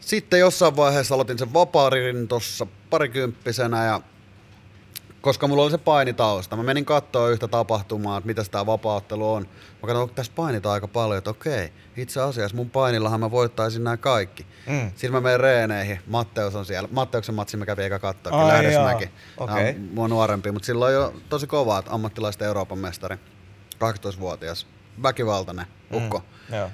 [0.00, 4.00] Sitten jossain vaiheessa aloitin sen vapaarin tuossa parikymppisenä ja
[5.20, 6.56] koska mulla oli se painitausta.
[6.56, 9.42] Mä menin katsoa yhtä tapahtumaa, että mitä tämä vapaattelu on.
[9.82, 13.84] Mä katsoin, että tässä painitaan aika paljon, että okei, itse asiassa mun painillahan mä voittaisin
[13.84, 14.46] nämä kaikki.
[14.66, 14.90] Mm.
[14.90, 16.88] Sitten mä menen reeneihin, Matteus on siellä.
[16.92, 19.04] Matteuksen matsi mä kävin eka katsoa, Lähdesmäki.
[19.04, 19.68] Hän okei.
[19.68, 23.16] on mua nuorempi, mutta silloin jo tosi kova, että ammattilaisten Euroopan mestari.
[23.74, 24.66] 18-vuotias,
[25.02, 26.18] väkivaltainen ukko.
[26.48, 26.56] Mm.
[26.56, 26.70] Joo.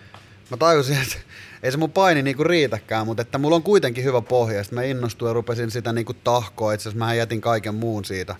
[0.51, 1.17] Mä tajusin, että
[1.63, 4.65] ei se mun paini niinku riitäkään, mutta että mulla on kuitenkin hyvä pohja.
[4.65, 6.73] Sitten mä innostuin ja rupesin sitä niinku tahkoa.
[6.73, 8.37] Itse asiassa mä jätin kaiken muun siitä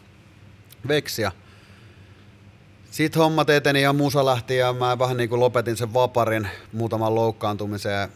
[0.89, 1.33] veksiä.
[2.91, 8.09] Sitten hommat eteni ja musa lähti ja mä vähän niinku lopetin sen vaparin muutaman loukkaantumiseen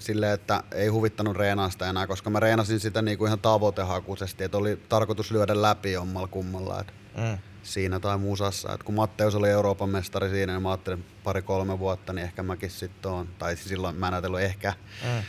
[0.00, 4.80] silleen, että ei huvittanut reenaasta enää, koska mä reenasin sitä niinku ihan tavoitehakuisesti, että oli
[4.88, 6.80] tarkoitus lyödä läpi jommalla kummalla.
[6.80, 7.38] Et Mm.
[7.62, 8.72] Siinä tai musassa.
[8.72, 12.70] Et kun Matteus oli Euroopan mestari siinä, niin mä ajattelin pari-kolme vuotta, niin ehkä mäkin
[12.70, 13.28] sitten oon.
[13.38, 14.74] Tai siis silloin mä en ajatellut ehkä.
[15.04, 15.22] Mm.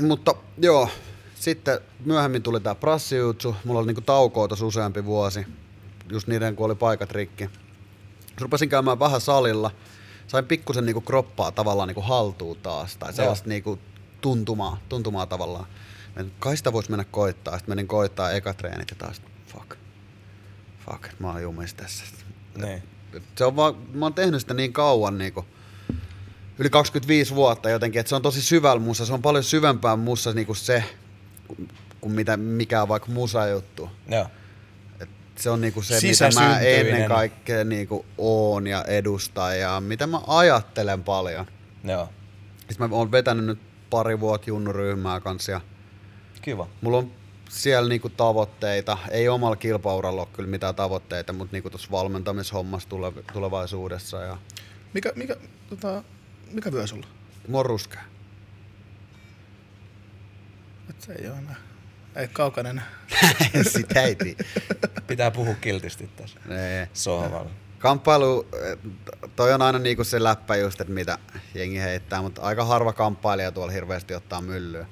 [0.08, 0.88] Mutta joo,
[1.34, 3.56] sitten myöhemmin tuli tää prassijutsu.
[3.64, 5.46] Mulla oli niinku taukoa tossa useampi vuosi.
[6.12, 7.50] Just niiden, kun oli paikat rikki.
[8.40, 9.70] Rupesin käymään vähän salilla.
[10.26, 12.96] Sain pikkusen niinku kroppaa tavallaan niinku haltuun taas.
[12.96, 13.78] Tai sellaista niinku
[14.20, 15.66] tuntumaa, tuntumaa tavallaan.
[16.38, 17.58] Kai sitä voisi mennä koittaa.
[17.58, 19.85] Sitten menin koittaa eka treenit ja taas fuck.
[20.90, 22.04] Fuck, mä oon jumis tässä.
[22.56, 22.82] Niin.
[23.36, 25.44] Se on vaan, mä oon tehnyt sitä niin kauan niinku,
[26.58, 30.32] yli 25 vuotta jotenkin, että se on tosi syvällä mussa, se on paljon syvempää mussa
[30.32, 30.84] niinku se,
[32.00, 33.90] kuin mitä, mikä on vaikka musajuttu.
[34.08, 34.26] Joo.
[35.36, 40.20] Se on niinku se, mitä mä ennen kaikkea niinku oon ja edustan ja mitä mä
[40.26, 41.46] ajattelen paljon.
[41.84, 42.08] Joo.
[42.58, 43.58] Sitten mä oon vetänyt nyt
[43.90, 45.60] pari vuotta junnuryhmää kanssa ja
[46.42, 46.68] Kiva.
[46.80, 47.10] mulla on
[47.48, 48.98] siellä niinku tavoitteita.
[49.10, 54.22] Ei omalla kilpauralla ole kyllä mitään tavoitteita, mutta niinku tuossa valmentamishommassa tule- tulevaisuudessa.
[54.22, 54.38] Ja
[54.94, 55.36] Mikä, mikä,
[55.70, 56.02] tota,
[56.52, 57.06] mikä vyö sulla?
[57.48, 58.00] mua on ruskea.
[60.90, 61.56] Et se ei ole enää.
[62.16, 62.82] Ei kaukainen.
[63.72, 64.16] Sitä ei.
[65.06, 66.88] Pitää puhua kiltisti tässä Nee.
[66.92, 67.50] sohvalla.
[67.78, 68.46] Kamppailu,
[69.36, 71.18] toi on aina niinku se läppä just, että mitä
[71.54, 74.86] jengi heittää, mutta aika harva kamppailija tuolla hirveästi ottaa myllyä.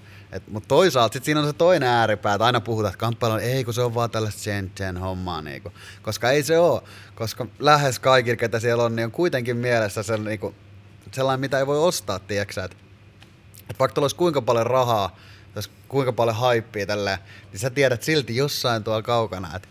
[0.48, 3.64] Mutta toisaalta sit siinä on se toinen ääripää, että aina puhutaan, että kamppailu on, ei
[3.64, 5.72] kun se on vaan tällaista sen, sen hommaa, niinku.
[6.02, 6.82] koska ei se ole,
[7.14, 10.54] koska lähes kaikilla, ketä siellä on, niin on kuitenkin mielessä se, niinku,
[11.12, 12.76] sellainen, mitä ei voi ostaa, tiedätkö että
[13.70, 15.16] et vaikka olisi kuinka paljon rahaa,
[15.54, 17.18] olisi kuinka paljon haippia tälleen,
[17.52, 19.68] niin sä tiedät silti jossain tuolla kaukana, että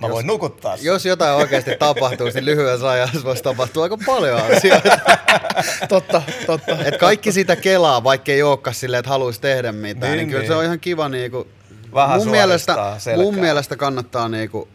[0.00, 0.84] Mä jos- voin nukuttaa sut.
[0.86, 4.98] jos jotain oikeasti tapahtuu, niin lyhyessä ajassa voisi tapahtua aika paljon asioita.
[5.88, 6.84] totta, totta.
[6.84, 10.40] Et kaikki sitä kelaa, vaikka ei olekaan silleen, että haluaisi tehdä mitään, niin, Niin, kyllä
[10.40, 10.48] niin.
[10.48, 11.08] se on ihan kiva.
[11.08, 11.48] Niinku,
[11.94, 13.24] Vähän mun, mielestä, selkää.
[13.24, 14.68] mun mielestä kannattaa niinku,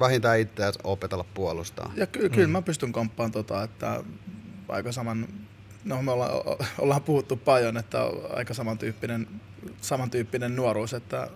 [0.00, 1.92] vähintään itseään opetella puolustaa.
[1.96, 4.04] Ja ky- kyllä mä pystyn komppaan tota, että
[4.68, 5.28] aika saman,
[5.84, 9.26] no me ollaan, o- ollaan puhuttu paljon, että on aika samantyyppinen,
[9.80, 11.28] samantyyppinen nuoruus, että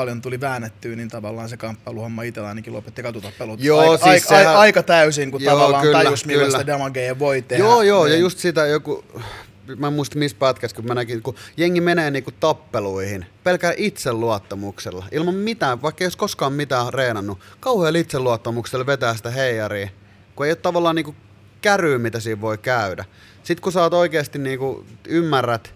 [0.00, 3.60] paljon tuli väännettyä, niin tavallaan se kamppailuhomma itsellä ainakin lopetti katutappelut.
[3.62, 6.72] Joo, aika, siis aika, sehän- aika, täysin, kun Joo, tavallaan kyllä, tajus, millaista kyllä.
[6.72, 7.64] damagea voi tehdä.
[7.64, 8.20] Joo, joo, ja Niin.
[8.20, 9.04] just sitä joku,
[9.76, 15.04] mä en muista missä pätkässä, kun mä näkin, kun jengi menee niinku tappeluihin pelkää itseluottamuksella,
[15.12, 19.88] ilman mitään, vaikka ei olisi koskaan mitään reenannut, kauhean itseluottamuksella vetää sitä heijaria,
[20.36, 21.14] kun ei ole tavallaan niinku
[21.60, 23.04] käryä, mitä siinä voi käydä.
[23.42, 25.74] Sitten kun sä oot oikeasti niinku ymmärrät,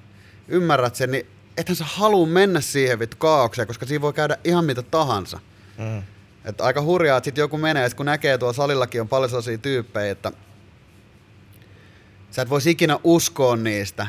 [0.48, 4.64] ymmärrät sen, niin ethän sä halua mennä siihen vittu kaaukseen, koska siinä voi käydä ihan
[4.64, 5.40] mitä tahansa.
[5.78, 6.02] Mm.
[6.44, 9.58] Et aika hurjaa, että sit joku menee, sit kun näkee tuolla salillakin on paljon sellaisia
[9.58, 10.32] tyyppejä, että
[12.30, 14.06] sä et vois ikinä uskoa niistä,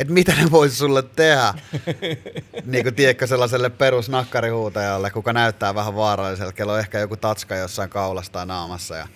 [0.00, 1.54] että mitä ne voisi sulle tehdä.
[2.64, 7.90] niin kuin tiedätkö sellaiselle perusnakkarihuutajalle, kuka näyttää vähän vaaralliselta, kello on ehkä joku tatska jossain
[7.90, 9.08] kaulassa tai naamassa ja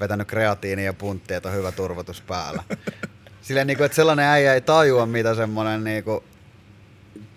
[0.00, 2.62] vetänyt kreatiinia ja punttia, että on hyvä turvatus päällä.
[3.48, 6.20] Silleen, niin kuin, että sellainen äijä ei tajua, mitä semmoinen niin kuin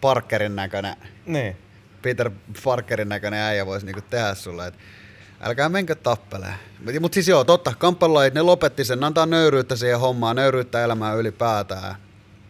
[0.01, 0.95] Parkerin näköinen
[1.25, 1.55] Niin.
[2.01, 2.31] Peter
[2.63, 4.79] Parkerin näköinen äijä voisi niinku tehdä sulle, että
[5.41, 6.53] älkää menkö tappelee.
[6.99, 11.17] Mutta siis joo, totta, kamppailulajit, ne lopetti sen, ne antaa nöyryyttä siihen hommaan, nöyryyttä elämään
[11.17, 11.95] ylipäätään.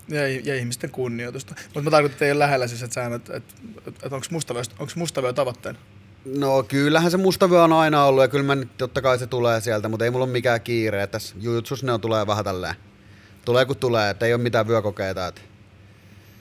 [0.09, 1.55] Ja, ja ihmisten kunnioitusta.
[1.63, 4.61] Mutta mä tarkoitan, että ei ole lähellä siis, että säännöt, että, että, että onko mustavyö,
[4.79, 5.79] onko mustavyö tavoitteena?
[6.25, 9.61] No kyllähän se mustavyö on aina ollut ja kyllä mä nyt totta kai se tulee
[9.61, 11.03] sieltä, mutta ei mulla ole mikään kiire.
[11.03, 12.75] että Tässä jujutsus ne on, tulee vähän tälleen.
[13.45, 15.27] Tulee kun tulee, että ei ole mitään vyökokeita.
[15.27, 15.41] Että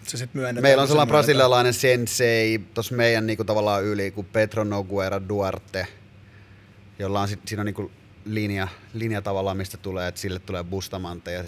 [0.03, 0.63] Se sit myönnetään.
[0.63, 5.87] Meillä on sellainen brasilialainen sensei tuossa meidän niinku tavallaan yli kuin Petro Noguera Duarte,
[6.99, 7.91] jolla on sit, siinä on niinku
[8.25, 11.45] linja, linja tavallaan, mistä tulee, että sille tulee Bustamante ja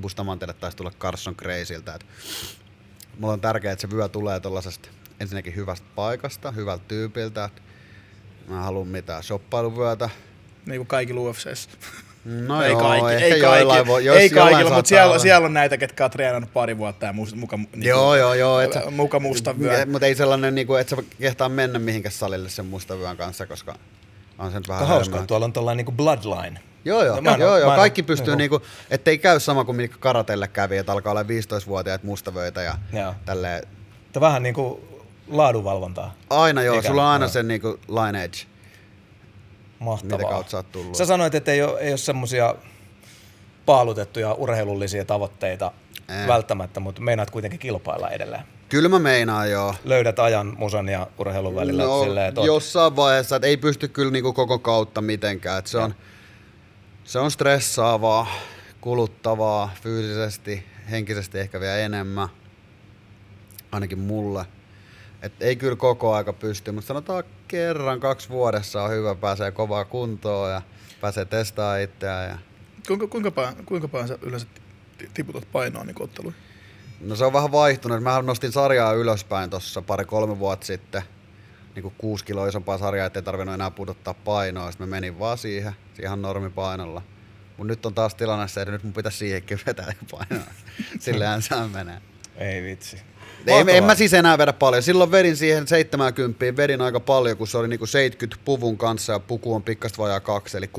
[0.00, 1.94] Bustamantelle taisi tulla Carson Crazyltä.
[1.94, 2.06] Et
[3.18, 4.88] mulla on tärkeää, että se vyö tulee tuollaisesta
[5.20, 7.50] ensinnäkin hyvästä paikasta, hyvältä tyypiltä.
[8.48, 10.10] Mä en halua mitään shoppailuvyötä.
[10.66, 11.68] Niin kuin kaikilla UFCs.
[12.26, 15.18] No ei joo, kaikki, ei joillain kaikki, voi- jos ei kaikilla, mutta siellä, olla.
[15.18, 18.60] siellä on näitä, ketkä on treenannut pari vuotta ja musta, muka, niin Joo, joo, joo.
[18.60, 19.86] Et muka musta vyö.
[19.86, 23.74] Mutta ei sellainen, niinku, että sä kehtaa mennä mihinkään salille sen mustavyön kanssa, koska
[24.38, 26.60] on se nyt vähän hauskaa, että tuolla on tällainen niinku bloodline.
[26.84, 27.76] Joo, joo, No joo, oo- joo.
[27.76, 32.02] kaikki pystyy niinku- niinku, ettei käy sama kuin mitkä karatelle kävi, että alkaa olla 15-vuotiaat
[32.04, 33.14] mustavöitä ja Joo.
[33.24, 33.62] tälleen.
[34.06, 34.80] Että vähän niinku
[35.28, 36.14] laadunvalvontaa.
[36.30, 37.30] Aina joo, Eikä- sulla on aina joo.
[37.32, 38.38] sen niinku line edge.
[39.78, 40.18] Mahtavaa.
[40.18, 40.94] Mitä kautta sä oot tullut?
[40.94, 42.54] Sä sanoit, että ei ole, ei ole semmosia
[43.66, 45.72] paalutettuja urheilullisia tavoitteita
[46.08, 46.28] Ei.
[46.28, 48.42] välttämättä, mutta meinaat kuitenkin kilpailla edelleen.
[48.68, 49.74] Kyllä mä meinaan joo.
[49.84, 54.10] Löydät ajan musan ja urheilun välillä No, silleen, että jossain vaiheessa, että ei pysty kyllä
[54.10, 55.58] niinku koko kautta mitenkään.
[55.58, 55.94] Et se, on,
[57.04, 58.26] se on stressaavaa,
[58.80, 62.28] kuluttavaa fyysisesti, henkisesti ehkä vielä enemmän.
[63.72, 64.46] Ainakin mulle.
[65.22, 69.84] Et ei kyllä koko aika pysty, mutta sanotaan kerran, kaksi vuodessa on hyvä, pääsee kovaa
[69.84, 70.62] kuntoon ja
[71.00, 72.30] pääsee testaamaan itseään.
[72.30, 72.38] Ja...
[72.86, 74.46] Kuinka, kuinka, paljon, kuinka paljon sä yleensä
[74.98, 76.40] ti- tiputat painoa niin otteluihin?
[77.00, 78.02] No se on vähän vaihtunut.
[78.02, 81.02] Mä nostin sarjaa ylöspäin tuossa pari-kolme vuotta sitten.
[81.74, 84.70] Niin kuin kuusi kiloa isompaa sarjaa, ettei tarvinnut enää pudottaa painoa.
[84.70, 85.72] Sitten mä menin vaan siihen,
[86.02, 87.02] ihan normipainolla.
[87.56, 90.46] Mut nyt on taas tilanne se, että nyt mun pitäisi siihenkin vetää painoa.
[90.98, 92.00] Sillähän se menee.
[92.38, 92.96] Ei vitsi.
[93.46, 94.82] Ei, en mä siis enää vedä paljon.
[94.82, 99.20] Silloin vedin siihen 70, vedin aika paljon, kun se oli niinku 70 puvun kanssa ja
[99.20, 100.70] puku on pikkasta vajaa kaksi, eli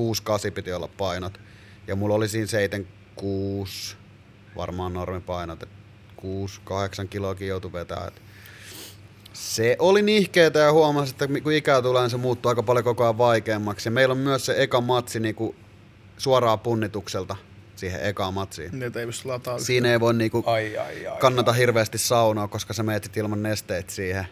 [0.50, 1.40] 6-8 piti olla painot.
[1.88, 2.86] Ja mulla oli siinä
[3.16, 3.96] kuusi,
[4.56, 5.76] varmaan normipainot, että
[6.16, 8.06] kuusi, kahdeksan kiloakin joutui vetää.
[8.08, 8.22] Et
[9.34, 13.04] se oli nihkeetä ja huomasi, että kun ikää tulee, niin se muuttuu aika paljon koko
[13.04, 13.88] ajan vaikeammaksi.
[13.88, 15.56] Ja meillä on myös se eka matsi niinku
[16.18, 17.36] suoraan punnitukselta
[17.78, 18.80] siihen ekaan matsiin.
[18.80, 21.18] Niitä ei pysty lataa Siinä ei voi niinku Ai, ai, ai.
[21.20, 24.28] kannata hirveästi saunoa, koska sä meet sit ilman nesteet siihen.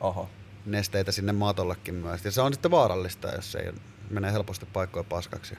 [0.00, 0.28] Oho.
[0.66, 2.24] Nesteitä sinne matollekin myös.
[2.24, 3.72] Ja se on sitten vaarallista, jos se ei
[4.10, 5.54] menee helposti paikkoja paskaksi.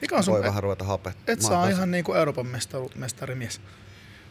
[0.00, 1.16] Mikä on sun, Voi et, vähän ruveta hapet.
[1.26, 3.60] et saa ihan niinku Euroopan mestaru, mestarimies.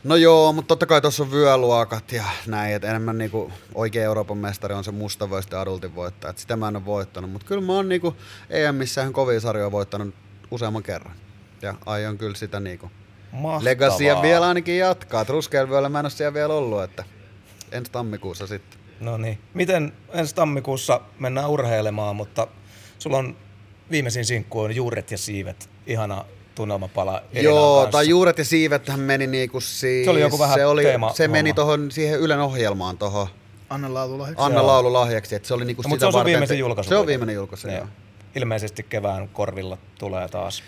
[0.04, 4.38] No joo, mutta totta kai tuossa on vyöluokat ja näin, että enemmän niinku oikea Euroopan
[4.38, 6.30] mestari on se mustavöisten adultin voittaja.
[6.30, 8.16] Et sitä mä en ole voittanut, mutta kyllä mä oon niinku
[8.50, 10.16] EMissä ihan kovia sarjoja voittanut
[10.54, 11.16] useamman kerran.
[11.62, 12.92] Ja aion kyllä sitä niinku
[13.32, 13.64] Mahtavaa.
[13.64, 15.26] Legacia vielä ainakin jatkaa.
[15.30, 17.04] Ruskeelvyöllä mä en ole siellä vielä ollut, että
[17.72, 18.80] ensi tammikuussa sitten.
[19.00, 19.40] No niin.
[19.54, 22.48] Miten ensi tammikuussa mennään urheilemaan, mutta
[23.00, 23.36] sulla on
[23.92, 25.70] viimeisin sinkku on Juuret ja siivet.
[25.88, 26.26] Ihana
[26.56, 27.92] tunnelmapala Elinan Joo, kanssa.
[27.92, 31.28] tai juuret ja siivet meni niinku siis, Se oli joku vähän se, oli, teema- se
[31.28, 33.28] meni tohon siihen Ylen ohjelmaan tohon
[33.70, 34.44] Anna laululahjaksi.
[34.46, 34.68] Anna Joo.
[34.68, 36.90] laulu lahjaksi, että se oli niinku No, sitä mutta se on varten, viimeisin että- julkaisu.
[36.90, 37.78] Se on viimeinen julkaisu, joo.
[37.78, 37.88] Joo.
[38.36, 40.64] Ilmeisesti kevään korvilla tulee taas.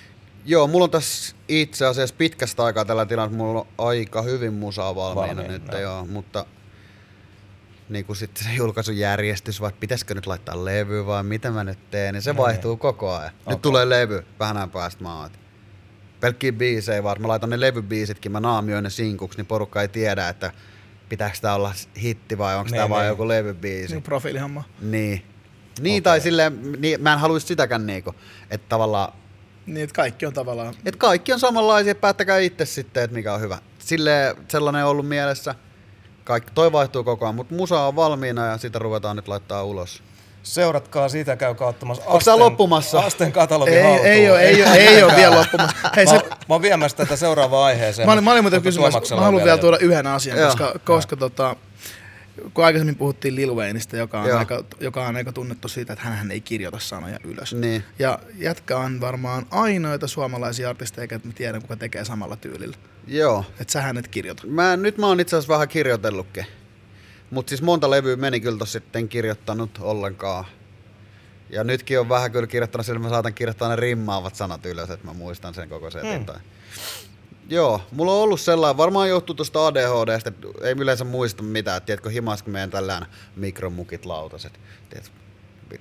[0.45, 4.53] Joo, mulla on tässä itse asiassa pitkästä aikaa tällä tilalla, että mulla on aika hyvin
[4.53, 5.81] musaa valmiina Valmiina, nyt, joo.
[5.81, 6.45] joo, mutta
[7.89, 11.79] niin kuin sitten se julkaisun järjestys, vai pitäisikö nyt laittaa levy vai mitä mä nyt
[11.91, 13.31] teen, niin se No vaihtuu koko ajan.
[13.33, 13.57] Nyt Okei.
[13.59, 15.25] tulee levy, vähän ajan päästä mä oon.
[15.25, 15.39] että
[16.19, 20.29] Pelkkiä biisejä vaan, mä laitan ne levybiisitkin, mä naamioin ne sinkuksi, niin porukka ei tiedä,
[20.29, 20.51] että
[21.09, 23.09] pitääkö tää olla hitti vai onko Niin, tää vaan niin.
[23.09, 23.93] joku levybiisi.
[23.93, 24.63] Niin profiilihomma.
[24.81, 25.23] Niin.
[25.79, 26.01] Niin, Okei.
[26.01, 28.15] tai silleen, niin, mä en haluaisi sitäkään niinku,
[28.51, 29.13] että tavallaan
[29.65, 30.73] Niin, että kaikki on tavallaan...
[30.85, 33.57] et kaikki on samanlaisia, päättäkää itse sitten, että mikä on hyvä.
[33.79, 35.55] Sille sellainen on ollut mielessä.
[36.23, 40.03] Kaikki, toi vaihtuu koko ajan, mutta musa on valmiina ja sitä ruvetaan nyt laittaa ulos.
[40.43, 42.99] Seuratkaa sitä, käykää ottamassa Onko tää loppumassa?
[42.99, 44.07] Asten katalogi Ei, haltuun.
[44.07, 45.75] ei, ole, ei, ole, ei ole vielä loppumassa.
[45.95, 48.07] Hei, Mä, se, oon- mä oon viemässä tätä seuraavaan aiheeseen.
[48.07, 50.47] mä, olin, mä olin muuten kysymässä, mä haluan vielä tuoda yhden asian, Joo.
[50.47, 51.55] koska, koska tota,
[52.53, 54.39] kun aikaisemmin puhuttiin Lil Wayneista, joka on, Joo.
[54.39, 57.53] aika, joka on aika tunnettu siitä, että hän ei kirjoita sanoja ylös.
[57.53, 57.83] Niin.
[57.99, 62.77] Ja jätkä on varmaan ainoita suomalaisia artisteja, eikä mä tiedä, kuka tekee samalla tyylillä.
[63.07, 63.45] Joo.
[63.59, 64.47] Että sähän et kirjoita.
[64.47, 66.45] Mä, nyt mä oon itse asiassa vähän kirjoitellutkin.
[67.31, 70.45] Mutta siis monta levyä meni kyllä tossa sitten kirjoittanut ollenkaan.
[71.49, 75.07] Ja nytkin on vähän kyllä kirjoittanut, sillä mä saatan kirjoittaa ne rimmaavat sanat ylös, että
[75.07, 76.25] mä muistan sen koko setin.
[76.25, 76.41] Hmm.
[77.49, 80.31] Joo, mulla on ollut sellainen, varmaan johtuu tuosta ADHDstä,
[80.61, 81.81] ei yleensä muista mitään.
[81.81, 83.05] Tiedätkö, himas kun meidän tällään
[83.35, 84.59] mikromukit lautaset.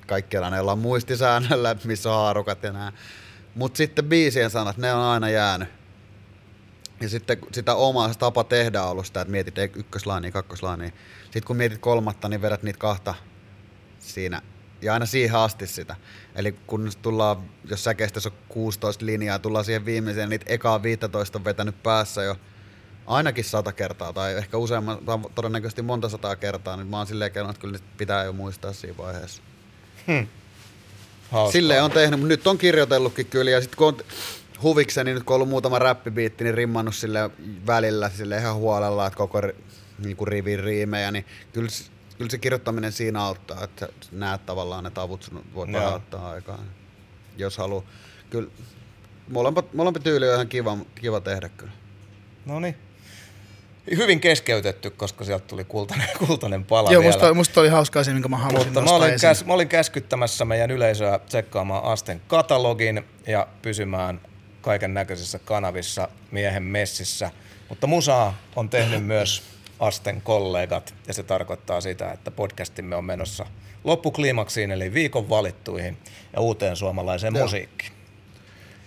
[0.07, 2.93] Kaikkialla ne ollaan muistisäännöllä, missä on haarukat ja nää.
[3.55, 5.69] Mutta sitten biisien sanat, ne on aina jäänyt.
[7.01, 10.91] Ja sitten sitä omaa tapa tehdä on ollut sitä, että mietit ek- ykköslaania, kakkoslaania.
[11.25, 13.15] Sitten kun mietit kolmatta, niin vedät niitä kahta
[13.99, 14.43] siinä.
[14.83, 15.97] Ja aina siihen asti sitä.
[16.37, 17.37] Eli kun tullaan,
[17.71, 22.37] jos säkeistössä on 16 linjaa, tullaan siihen viimeiseen, niitä ekaa 15 on vetänyt päässä jo
[23.07, 27.33] ainakin sata kertaa, tai ehkä useamman, tai todennäköisesti monta sataa kertaa, niin mä oon silleen
[27.33, 29.43] kerran, että kyllä niitä pitää jo muistaa siinä vaiheessa.
[31.31, 31.53] Hauskaa.
[31.53, 33.51] Silleen on tehnyt, mutta nyt on kirjoitellutkin kyllä.
[33.51, 33.99] Ja sitten kun on
[34.63, 37.31] huvikseni, nyt kun on ollut muutama räppibiitti, niin rimmannut sille
[37.67, 39.57] välillä sille ihan huolella, että koko ri,
[39.99, 41.69] niinku rivin riimejä, niin kyllä,
[42.19, 45.81] kyllä se kirjoittaminen siinä auttaa, että näet tavallaan ne tavut, sun voit Joo.
[45.81, 46.59] vähän ottaa aikaa,
[47.37, 47.83] jos haluaa.
[48.31, 48.51] Kyllä
[49.29, 51.73] molemmat, molempi tyyli on ihan kiva, kiva tehdä kyllä.
[52.47, 52.77] No niin.
[53.97, 57.13] Hyvin keskeytetty, koska sieltä tuli kultainen, kultainen pala Joo, vielä.
[57.13, 60.45] musta, musta oli hauska asia, minkä mä halusin Mutta mä olin, käs, mä olin käskyttämässä
[60.45, 64.21] meidän yleisöä tsekkaamaan Asten katalogin ja pysymään
[64.61, 67.31] kaiken näköisissä kanavissa miehen messissä.
[67.69, 69.43] Mutta musaa on tehnyt myös
[69.85, 73.47] Asten kollegat ja se tarkoittaa sitä, että podcastimme on menossa
[73.85, 75.99] loppukliimaksiin eli viikon valittuihin
[76.33, 77.45] ja uuteen suomalaiseen Joo.
[77.45, 77.93] musiikkiin.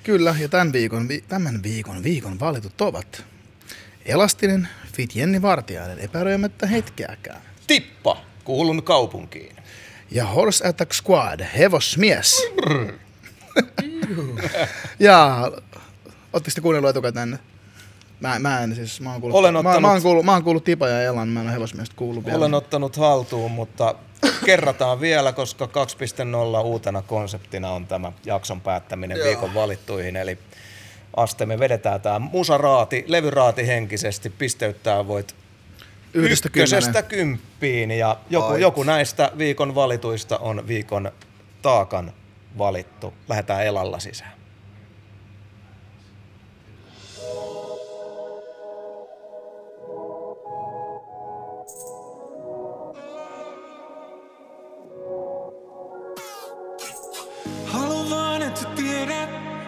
[0.04, 3.26] Kyllä, ja tämän viikon, vi- tämän viikon, viikon valitut ovat
[4.06, 7.42] Elastinen, Fit Jenni Vartiainen, epäröimättä hetkeäkään.
[7.68, 9.56] Tippa, kuulun kaupunkiin.
[10.12, 12.38] Ja Horse Attack Squad, hevosmies.
[15.00, 15.52] ja
[16.34, 17.40] ootteko te kuunnellut etukäteen?
[18.20, 20.44] Mä, mä en siis, mä oon kuullut, Olen mä, mä, ottanut- oon kuullut, mä oon
[20.44, 22.38] kuullut Tipa ja Elan, mä en ole hevosmiestä kuullut vielä.
[22.38, 23.96] Olen ottanut haltuun, mutta
[24.46, 30.16] kerrataan vielä, koska 2.0 uutena konseptina on tämä jakson päättäminen viikon valittuihin.
[30.16, 30.38] Eli
[31.16, 35.36] Aste, me vedetään tämä musaraati, levyraati henkisesti, pisteyttää voit
[36.14, 38.62] Yhdestä ykkösestä kymppiin ja joku, Ai.
[38.62, 41.12] joku näistä viikon valituista on viikon
[41.62, 42.12] taakan
[42.58, 43.14] valittu.
[43.30, 44.37] Lähdetään elalla sisään.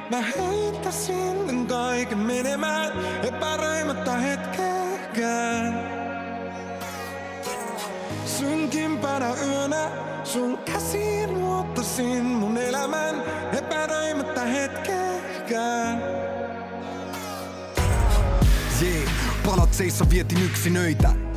[0.09, 2.91] Mä heittäisin kaiken menemään,
[3.23, 5.79] epäröimättä hetkeäkään.
[8.25, 9.91] Synkimpänä yönä
[10.23, 13.23] sun käsiin luottaisin mun elämän,
[13.57, 16.03] epäröimättä hetkeäkään.
[18.81, 19.03] Jee,
[19.45, 21.28] palat seissa vietin yksinöitä.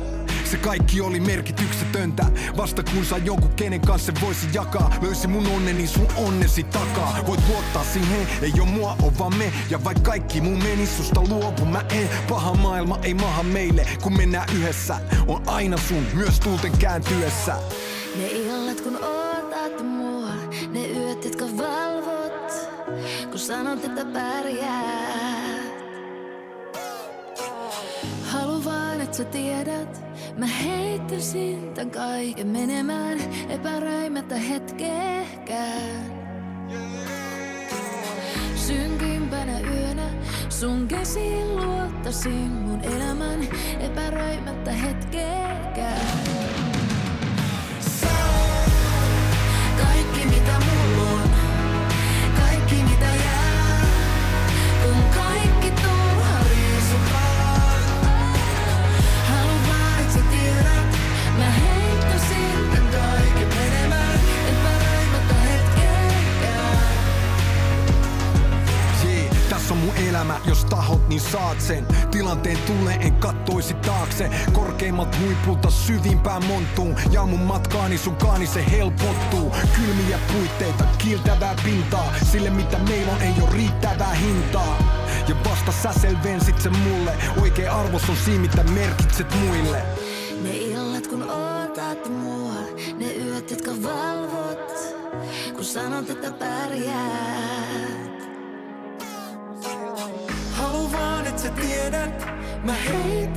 [0.53, 2.25] Se kaikki oli merkityksetöntä.
[2.57, 7.17] Vasta kun saa jonkun kenen kanssa voisi jakaa Löysi mun onneni sun onnesi takaa.
[7.27, 9.53] Voit luottaa siihen, ei oo mua, on vaan me.
[9.69, 12.09] Ja vaikka kaikki mun meni susta luopu mä en.
[12.29, 14.97] Paha maailma ei maha meille, kun mennään yhdessä.
[15.27, 17.55] On aina sun, myös tuulten kääntyessä.
[18.15, 20.29] Ne illat kun ootat mua,
[20.71, 22.53] ne yöt jotka valvot,
[23.29, 25.23] kun sanot että pärjää.
[28.27, 30.02] Haluan vaan et sä tiedät,
[30.37, 33.19] mä heittäisin tän kaiken menemään,
[33.49, 36.13] epäröimättä hetkeäkään.
[38.55, 40.09] Synkimpänä yönä
[40.49, 43.39] sun käsiin luottaisin mun elämän,
[43.79, 46.12] epäröimättä hetkeäkään.
[70.23, 71.87] Elämä, jos tahot niin saat sen.
[72.11, 74.29] Tilanteen tulee, en kattoisi taakse.
[74.53, 79.55] Korkeimmat huipulta syvimpään montuun Ja mun matkaani sun kaani se helpottuu.
[79.75, 82.13] Kylmiä puitteita, kiiltävää pintaa.
[82.31, 84.77] Sille mitä meillä on ei oo riittävää hintaa.
[85.27, 87.13] Ja vasta sä selvensit sen mulle.
[87.41, 89.83] Oikea arvos on siinä mitä merkitset muille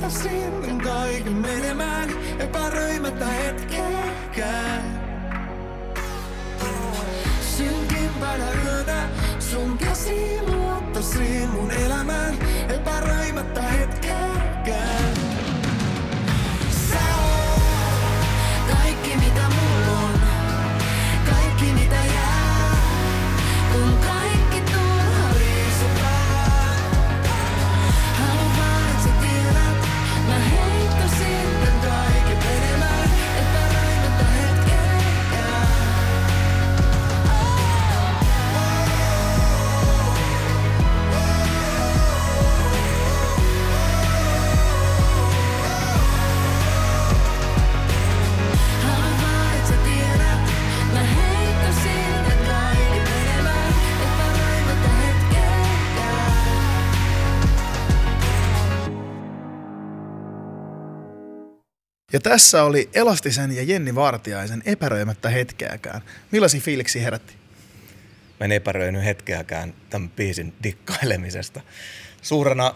[0.07, 0.66] heittäisin tän
[62.29, 66.01] tässä oli Elastisen ja Jenni Vartiaisen epäröimättä hetkeäkään.
[66.31, 67.33] Millaisia fiiliksi herätti?
[68.39, 71.61] Mä en epäröinyt hetkeäkään tämän biisin dikkailemisesta.
[72.21, 72.75] Suurena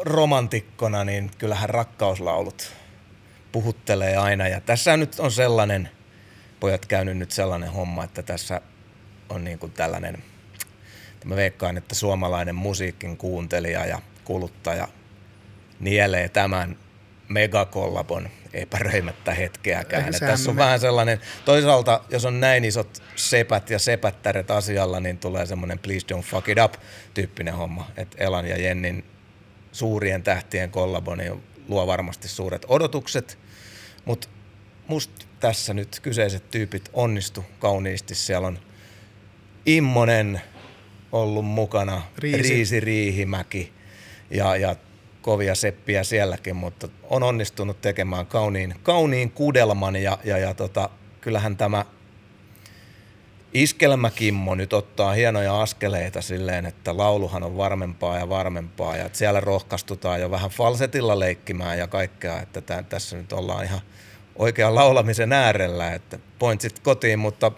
[0.00, 2.72] romantikkona, niin kyllähän rakkauslaulut
[3.52, 4.48] puhuttelee aina.
[4.48, 5.90] Ja tässä nyt on sellainen,
[6.60, 8.60] pojat käynyt nyt sellainen homma, että tässä
[9.28, 10.22] on niin kuin tällainen,
[11.24, 14.88] mä veikkaan, että suomalainen musiikin kuuntelija ja kuluttaja
[15.80, 16.76] nielee tämän
[17.28, 20.14] megakollabon epäröimättä hetkeäkään.
[20.14, 25.00] Sehän tässä on me- vähän sellainen, toisaalta jos on näin isot sepät ja sepättäret asialla,
[25.00, 26.74] niin tulee semmoinen please don't fuck it up
[27.14, 27.90] tyyppinen homma.
[27.96, 29.04] Että Elan ja Jennin
[29.72, 33.38] suurien tähtien kollabo niin luo varmasti suuret odotukset,
[34.04, 34.28] mutta
[34.88, 38.14] musta tässä nyt kyseiset tyypit onnistu kauniisti.
[38.14, 38.58] Siellä on
[39.66, 40.40] Immonen
[41.12, 42.36] ollut mukana, Riisi.
[42.36, 43.72] Riisi, Riisi Riihimäki
[44.30, 44.76] ja, ja
[45.28, 50.90] kovia seppiä sielläkin, mutta on onnistunut tekemään kauniin, kauniin kudelman ja, ja, ja tota,
[51.20, 51.84] kyllähän tämä
[53.54, 60.20] Iskelmäkimmo nyt ottaa hienoja askeleita silleen, että lauluhan on varmempaa ja varmempaa ja siellä rohkaistutaan
[60.20, 63.80] jo vähän falsetilla leikkimään ja kaikkea, että tä, tässä nyt ollaan ihan
[64.36, 67.52] oikean laulamisen äärellä, että pointsit kotiin, mutta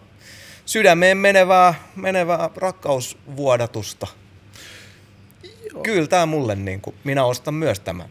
[0.66, 4.19] sydämeen menevää, menevää rakkausvuodatusta.
[5.82, 8.08] Kyllä tämä mulle, niin kuin, minä ostan myös tämän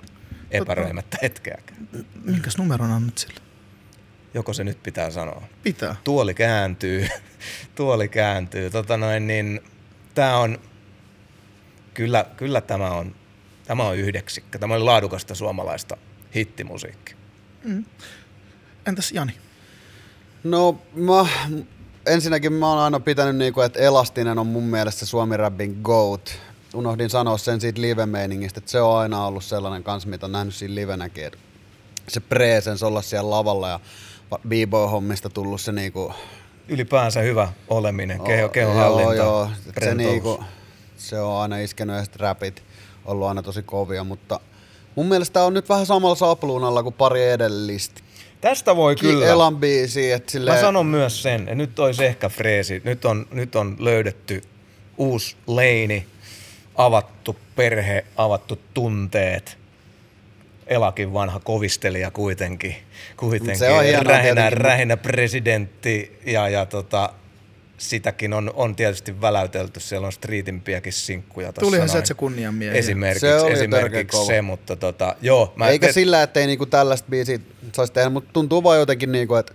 [0.51, 1.87] epäröimättä hetkeäkään.
[2.23, 3.39] Minkäs numeron annat sille?
[4.33, 5.43] Joko se nyt pitää sanoa?
[5.63, 5.95] Pitää.
[6.03, 7.07] Tuoli kääntyy,
[7.75, 8.69] tuoli kääntyy.
[8.69, 9.61] Tota noin, niin
[10.15, 10.59] tää on,
[11.93, 13.15] kyllä, kyllä tämä on,
[13.65, 14.59] tämä on yhdeksikkä.
[14.59, 15.97] Tämä on laadukasta suomalaista
[16.35, 17.15] hittimusiikkia.
[18.85, 19.33] Entäs Jani?
[20.43, 21.25] No mä,
[22.05, 26.39] ensinnäkin mä oon aina pitänyt niinku, että Elastinen on mun mielestä Suomi Rappin GOAT.
[26.73, 30.55] Unohdin sanoa sen siitä live-meiningistä, että se on aina ollut sellainen kanssa, mitä on nähnyt
[30.55, 31.39] siinä livenäkin, että
[32.07, 33.79] se presence olla siellä lavalla ja
[34.47, 36.13] b-boy-hommista tullut se niinku...
[36.67, 39.49] Ylipäänsä hyvä oleminen, keho, kehohallinta, Joo, joo.
[39.83, 40.43] Se, niinku,
[40.97, 42.63] se on aina iskenyt ja sit rapit
[43.05, 44.39] ollut aina tosi kovia, mutta
[44.95, 48.01] mun mielestä on nyt vähän samalla sapluunalla kuin pari edellistä.
[48.41, 49.25] Tästä voi kyllä.
[49.25, 50.57] Elan biisi, että silleen...
[50.57, 52.81] Mä sanon myös sen, että nyt olisi ehkä freesi.
[52.85, 54.41] Nyt on, nyt on löydetty
[54.97, 56.07] uusi leini,
[56.79, 59.57] avattu perhe, avattu tunteet.
[60.67, 62.75] Elakin vanha kovistelija kuitenkin.
[63.17, 63.57] kuitenkin.
[63.57, 67.09] Se on hienoa rähinä, rähinä presidentti ja, ja tota,
[67.77, 69.79] sitäkin on, on tietysti väläytelty.
[69.79, 71.53] Siellä on streetimpiäkin sinkkuja.
[71.53, 72.79] Tulihan se, että se kunnianmiehiä.
[72.79, 75.53] Esimerkiksi, Se oli esimerkiksi se, mutta tota, joo.
[75.55, 77.39] Mä Eikä te- sillä, ettei niinku tällaista biisiä
[77.75, 79.53] saisi tehdä, mutta tuntuu vaan jotenkin niinku, että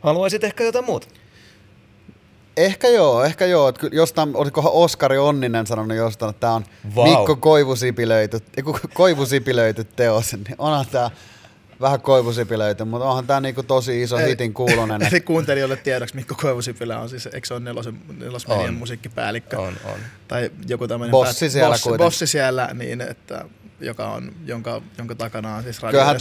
[0.00, 1.08] Haluaisit ehkä jotain muuta?
[2.56, 3.68] Ehkä joo, ehkä joo.
[3.68, 6.64] Että jostain, olisikohan Oskari Onninen sanonut jostain, että tämä on
[6.94, 7.04] Vau.
[7.16, 8.38] Mikko Koivusipilöity,
[8.94, 10.32] Koivusipilöity teos.
[10.32, 11.10] Niin onhan tämä
[11.80, 15.02] vähän Koivusipilöity, mutta onhan tämä niinku tosi iso Eli- hitin kuulonen.
[15.10, 18.74] Eli kuuntelijoille tiedoksi Mikko Koivusipilä on siis, eikö se ole nelosen, nelosmedian On.
[18.74, 19.58] musiikkipäällikkö?
[19.58, 19.98] On, on.
[20.28, 23.44] Tai joku tämmöinen Bossi siellä bossi, bossi siellä, niin että,
[23.80, 26.16] joka on, jonka, jonka takana on siis Kyllähän on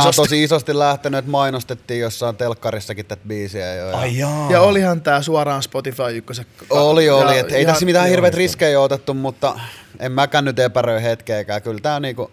[0.00, 0.16] isosti.
[0.22, 3.88] tosi isosti lähtenyt, että mainostettiin jossain telkkarissakin tätä biisiä jo.
[3.88, 4.50] ja- Ai jaa.
[4.52, 6.46] Ja olihan tämä suoraan Spotify ykkösen.
[6.70, 7.34] Oli, oli.
[7.34, 8.10] Ja Et ei ihan- tässä mitään joo.
[8.10, 9.60] hirveät riskejä ole otettu, mutta
[9.98, 11.62] en mäkään nyt epäröi hetkeäkään.
[11.62, 12.30] Kyllä tämä niinku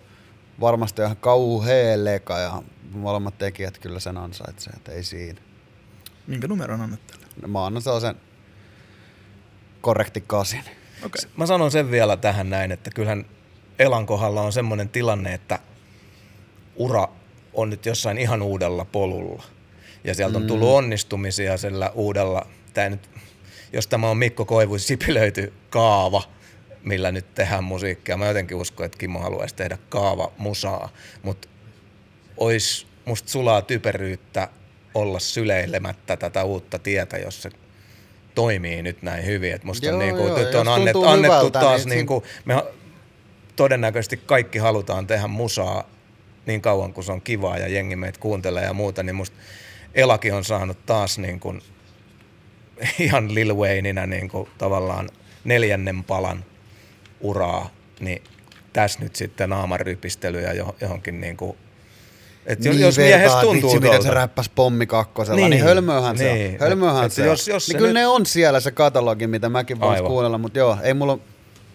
[0.62, 2.62] varmasti ihan kauhea leka ja
[2.92, 5.42] molemmat tekijät kyllä sen ansaitsee, että ei siinä.
[6.28, 7.48] Minkä numeron annat tälle?
[7.48, 8.16] Mä annan sellaisen
[9.82, 10.64] korrekti kasin.
[11.06, 11.22] Okei.
[11.38, 13.26] Mä sanon sen vielä tähän näin, että kyllähän
[13.80, 15.60] Elan kohdalla on semmoinen tilanne, että
[16.76, 17.08] ura
[17.54, 19.44] on nyt jossain ihan uudella polulla.
[20.04, 23.10] Ja sieltä on tullut onnistumisia sillä uudella, tää nyt,
[23.74, 26.24] jos tämä on Mikko Koivu sipilöity kaava,
[26.84, 28.18] millä nyt tehdään musiikkia.
[28.18, 30.90] Mä jotenkin uskon, että Kimmo haluaisi tehdä kaava musaa,
[31.24, 31.48] mutta
[32.38, 34.48] ois musta sulaa typeryyttä
[34.94, 37.50] olla syleilemättä tätä uutta tietä, jos se
[38.36, 39.54] toimii nyt näin hyvin.
[39.54, 42.64] Et musta Joo, on, niinku, joo, nyt on annet, annettu hyvältä, taas, niin niinku, me
[43.58, 45.84] todennäköisesti kaikki halutaan tehdä musaa
[46.46, 49.38] niin kauan kuin se on kivaa ja jengi meitä kuuntelee ja muuta, niin musta
[49.96, 51.62] Elakin on saanut taas niin kuin,
[53.00, 55.10] ihan Lil Wayneina niin kuin, tavallaan
[55.44, 56.46] neljännen palan
[57.22, 57.70] uraa,
[58.00, 58.24] niin
[58.74, 61.58] tässä nyt sitten naaman rypistelyä jo- johonkin niin kuin,
[62.46, 66.18] että Niin jos miehestä tuntuu vitsi, miten se räppäs pommi kakkosella, niin, Niin, niin hölmöhän
[66.18, 66.54] se niin.
[66.54, 66.60] on.
[66.60, 67.54] Hölmöhän Et se jos- on.
[67.54, 70.12] jos se niin kyllä nyt- ne on siellä se katalogi, mitä mäkin voin Aivan.
[70.12, 71.20] kuunnella, mutta joo, ei mulla...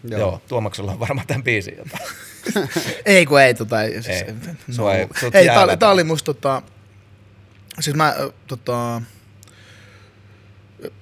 [0.04, 0.20] Joo.
[0.20, 2.04] Joo, Tuomaksella on varmaan tämän biisin jotain.
[3.04, 4.02] Ei kun ei tota, ei, Ei.
[4.02, 6.62] siis, ei- sut ei tää, oli, tää oli musta tota,
[7.80, 8.14] siis mä
[8.46, 9.02] tota,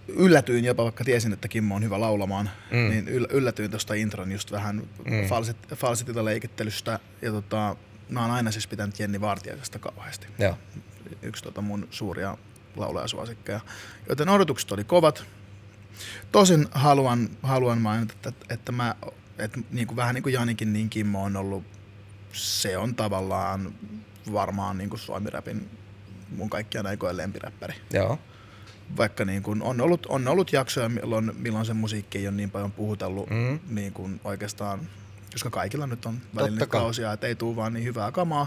[0.08, 2.76] yllätyin jopa, vaikka tiesin, että Kimmo on hyvä laulamaan, Mm.
[2.90, 5.26] niin yl, yllätyin tuosta intron just vähän Mm.
[5.28, 5.56] falsit,
[6.24, 7.76] leikittelystä ja tota,
[8.08, 10.26] mä oon aina siis pitänyt Jenni Vartiaisesta kauheasti.
[10.38, 10.58] Joo.
[11.22, 12.36] Yksi tota mun suuria
[12.76, 13.60] laulajasuosikkeja.
[14.08, 15.24] Joten odotukset oli kovat.
[16.32, 18.94] Tosin haluan, haluan mainita, että, että mä,
[19.38, 21.64] että niin kuin, vähän niin kuin Janikin, niin Kimmo on ollut,
[22.32, 23.74] se on tavallaan
[24.32, 25.68] varmaan niin kuin Suomi-räpin
[26.36, 27.74] mun kaikkien aikojen lempiräppäri.
[27.92, 28.18] Joo.
[28.96, 32.50] Vaikka niin kuin on, ollut, on ollut jaksoja, milloin, milloin se musiikki ei ole niin
[32.50, 33.60] paljon puhutellut Mm.
[33.68, 34.80] niin kuin oikeastaan,
[35.32, 38.46] koska kaikilla nyt on välillä kausia, että ei tule vaan niin hyvää kamaa.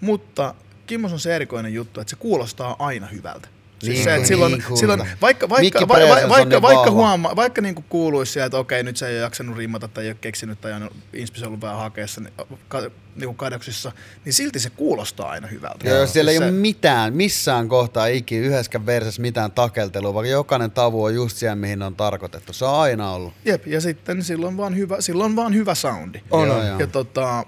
[0.00, 0.54] Mutta
[0.86, 3.48] Kimmos on se erikoinen juttu, että se kuulostaa aina hyvältä.
[3.80, 7.36] Siis Niin se, että kuin- silloin, niin silloin, vaikka, vaikka, va, va, vaikka, vaikka, huoma,
[7.36, 10.10] vaikka niin kuin kuuluisi sieltä, että okei, nyt se ei ole jaksanut riimata tai ei
[10.10, 12.32] ole keksinyt tai on inspisoinut vähän hakeessa niin,
[12.68, 12.90] ka, niin
[13.26, 13.92] kuin kadoksissa,
[14.24, 15.88] niin silti se kuulostaa aina hyvältä.
[15.88, 20.70] Jos siellä ei se, ole mitään, missään kohtaa ikinä yhdessäkään versessä mitään takeltelua, vaikka jokainen
[20.70, 22.52] tavu on just siellä, mihin on tarkoitettu.
[22.52, 23.32] Se on aina ollut.
[23.44, 26.20] Jep, ja sitten silloin vaan hyvä, silloin vaan hyvä soundi.
[26.30, 26.78] On, Joo, joo.
[26.78, 27.44] Ja tota,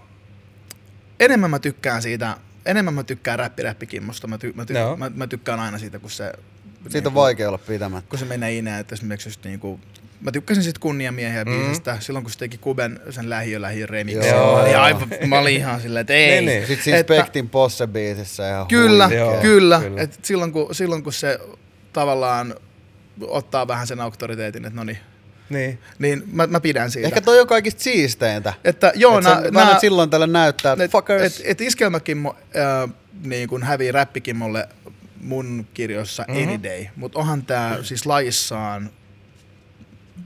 [1.21, 2.37] enemmän mä tykkään siitä,
[2.67, 4.27] enemmän mä tykkään räppiräppikimmosta.
[4.27, 6.33] Mä, ty, mä, ty, mä, mä, tykkään aina siitä, kun se...
[6.33, 8.11] Siitä on niinku- vaikea olla pitämättä.
[8.11, 9.81] Kun se menee ineen, että esimerkiksi just niinku,
[10.23, 11.51] Mä tykkäsin sit kunniamiehiä mm.
[11.51, 14.31] biisistä silloin, kun se teki Kuben sen lähiö lähiö remixin.
[14.31, 14.57] Joo.
[14.57, 16.31] Mä olin, aivan, mä olin ihan silleen, että ei.
[16.31, 16.67] Niin, niin.
[16.67, 19.25] Sitten siinä Että- Spektin Posse-biisissä ihan Kyllä, huikea.
[19.25, 19.81] Joo, kyllä.
[19.81, 20.03] kyllä.
[20.03, 21.39] Et silloin, kun, silloin kun se
[21.93, 22.55] tavallaan
[23.21, 24.99] ottaa vähän sen auktoriteetin, että no niin,
[25.51, 25.79] Niin.
[25.99, 27.09] niin mä, mä pidän siitä.
[27.09, 28.55] Ehkä toi on kaikista siisteintä.
[28.65, 31.23] että joo, Et nää, nää, silloin tällä näyttää, että et, fuckers.
[31.41, 32.91] et, et iskelmäkimmo äh,
[33.25, 34.69] niin kun hävii räppikimmolle
[35.21, 36.37] mun kirjoissa Mhm.
[36.39, 36.53] mm-hmm.
[36.55, 38.91] Any Day, mutta onhan tää siis lajissaan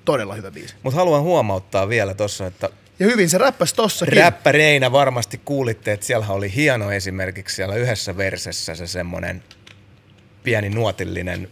[0.04, 0.74] todella hyvä biisi.
[0.82, 2.68] Mutta haluan huomauttaa vielä tuossa, että
[2.98, 4.16] Ja hyvin se räppäsi tossakin.
[4.16, 9.42] räppäreinä varmasti kuulitte, että siellä oli hieno esimerkiksi siellä yhdessä versessä se semmonen
[10.42, 11.48] pieni nuotillinen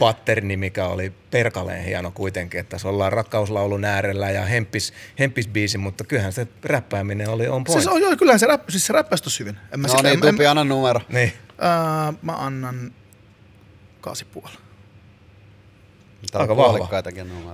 [0.00, 6.04] patterni, mikä oli perkaleen hieno kuitenkin, että tässä ollaan rakkauslaulun äärellä ja hempis, hempisbiisi, mutta
[6.04, 7.82] kyllähän se räppääminen oli on point.
[7.82, 9.56] Siis on, joo, kyllähän se, räpp, siis se räppäsi tossa hyvin.
[9.72, 11.00] En mä No sitä- niin, en- en- Tupi, anna numero.
[11.08, 11.32] Niin.
[11.58, 12.92] Ää, mä annan
[14.00, 14.52] kaasi puoli.
[16.32, 16.88] Täällä Aika vahva.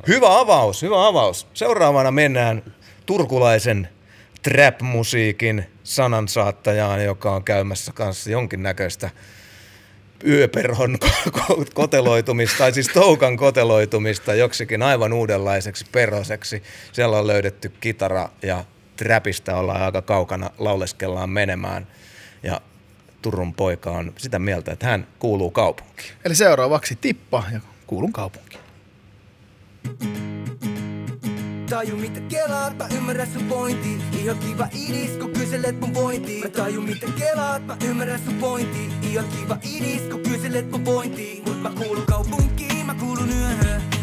[0.08, 1.46] Hyvä avaus, hyvä avaus.
[1.54, 2.62] Seuraavana mennään
[3.06, 3.88] turkulaisen
[4.42, 9.10] trap-musiikin sanansaattajaan, joka on käymässä kanssa jonkinnäköistä
[10.26, 16.62] yöperhon ko- ko- koteloitumista, tai siis toukan koteloitumista joksikin aivan uudenlaiseksi perhoseksi.
[16.92, 18.64] Siellä on löydetty kitara ja
[18.96, 21.86] trapista ollaan aika kaukana, lauleskellaan menemään.
[22.42, 22.60] Ja
[23.22, 26.12] Turun poika on sitä mieltä, että hän kuuluu kaupunkiin.
[26.24, 28.60] Eli seuraavaksi Tippa ja kuulun kaupunkiin.
[31.70, 36.48] Taju mitä kelaat, mä ymmärrän sun pointti Ihan kiva idis, kun kyselet mun pointti Mä
[36.48, 41.62] taju mitä kelaat, mä ymmärrän sun pointti Ihan kiva idis, kun kyselet mun pointti Mut
[41.62, 43.95] mä kuulun kaupunkiin, mä kuulun yöhön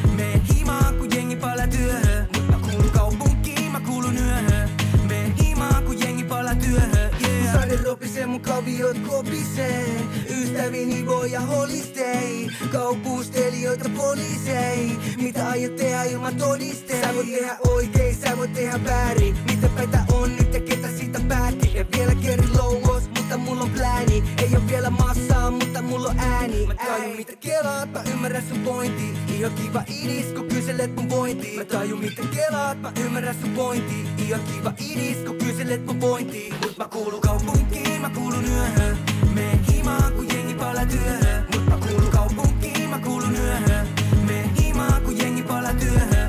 [7.93, 9.85] ropisee mun kaviot kopisee
[10.29, 12.49] Ystävini voi ja holistei.
[12.71, 14.91] Kaupuustelijoita poliisei.
[15.17, 17.07] Mitä aiot tehdä ilman todisteita?
[17.07, 19.35] Sä voit tehdä oikein, sä voit tehdä väärin.
[19.45, 21.71] Mitä päitä on nyt ja ketä siitä päätti?
[21.75, 22.92] En vielä kerri lougos,
[23.37, 24.23] mutta mulla on plääni.
[24.37, 26.67] Ei oo vielä massaa, mutta mulla on ääni.
[26.67, 29.03] Mä tajun mitä kelaat, mä ymmärrän sun pointti
[29.33, 33.95] Ihan kiva idis, kun kyselet mun pointti Mä tajun mitä kelaat, mä ymmärrän sun pointti
[34.17, 38.97] Ihan kiva idis, kun kyselet mun pointti Mut mä kuulun kaupunkiin, mä kuulun yöhön.
[39.33, 41.45] Meen himaan, kun jengi palaa työhön.
[41.55, 43.87] Mut mä kuulun kaupunkiin, mä kuulun yöhön.
[44.27, 46.22] Meen himaan, kun jengi palaa työhön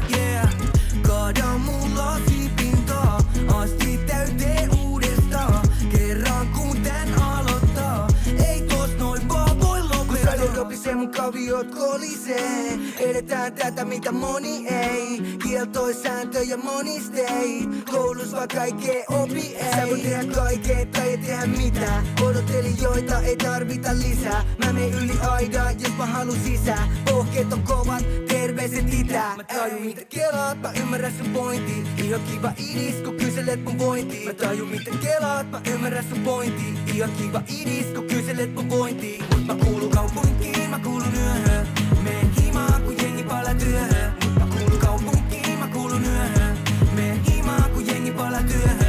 [10.85, 12.79] ropisee mun kaviot kolisee.
[12.99, 15.21] Edetään tätä mitä moni ei.
[15.43, 19.71] Kieltoi sääntöjä monistei Koulus vaan kaikkea opi ei.
[19.71, 22.07] Sä voit tehdä kaikkea tai ei tehdä mitään.
[22.23, 24.45] Odottelijoita ei tarvita lisää.
[24.65, 26.89] Mä menen yli aidan jos mä halun sisään.
[27.05, 32.53] Pohkeet on kovat, terveiset itää Mä tajun mitä kelaat, mä ymmärrän sun pointti Ihan kiva
[32.59, 37.43] idis, kun kyselet mun pointti Mä tajun mitä kelaat, mä ymmärrän sun pointti Ihan kiva
[37.61, 41.69] idis, kun kyselet mun pointti Mut mä kuulun kaupunkiin, mä kuulun yöhön.
[42.03, 44.13] Meen himaan, kun jengi palaa työhön.
[44.39, 46.59] Mä kuulun kaupunkiin, mä kuulun yöhön.
[46.95, 48.13] Meen himaan, kun jengi
[48.43, 48.84] työhön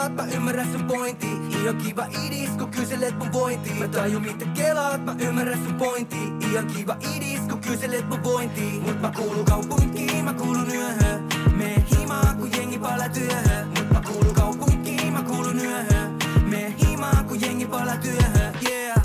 [0.00, 1.26] kelaat, mä ymmärrän sun pointti.
[1.62, 6.16] Ihan kiva idis, kun kyselet mun vointi Mä tajun mitä kelaat, mä ymmärrän sun pointti.
[6.50, 11.28] Ihan kiva idis, kun kyselet mun vointi Mut mä kuulun kaupunkiin, mä kuulun yöhön.
[11.56, 13.68] Meen himaan, kun jengi palaa työhön.
[13.68, 16.18] Mut mä kuulun kaupunkiin, mä kuulun yöhön.
[16.44, 18.54] Meen himaan, kun jengi palaa työhön.
[18.68, 18.99] Yeah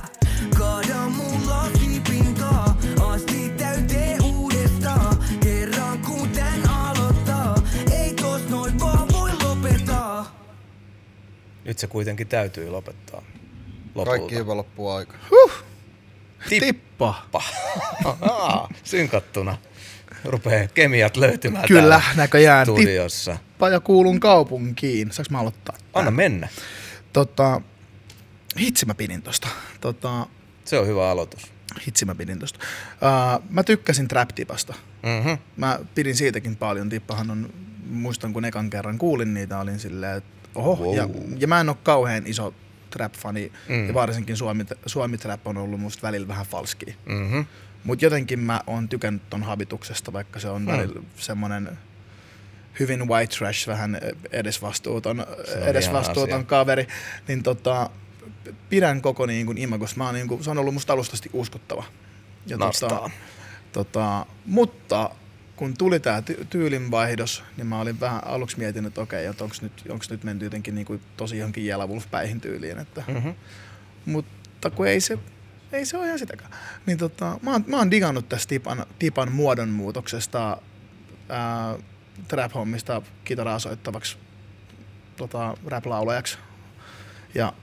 [11.66, 13.22] Nyt se kuitenkin täytyy lopettaa.
[13.96, 14.10] Lopulta.
[14.18, 15.14] Kaikki hyvä loppuu aika.
[16.50, 17.24] Tippa.
[18.06, 19.58] Ahaa, Synkattuna.
[20.26, 22.66] Rupee kemiat löytymään Kyllä, täällä näköjään.
[22.66, 23.38] studiossa.
[23.48, 25.12] Tippa ja kuulun kaupunkiin.
[25.12, 25.76] Saanko mä aloittaa?
[25.94, 26.48] Anna mennä.
[27.14, 27.62] Tota,
[28.60, 29.48] hitsi mä pidin tosta.
[29.82, 30.28] Tota,
[30.66, 31.52] Se on hyvä aloitus.
[31.88, 32.60] hitsi mä pidin tosta.
[33.40, 34.74] Uh, mä tykkäsin Trap-tipasta.
[35.04, 35.38] Mm-hmm.
[35.58, 36.90] Mä pidin siitäkin paljon.
[36.90, 37.54] Tippahan on,
[37.90, 40.76] muistan kun ekan kerran kuulin niitä, olin silleen, että oho.
[40.76, 40.96] Wow.
[40.96, 42.54] Ja, ja mä en ole kauhean iso
[42.90, 43.52] trap-fani.
[43.70, 43.88] Mm.
[43.88, 46.96] Ja varsinkin Suomi, Suomi trap on ollut musta välillä vähän falski.
[47.06, 47.46] Mm-hmm.
[47.84, 50.68] Mutta jotenkin mä oon tykännyt ton habituksesta, vaikka se on Mm.
[50.68, 51.78] välillä semmonen
[52.80, 53.98] hyvin white trash, vähän
[54.32, 56.88] edesvastuuton, on edesvastuuton kaveri,
[57.28, 57.90] niin tota,
[58.70, 59.98] pidän koko niin kuin imagosta.
[59.98, 61.84] Mä oon niin kuin, se on ollut musta alustasti uskottava.
[62.48, 63.10] Ja Nastaa.
[63.72, 65.10] tota, mutta
[65.56, 69.56] kun tuli tää ty- tyylinvaihdos, niin mä olin vähän aluksi mietin, että okei, että onko
[69.62, 72.80] nyt, onks nyt menty jotenkin niin kuin tosi johonkin Jella Wolf-päihin tyyliin.
[72.80, 73.34] Että, Mm-hmm.
[74.06, 75.18] mutta kun ei se,
[75.72, 76.52] ei se ole ihan sitäkään.
[76.86, 80.58] Niin tota, mä, oon, mä oon digannut tästä Tipan, Tipan muodonmuutoksesta
[81.30, 81.76] ää,
[82.28, 84.18] trap-hommista kitaraa soittavaksi
[85.18, 86.38] tota, rap-laulajaksi.
[87.36, 87.54] Ja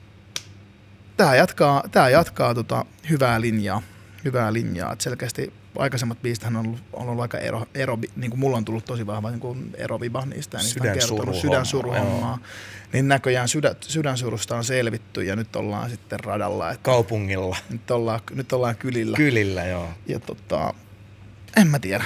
[1.16, 3.82] tää jatkaa, tää jatkaa tota, hyvää linjaa.
[4.24, 4.92] hyvää linjaa.
[4.92, 8.64] Et selkeästi aikaisemmat biistähän on ollut, on ollut aika ero, ero niin kuin mulla on
[8.64, 10.56] tullut tosi vahva niin kuin eroviba niistä.
[10.56, 12.10] Ja niistä on Sydänsuru sydänsuruhommaa.
[12.10, 12.38] hommaa,
[12.92, 16.70] Niin näköjään sydä, sydänsurusta on selvitty ja nyt ollaan sitten radalla.
[16.70, 17.56] Et Kaupungilla.
[17.70, 19.16] nyt, ollaan, nyt ollaan kylillä.
[19.16, 19.88] Kylillä, joo.
[20.06, 20.74] Ja tota,
[21.56, 22.04] en mä tiedä.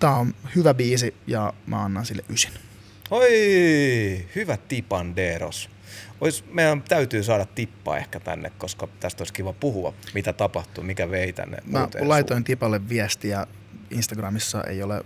[0.00, 2.52] Tää on hyvä biisi ja mä annan sille ysin.
[3.10, 5.70] Oi, hyvä tipanderos.
[6.20, 11.10] Ois, meidän täytyy saada tippa ehkä tänne, koska tästä olisi kiva puhua, mitä tapahtuu, mikä
[11.10, 13.46] vei tänne Mä laitoin Tipalle viestiä
[13.90, 15.04] Instagramissa, ei ole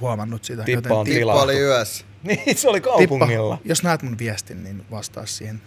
[0.00, 0.62] huomannut sitä.
[0.62, 2.04] Tippa on Ti- Tippa oli yössä.
[2.04, 2.16] suun.
[2.22, 3.56] Niin, se oli kaupungilla.
[3.56, 5.62] Tippa, jos näet mun viestin, niin vastaa siihen.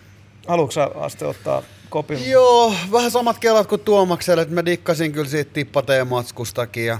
[0.47, 2.29] Haluatko Aste ottaa kopin?
[2.29, 6.99] Joo, vähän samat kelat kuin Tuomakselle, että mä dikkasin kyllä siitä tippateematskustakin ja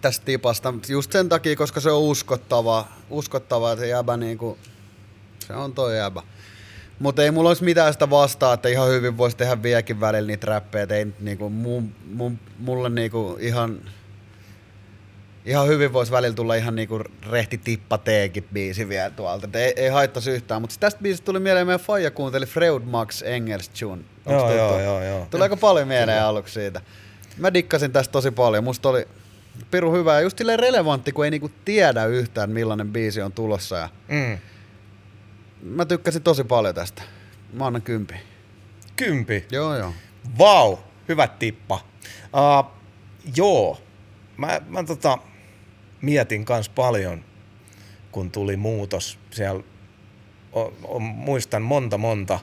[0.00, 0.74] tästä tipasta.
[0.88, 4.58] Just sen takia, koska se on uskottava, uskottava että se jäbä niinku,
[5.46, 6.22] se on toi jäbä.
[6.98, 10.46] Mutta ei mulla olisi mitään sitä vastaa, että ihan hyvin voisi tehdä vieläkin välillä niitä
[10.46, 13.80] räppejä, ei niinku, mun, mun, mulle niinku ihan,
[15.44, 19.46] ihan hyvin voisi välillä tulla ihan niinku rehti tippa teekit biisi vielä tuolta.
[19.46, 23.22] Et ei, ei haittaisi yhtään, mutta tästä biisistä tuli mieleen meidän faija kuunteli Freud Max
[23.22, 23.92] Engels tune.
[23.92, 24.56] Onks Joo, tuttu?
[24.56, 25.26] joo, joo, joo.
[25.30, 26.80] Tuli aika paljon mieleen aluksi siitä.
[27.36, 28.64] Mä dikkasin tästä tosi paljon.
[28.64, 29.08] Musta oli
[29.70, 33.76] piru hyvä ja just relevantti, kun ei niinku tiedä yhtään millainen biisi on tulossa.
[33.76, 34.38] Ja Mm.
[35.66, 37.02] Mä tykkäsin tosi paljon tästä.
[37.52, 38.14] Mä annan kympi.
[38.96, 39.46] Kympi.
[39.52, 39.92] Joo, joo.
[40.38, 40.76] Vau,
[41.08, 41.84] hyvä tippa.
[42.24, 42.70] Uh,
[43.36, 43.80] joo,
[44.36, 45.18] mä, mä tota,
[46.02, 47.24] mietin kans paljon,
[48.12, 49.18] kun tuli muutos.
[49.30, 49.62] Siellä
[50.52, 52.38] o, o, muistan monta monta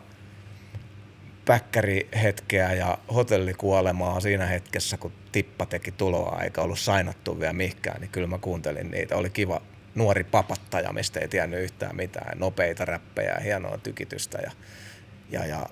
[1.46, 8.12] päkkärihetkeä ja hotellikuolemaa siinä hetkessä, kun Tippa teki tuloa eikä ollut sainattu vielä mihkään, niin
[8.12, 9.16] kyllä mä kuuntelin niitä.
[9.16, 9.62] Oli kiva
[9.96, 12.40] nuori papattaja, mistä ei tiennyt yhtään mitään.
[12.40, 14.52] Nopeita räppejä, hienoa tykitystä ja,
[15.32, 15.66] ja, ja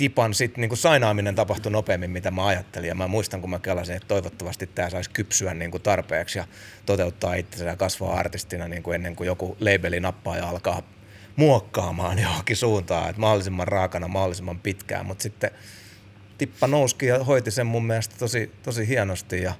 [0.00, 2.88] tipan sit, niin sainaaminen tapahtui nopeammin, mitä mä ajattelin.
[2.88, 6.44] Ja mä muistan, kun mä kelasin, että toivottavasti tämä saisi kypsyä niin kuin tarpeeksi ja
[6.86, 10.82] toteuttaa itsensä ja kasvaa artistina niin kuin ennen kuin joku labeli nappaa ja alkaa
[11.36, 15.06] muokkaamaan johonkin suuntaan, että mahdollisimman raakana, mahdollisimman pitkään.
[15.06, 15.50] Mutta sitten
[16.38, 19.54] tippa nouski ja hoiti sen mun mielestä tosi, tosi hienosti ja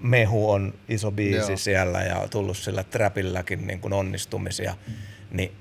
[0.00, 1.56] Mehu on iso biisi Joo.
[1.56, 4.74] Siellä ja tullut sillä trapilläkin niin kuin onnistumisia.
[5.30, 5.52] Niin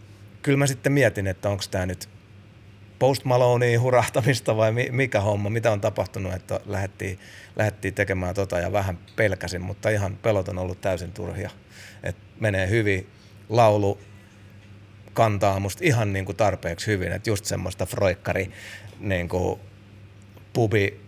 [0.42, 2.10] kyllä mä sitten mietin, että onko tämä nyt
[3.00, 7.20] Post Maloneen hurahtamista vai mi- mikä homma, mitä on tapahtunut, että lähdettiin,
[7.56, 11.50] lähdettiin tekemään tota ja vähän pelkäsin, mutta ihan pelot on ollut täysin turhia.
[12.04, 13.08] Et menee hyvin,
[13.50, 14.00] laulu
[15.14, 18.52] kantaa musta ihan niin kuin tarpeeksi hyvin, että just semmoista froikkari
[19.00, 19.60] niin kuin
[20.54, 21.00] pubi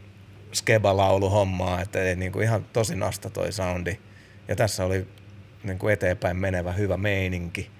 [0.53, 3.99] skeba-laulu hommaa, että ei niin kuin ihan tosi nasta toi soundi.
[4.47, 5.07] Ja tässä oli
[5.63, 7.71] niin kuin eteenpäin menevä hyvä meininki.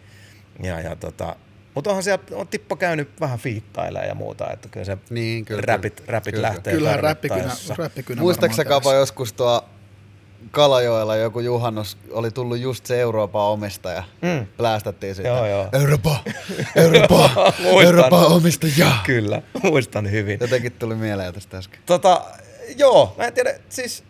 [0.64, 1.36] Ja, ja tota,
[1.76, 5.62] mutta onhan siellä on tippa käynyt vähän fiittailemaan ja muuta, että kyllä se Niin, kyllä,
[5.66, 6.12] räpit, kyllä.
[6.12, 6.48] räpit Kyllä.
[6.48, 8.66] lähtee Kyllähän räppikynä, Muistaaksä
[9.00, 9.70] joskus tuo
[10.52, 14.04] Kalajoella joku juhannus oli tullut just se Euroopan omistaja.
[14.22, 14.48] Mm.
[14.58, 15.28] Plästättiin sitä.
[15.28, 15.70] Joo, joo.
[15.74, 16.20] Eurooppa.
[17.86, 18.92] Euroopan omistaja.
[19.06, 20.38] Kyllä, muistan hyvin.
[20.42, 21.80] Jotenkin tuli mieleen tästä äsken.
[21.86, 22.22] Tota,
[22.78, 24.04] joo, mä en tiedä, siis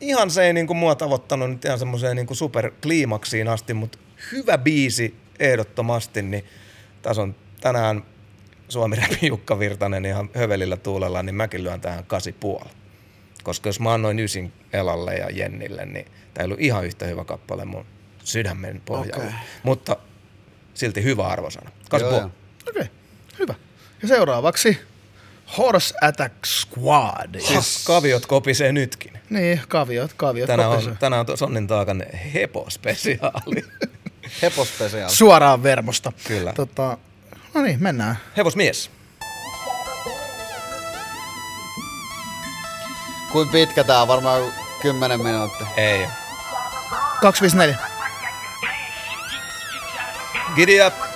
[0.00, 3.98] ihan se ei niinku mua tavoittanut nyt ihan semmoiseen niinku superkliimaksiin asti, mutta
[4.32, 6.44] hyvä biisi ehdottomasti, niin
[7.02, 8.02] tässä on tänään
[8.68, 12.70] Suomi Räpi Jukka Virtanen ihan hövelillä tuulella, niin mäkin lyön tähän kasi puoli.
[13.42, 17.24] Koska jos mä annoin ysin Elalle ja Jennille, niin tämä ei ollut ihan yhtä hyvä
[17.24, 17.86] kappale mun
[18.24, 19.24] sydämen pohjalla.
[19.24, 19.38] Okei.
[19.62, 19.96] Mutta
[20.74, 21.70] silti hyvä arvosana.
[21.88, 22.30] Kasi puoli.
[22.68, 22.84] Okei,
[23.38, 23.54] hyvä.
[24.02, 24.78] Ja seuraavaksi
[25.58, 27.40] Horse Attack Squad.
[27.40, 29.12] Siis kaviot kopisee nytkin.
[29.30, 30.46] Niin, kaviot, kaviot.
[30.46, 30.90] Tänään kopisee.
[30.92, 32.04] on, tänään on Sonnin taakan
[32.34, 33.64] hepospesiaali.
[34.42, 35.14] Hepospesiaali.
[35.14, 36.12] Suoraan vermosta.
[36.28, 36.52] Kyllä.
[36.52, 36.98] Tota,
[37.54, 38.18] no niin, mennään.
[38.36, 38.90] Hevosmies.
[43.32, 44.08] Kuinka pitkä tää on?
[44.08, 44.42] Varmaan
[44.82, 45.66] 10 minuuttia.
[45.76, 46.06] Ei.
[47.20, 47.78] 254.
[50.54, 51.11] Giddy up.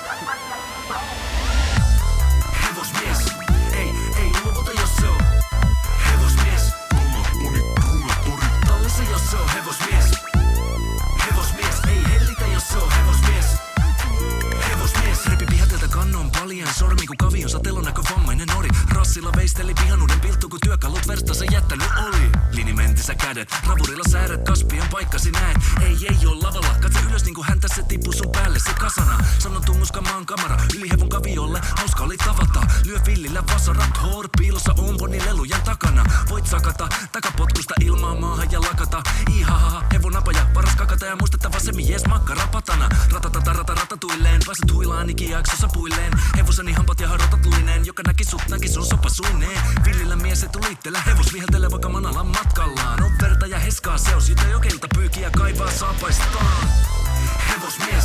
[19.16, 22.30] Rassilla veisteli pihanuuden pilttu Kun työkalut verstassa jättänyt oli
[22.77, 23.48] Linimento irti sä kädet.
[23.66, 25.57] Ravurilla säädät kaspian paikkasi näet.
[25.81, 29.19] Ei, ei oo lavalla, katso ylös niinku häntä se tippuu sun päälle se kasana.
[29.39, 32.61] Sanon tunnuska maan kamera, yli hevon kaviolle, hauska oli tavata.
[32.85, 36.05] Lyö villillä vasara, hor piilossa omponi lelujen takana.
[36.28, 39.03] Voit sakata, takapotkusta ilmaa maahan ja lakata.
[39.36, 42.89] Ihahaha, hevon napaja, paras kakata ja muistettava se mies makkara patana.
[43.12, 46.12] Ratatata rata ratatuilleen, pääset huilaan ikijaksossa puilleen.
[46.36, 49.61] Hevoseni hampat ja rotatluineen, joka näki sut näki sun sopasuineen.
[49.85, 52.27] Villillä mies tulittele, hevos viheltele vaikka manalan
[52.66, 53.02] matkallaan.
[53.02, 56.68] On verta ja heskaa seos, jota jokelta pyykiä kaivaa saapaistaan.
[57.48, 58.05] Hevosmies,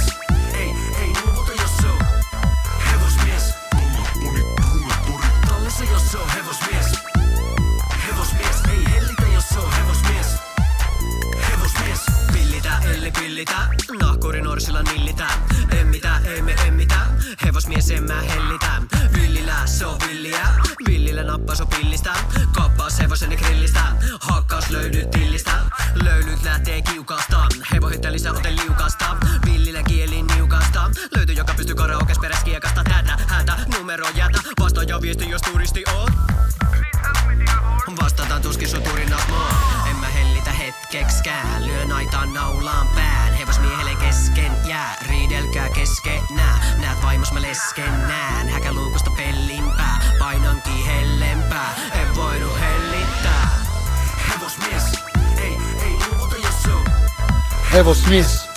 [57.81, 58.47] Hevosmies.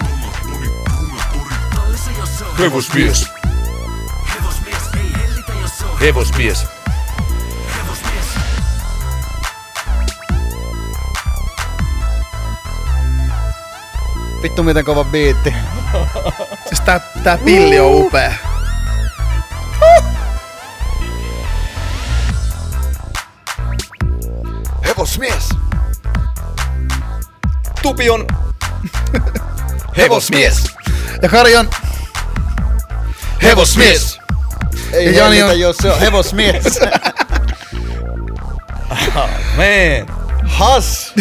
[2.59, 3.31] Hevosmies.
[6.01, 6.67] hevosmies.
[14.43, 15.55] Vittu miten kova biitti.
[16.69, 18.54] Siis tää, tää pilli on upea.
[29.97, 30.65] Hevosmies.
[31.23, 31.71] Ja Kari on
[33.43, 34.19] Hevosmies.
[34.93, 36.65] Ei Ja Jani on- jos se on hevosmies.
[39.57, 40.07] man.
[40.47, 41.13] Has.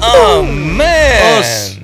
[0.00, 1.38] Amen.
[1.40, 1.78] Os.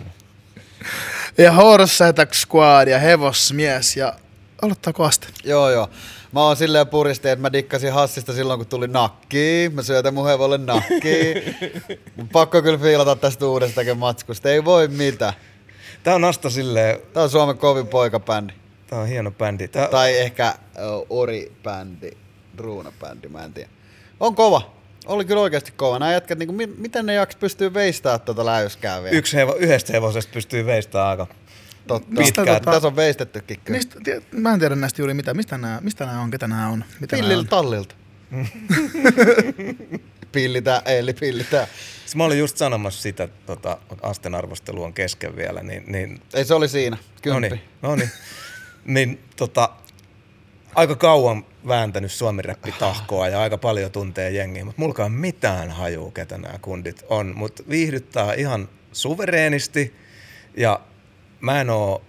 [1.38, 4.12] ja Horse Attack Squad ja Hevosmies ja
[4.62, 5.26] aloittaako aste?
[5.44, 5.90] Joo joo.
[6.32, 9.70] Mä oon silleen puristi, että mä dikkasin Hassista silloin, kun tuli nakki.
[9.74, 11.34] Mä syötän mun hevolle nakki.
[12.32, 14.50] Pakko kyllä fiilata tästä uudestakin matskusta.
[14.50, 15.32] Ei voi mitään.
[16.05, 18.52] Tää on Asta silleen, Tää on Suomen kovin poikabändi.
[18.86, 19.68] tää on hieno bändi.
[19.68, 20.55] Tää, Tai ehkä
[20.98, 22.10] uh, Ori-bändi,
[22.59, 23.70] Ruuna-bändi, mä en tiedä.
[24.20, 24.74] On kova.
[25.06, 25.98] Oli kyllä oikeasti kova.
[25.98, 29.16] Nämä jätkät, niin kuin, miten ne jaks pystyy veistää tuota läyskää vielä?
[29.16, 31.26] yksi hevo, yhdestä hevosesta pystyy veistämään aika
[31.86, 32.10] Totta.
[32.10, 32.60] Mistä pitkään.
[32.60, 33.76] tota- Tässä on veistettykin kyllä.
[33.76, 33.98] Mistä,
[34.32, 35.36] mä en tiedä näistä juuri mitään.
[35.36, 36.85] Mistä nämä, mistä nämä on, ketä nämä on?
[37.01, 37.47] Mitä Pilliltä on?
[37.47, 37.94] tallilta.
[40.35, 41.69] pillitä, eli pillitä.
[42.01, 46.20] Siis mä olin just sanomassa sitä, että tota, Asten arvostelu on kesken vielä, niin, niin
[46.35, 46.97] Ei se oli siinä.
[47.23, 47.61] Kymppi.
[47.82, 48.11] no niin.
[48.85, 49.69] niin tota,
[50.74, 56.39] aika kauan vääntänyt suomiräppi tahkoa ja aika paljon tuntee jengiä, mutta mulkaan mitään hajuu, ketä
[56.39, 59.94] nämä kundit on, mutta viihdyttää ihan suvereenisti
[60.56, 60.81] ja
[61.40, 62.02] mä en oo,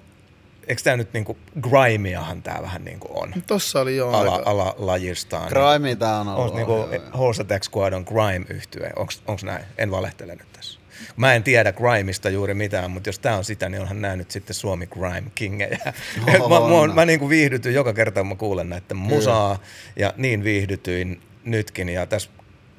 [0.68, 4.50] eikö tää nyt niinku grimiahan tää vähän niinku on Tossa oli jo ala, aika.
[4.50, 5.50] alalajistaan.
[5.50, 6.56] Crime tää on Onko ollut.
[6.56, 7.04] niinku joo, joo.
[7.18, 8.92] Horse Attack Squad on grime-yhtye?
[8.96, 9.66] Onko näin?
[9.78, 10.80] En valehtele nyt tässä.
[11.18, 14.32] Mä en tiedä grimeista juuri mitään, mutta jos tää on sitä, niin onhan nää nyt
[14.32, 15.94] sitten Suomi Grime Kingejä.
[16.40, 16.96] Oho, mä, mä, on.
[16.96, 19.60] mä niinku viihdytyn joka kerta, kun mä kuulen näiden musaa,
[19.96, 22.30] ja niin viihdytyin nytkin, ja tässä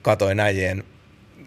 [0.03, 0.85] katoin äijien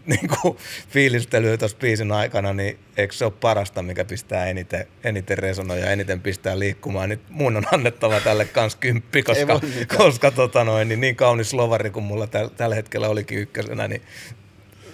[0.22, 0.58] niinku,
[0.90, 5.92] fiilistelyä tuossa biisin aikana, niin eikö se ole parasta, mikä pistää eniten, eniten resonoja ja
[5.92, 9.60] eniten pistää liikkumaan, niin mun on annettava tälle kans kymppi, koska,
[9.98, 14.02] koska tota noin, niin, niin kaunis slovari kuin mulla täl, tällä hetkellä olikin ykkösenä, niin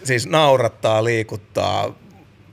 [0.03, 1.99] siis naurattaa, liikuttaa,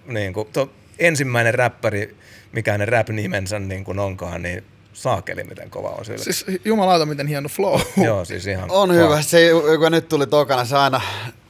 [0.06, 2.16] niin kuin, to, ensimmäinen räppäri,
[2.52, 6.24] mikä hänen rap-nimensä niin kuin onkaan, niin saakeli miten kova on sillä.
[6.24, 7.80] Siis jumalauta, miten hieno flow.
[8.06, 8.98] Joo, siis ihan On wow.
[8.98, 9.22] hyvä.
[9.22, 11.00] Se, joka nyt tuli tokana, se aina,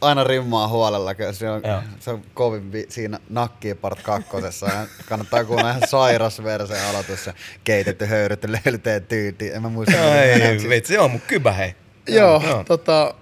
[0.01, 1.14] aina rimmaa huolella.
[1.14, 1.82] kyllä Se on, Joo.
[2.01, 4.70] se on kovin vi, siinä nakkiin part kakkosessa.
[5.09, 7.24] Kannattaa kuunnella ihan sairas versio aloitus.
[7.24, 9.52] Se keitetty, höyrytty, löyteen tyyti.
[9.52, 9.97] En mä muista.
[9.97, 11.74] menee, Ei, vitsi, joo, mun kybä hei.
[12.09, 12.64] Joo, Joo.
[12.64, 13.14] tota,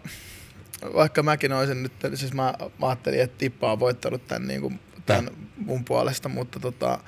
[0.95, 4.81] vaikka mäkin olisin nyt, siis mä, mä ajattelin, että Tippa on voittanut tämän, niin kuin,
[5.07, 6.99] tämän mun puolesta, mutta tota,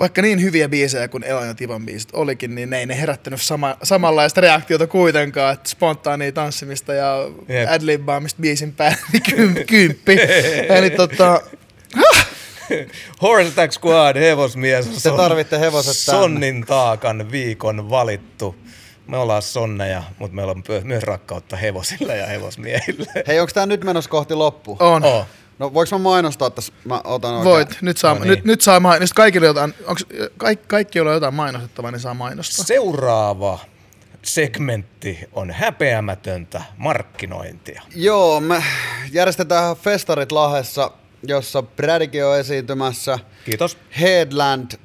[0.00, 3.42] vaikka niin hyviä biisejä kuin Elon ja Tivan biisit olikin, niin ne ei ne herättänyt
[3.42, 7.16] sama, samanlaista reaktiota kuitenkaan, että spontaania tanssimista ja
[7.48, 7.70] Jep.
[7.70, 10.18] adlibbaamista biisin päälle, niin kym, kymppi.
[10.68, 11.40] Eli tota,
[13.22, 15.02] Horse Attack Squad, hevosmies.
[15.02, 16.20] Te tarvitte hevoset tänne.
[16.20, 18.56] Sonnin taakan viikon valittu.
[19.06, 23.06] Me ollaan sonneja, mutta meillä on myös rakkautta hevosille ja hevosmiehille.
[23.26, 24.76] Hei, onko tää nyt menossa kohti loppu?
[24.80, 25.04] on.
[25.04, 25.26] Oh.
[25.60, 26.72] No voiko mä mainostaa tässä?
[26.84, 27.44] Mä otan oikein.
[27.54, 28.28] Voit, nyt saa, No niin.
[28.30, 29.14] nyt, nyt saa mainostaa.
[29.14, 30.06] Kaikille jotain, onks,
[30.36, 32.64] kaikki, kaikki, joilla on jotain mainostettavaa, niin saa mainostaa.
[32.64, 33.58] Seuraava
[34.22, 37.82] segmentti on häpeämätöntä markkinointia.
[37.94, 38.62] Joo, me
[39.12, 40.90] järjestetään festarit Lahessa,
[41.22, 43.18] jossa Brädikin on esiintymässä.
[43.44, 43.78] Kiitos.
[44.00, 44.78] Headland 25.7.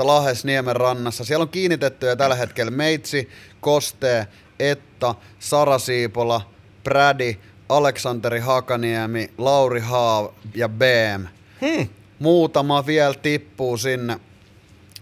[0.00, 1.24] Lahes Niemen rannassa.
[1.24, 3.28] Siellä on kiinnitettyjä tällä hetkellä Meitsi,
[3.60, 4.26] Koste,
[4.58, 6.50] Etta, Sara Siipola,
[6.84, 7.38] Brädi,
[7.68, 11.26] Aleksanteri Hakaniemi, Lauri Haav ja BM.
[11.60, 11.88] Hmm.
[12.18, 14.20] Muutama vielä tippuu sinne.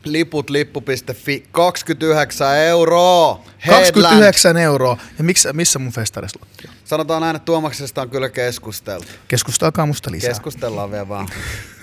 [0.04, 3.44] Liput lippu.fi 29 euroa.
[3.66, 3.84] Headland.
[3.84, 4.96] 29 euroa.
[5.18, 6.74] Ja miksi, missä mun festarislotti on?
[6.84, 9.06] Sanotaan näin, että Tuomaksesta on kyllä keskusteltu.
[9.28, 10.30] Keskustelkaa musta lisää.
[10.30, 11.28] Keskustellaan vielä vaan.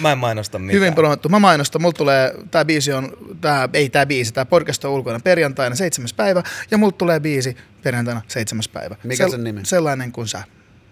[0.00, 0.74] Mä en mainosta mitään.
[0.74, 1.28] Hyvin promoottu.
[1.28, 1.82] Mä mainostan.
[1.82, 6.12] Mulla tulee, tää biisi on, tää, ei tää biisi, tää podcast on ulkona perjantaina seitsemäs
[6.12, 6.42] päivä.
[6.70, 8.96] Ja mulla tulee biisi perjantaina seitsemäs päivä.
[9.04, 9.60] Mikä sen nimi?
[9.64, 10.42] Sellainen kuin sä.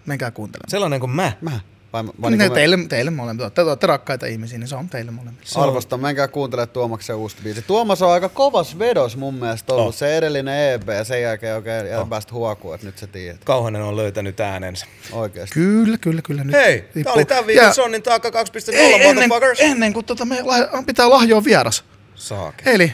[0.05, 0.69] Menkää kuuntelemaan.
[0.69, 1.31] Sellainen kuin mä.
[1.41, 1.59] Mä?
[1.93, 3.49] Vai, vai niin kuin me- teille, teille molemmille.
[3.49, 5.45] Te olette rakkaita ihmisiä, niin se on teille molemmille.
[5.55, 7.61] Arvostan, menkää kuuntele Tuomaksen uusi biisi.
[7.61, 9.87] Tuomas on aika kovas vedos mun mielestä ollut.
[9.87, 9.93] Oh.
[9.95, 12.09] Se edellinen EP ja sen jälkeen oikein oh.
[12.09, 13.43] päästä huokua, että nyt sä tiedät.
[13.43, 14.85] Kauhanen on löytänyt äänensä.
[15.11, 15.53] Oikeesti.
[15.53, 16.43] Kyllä, kyllä, kyllä.
[16.43, 17.13] Nyt Hei, tää tippuu.
[17.13, 19.71] oli tämän viikon Ja- Sonnin taakka 2.0, Ei, ennen, motherfuckers.
[19.71, 21.83] ennen kuin tota, me lah- pitää lahjoa vieras.
[22.15, 22.71] Saake.
[22.71, 22.93] Eli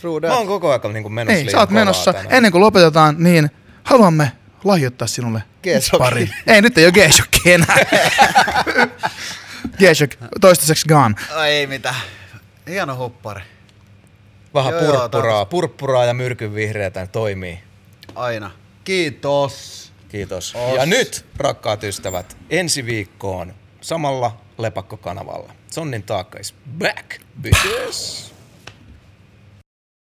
[0.00, 2.12] True Mä oon koko ajan niin menossa ei, sä oot menossa.
[2.12, 2.34] tänään.
[2.34, 3.50] Ennen kuin lopetetaan, niin
[3.82, 4.32] haluamme
[4.64, 5.42] lahjoittaa sinulle
[5.98, 6.30] pari.
[6.46, 7.76] Ei, nyt ei ole G-Shocki enää.
[9.78, 11.14] G-Shock, toistaiseksi gone.
[11.34, 11.96] Ai ei mitään.
[12.68, 13.42] Hieno huppari.
[14.54, 17.58] Vähän Joo, joo, purppuraa, purppuraa ja myrkyn vihreätä toimii.
[18.14, 18.50] Aina.
[18.84, 19.92] Kiitos.
[20.08, 20.54] Kiitos.
[20.54, 20.76] Os.
[20.76, 25.52] Ja nyt, rakkaat ystävät, ensi viikkoon samalla Lepakko-kanavalla.
[25.70, 28.34] Sonnin taakka is back, bitches.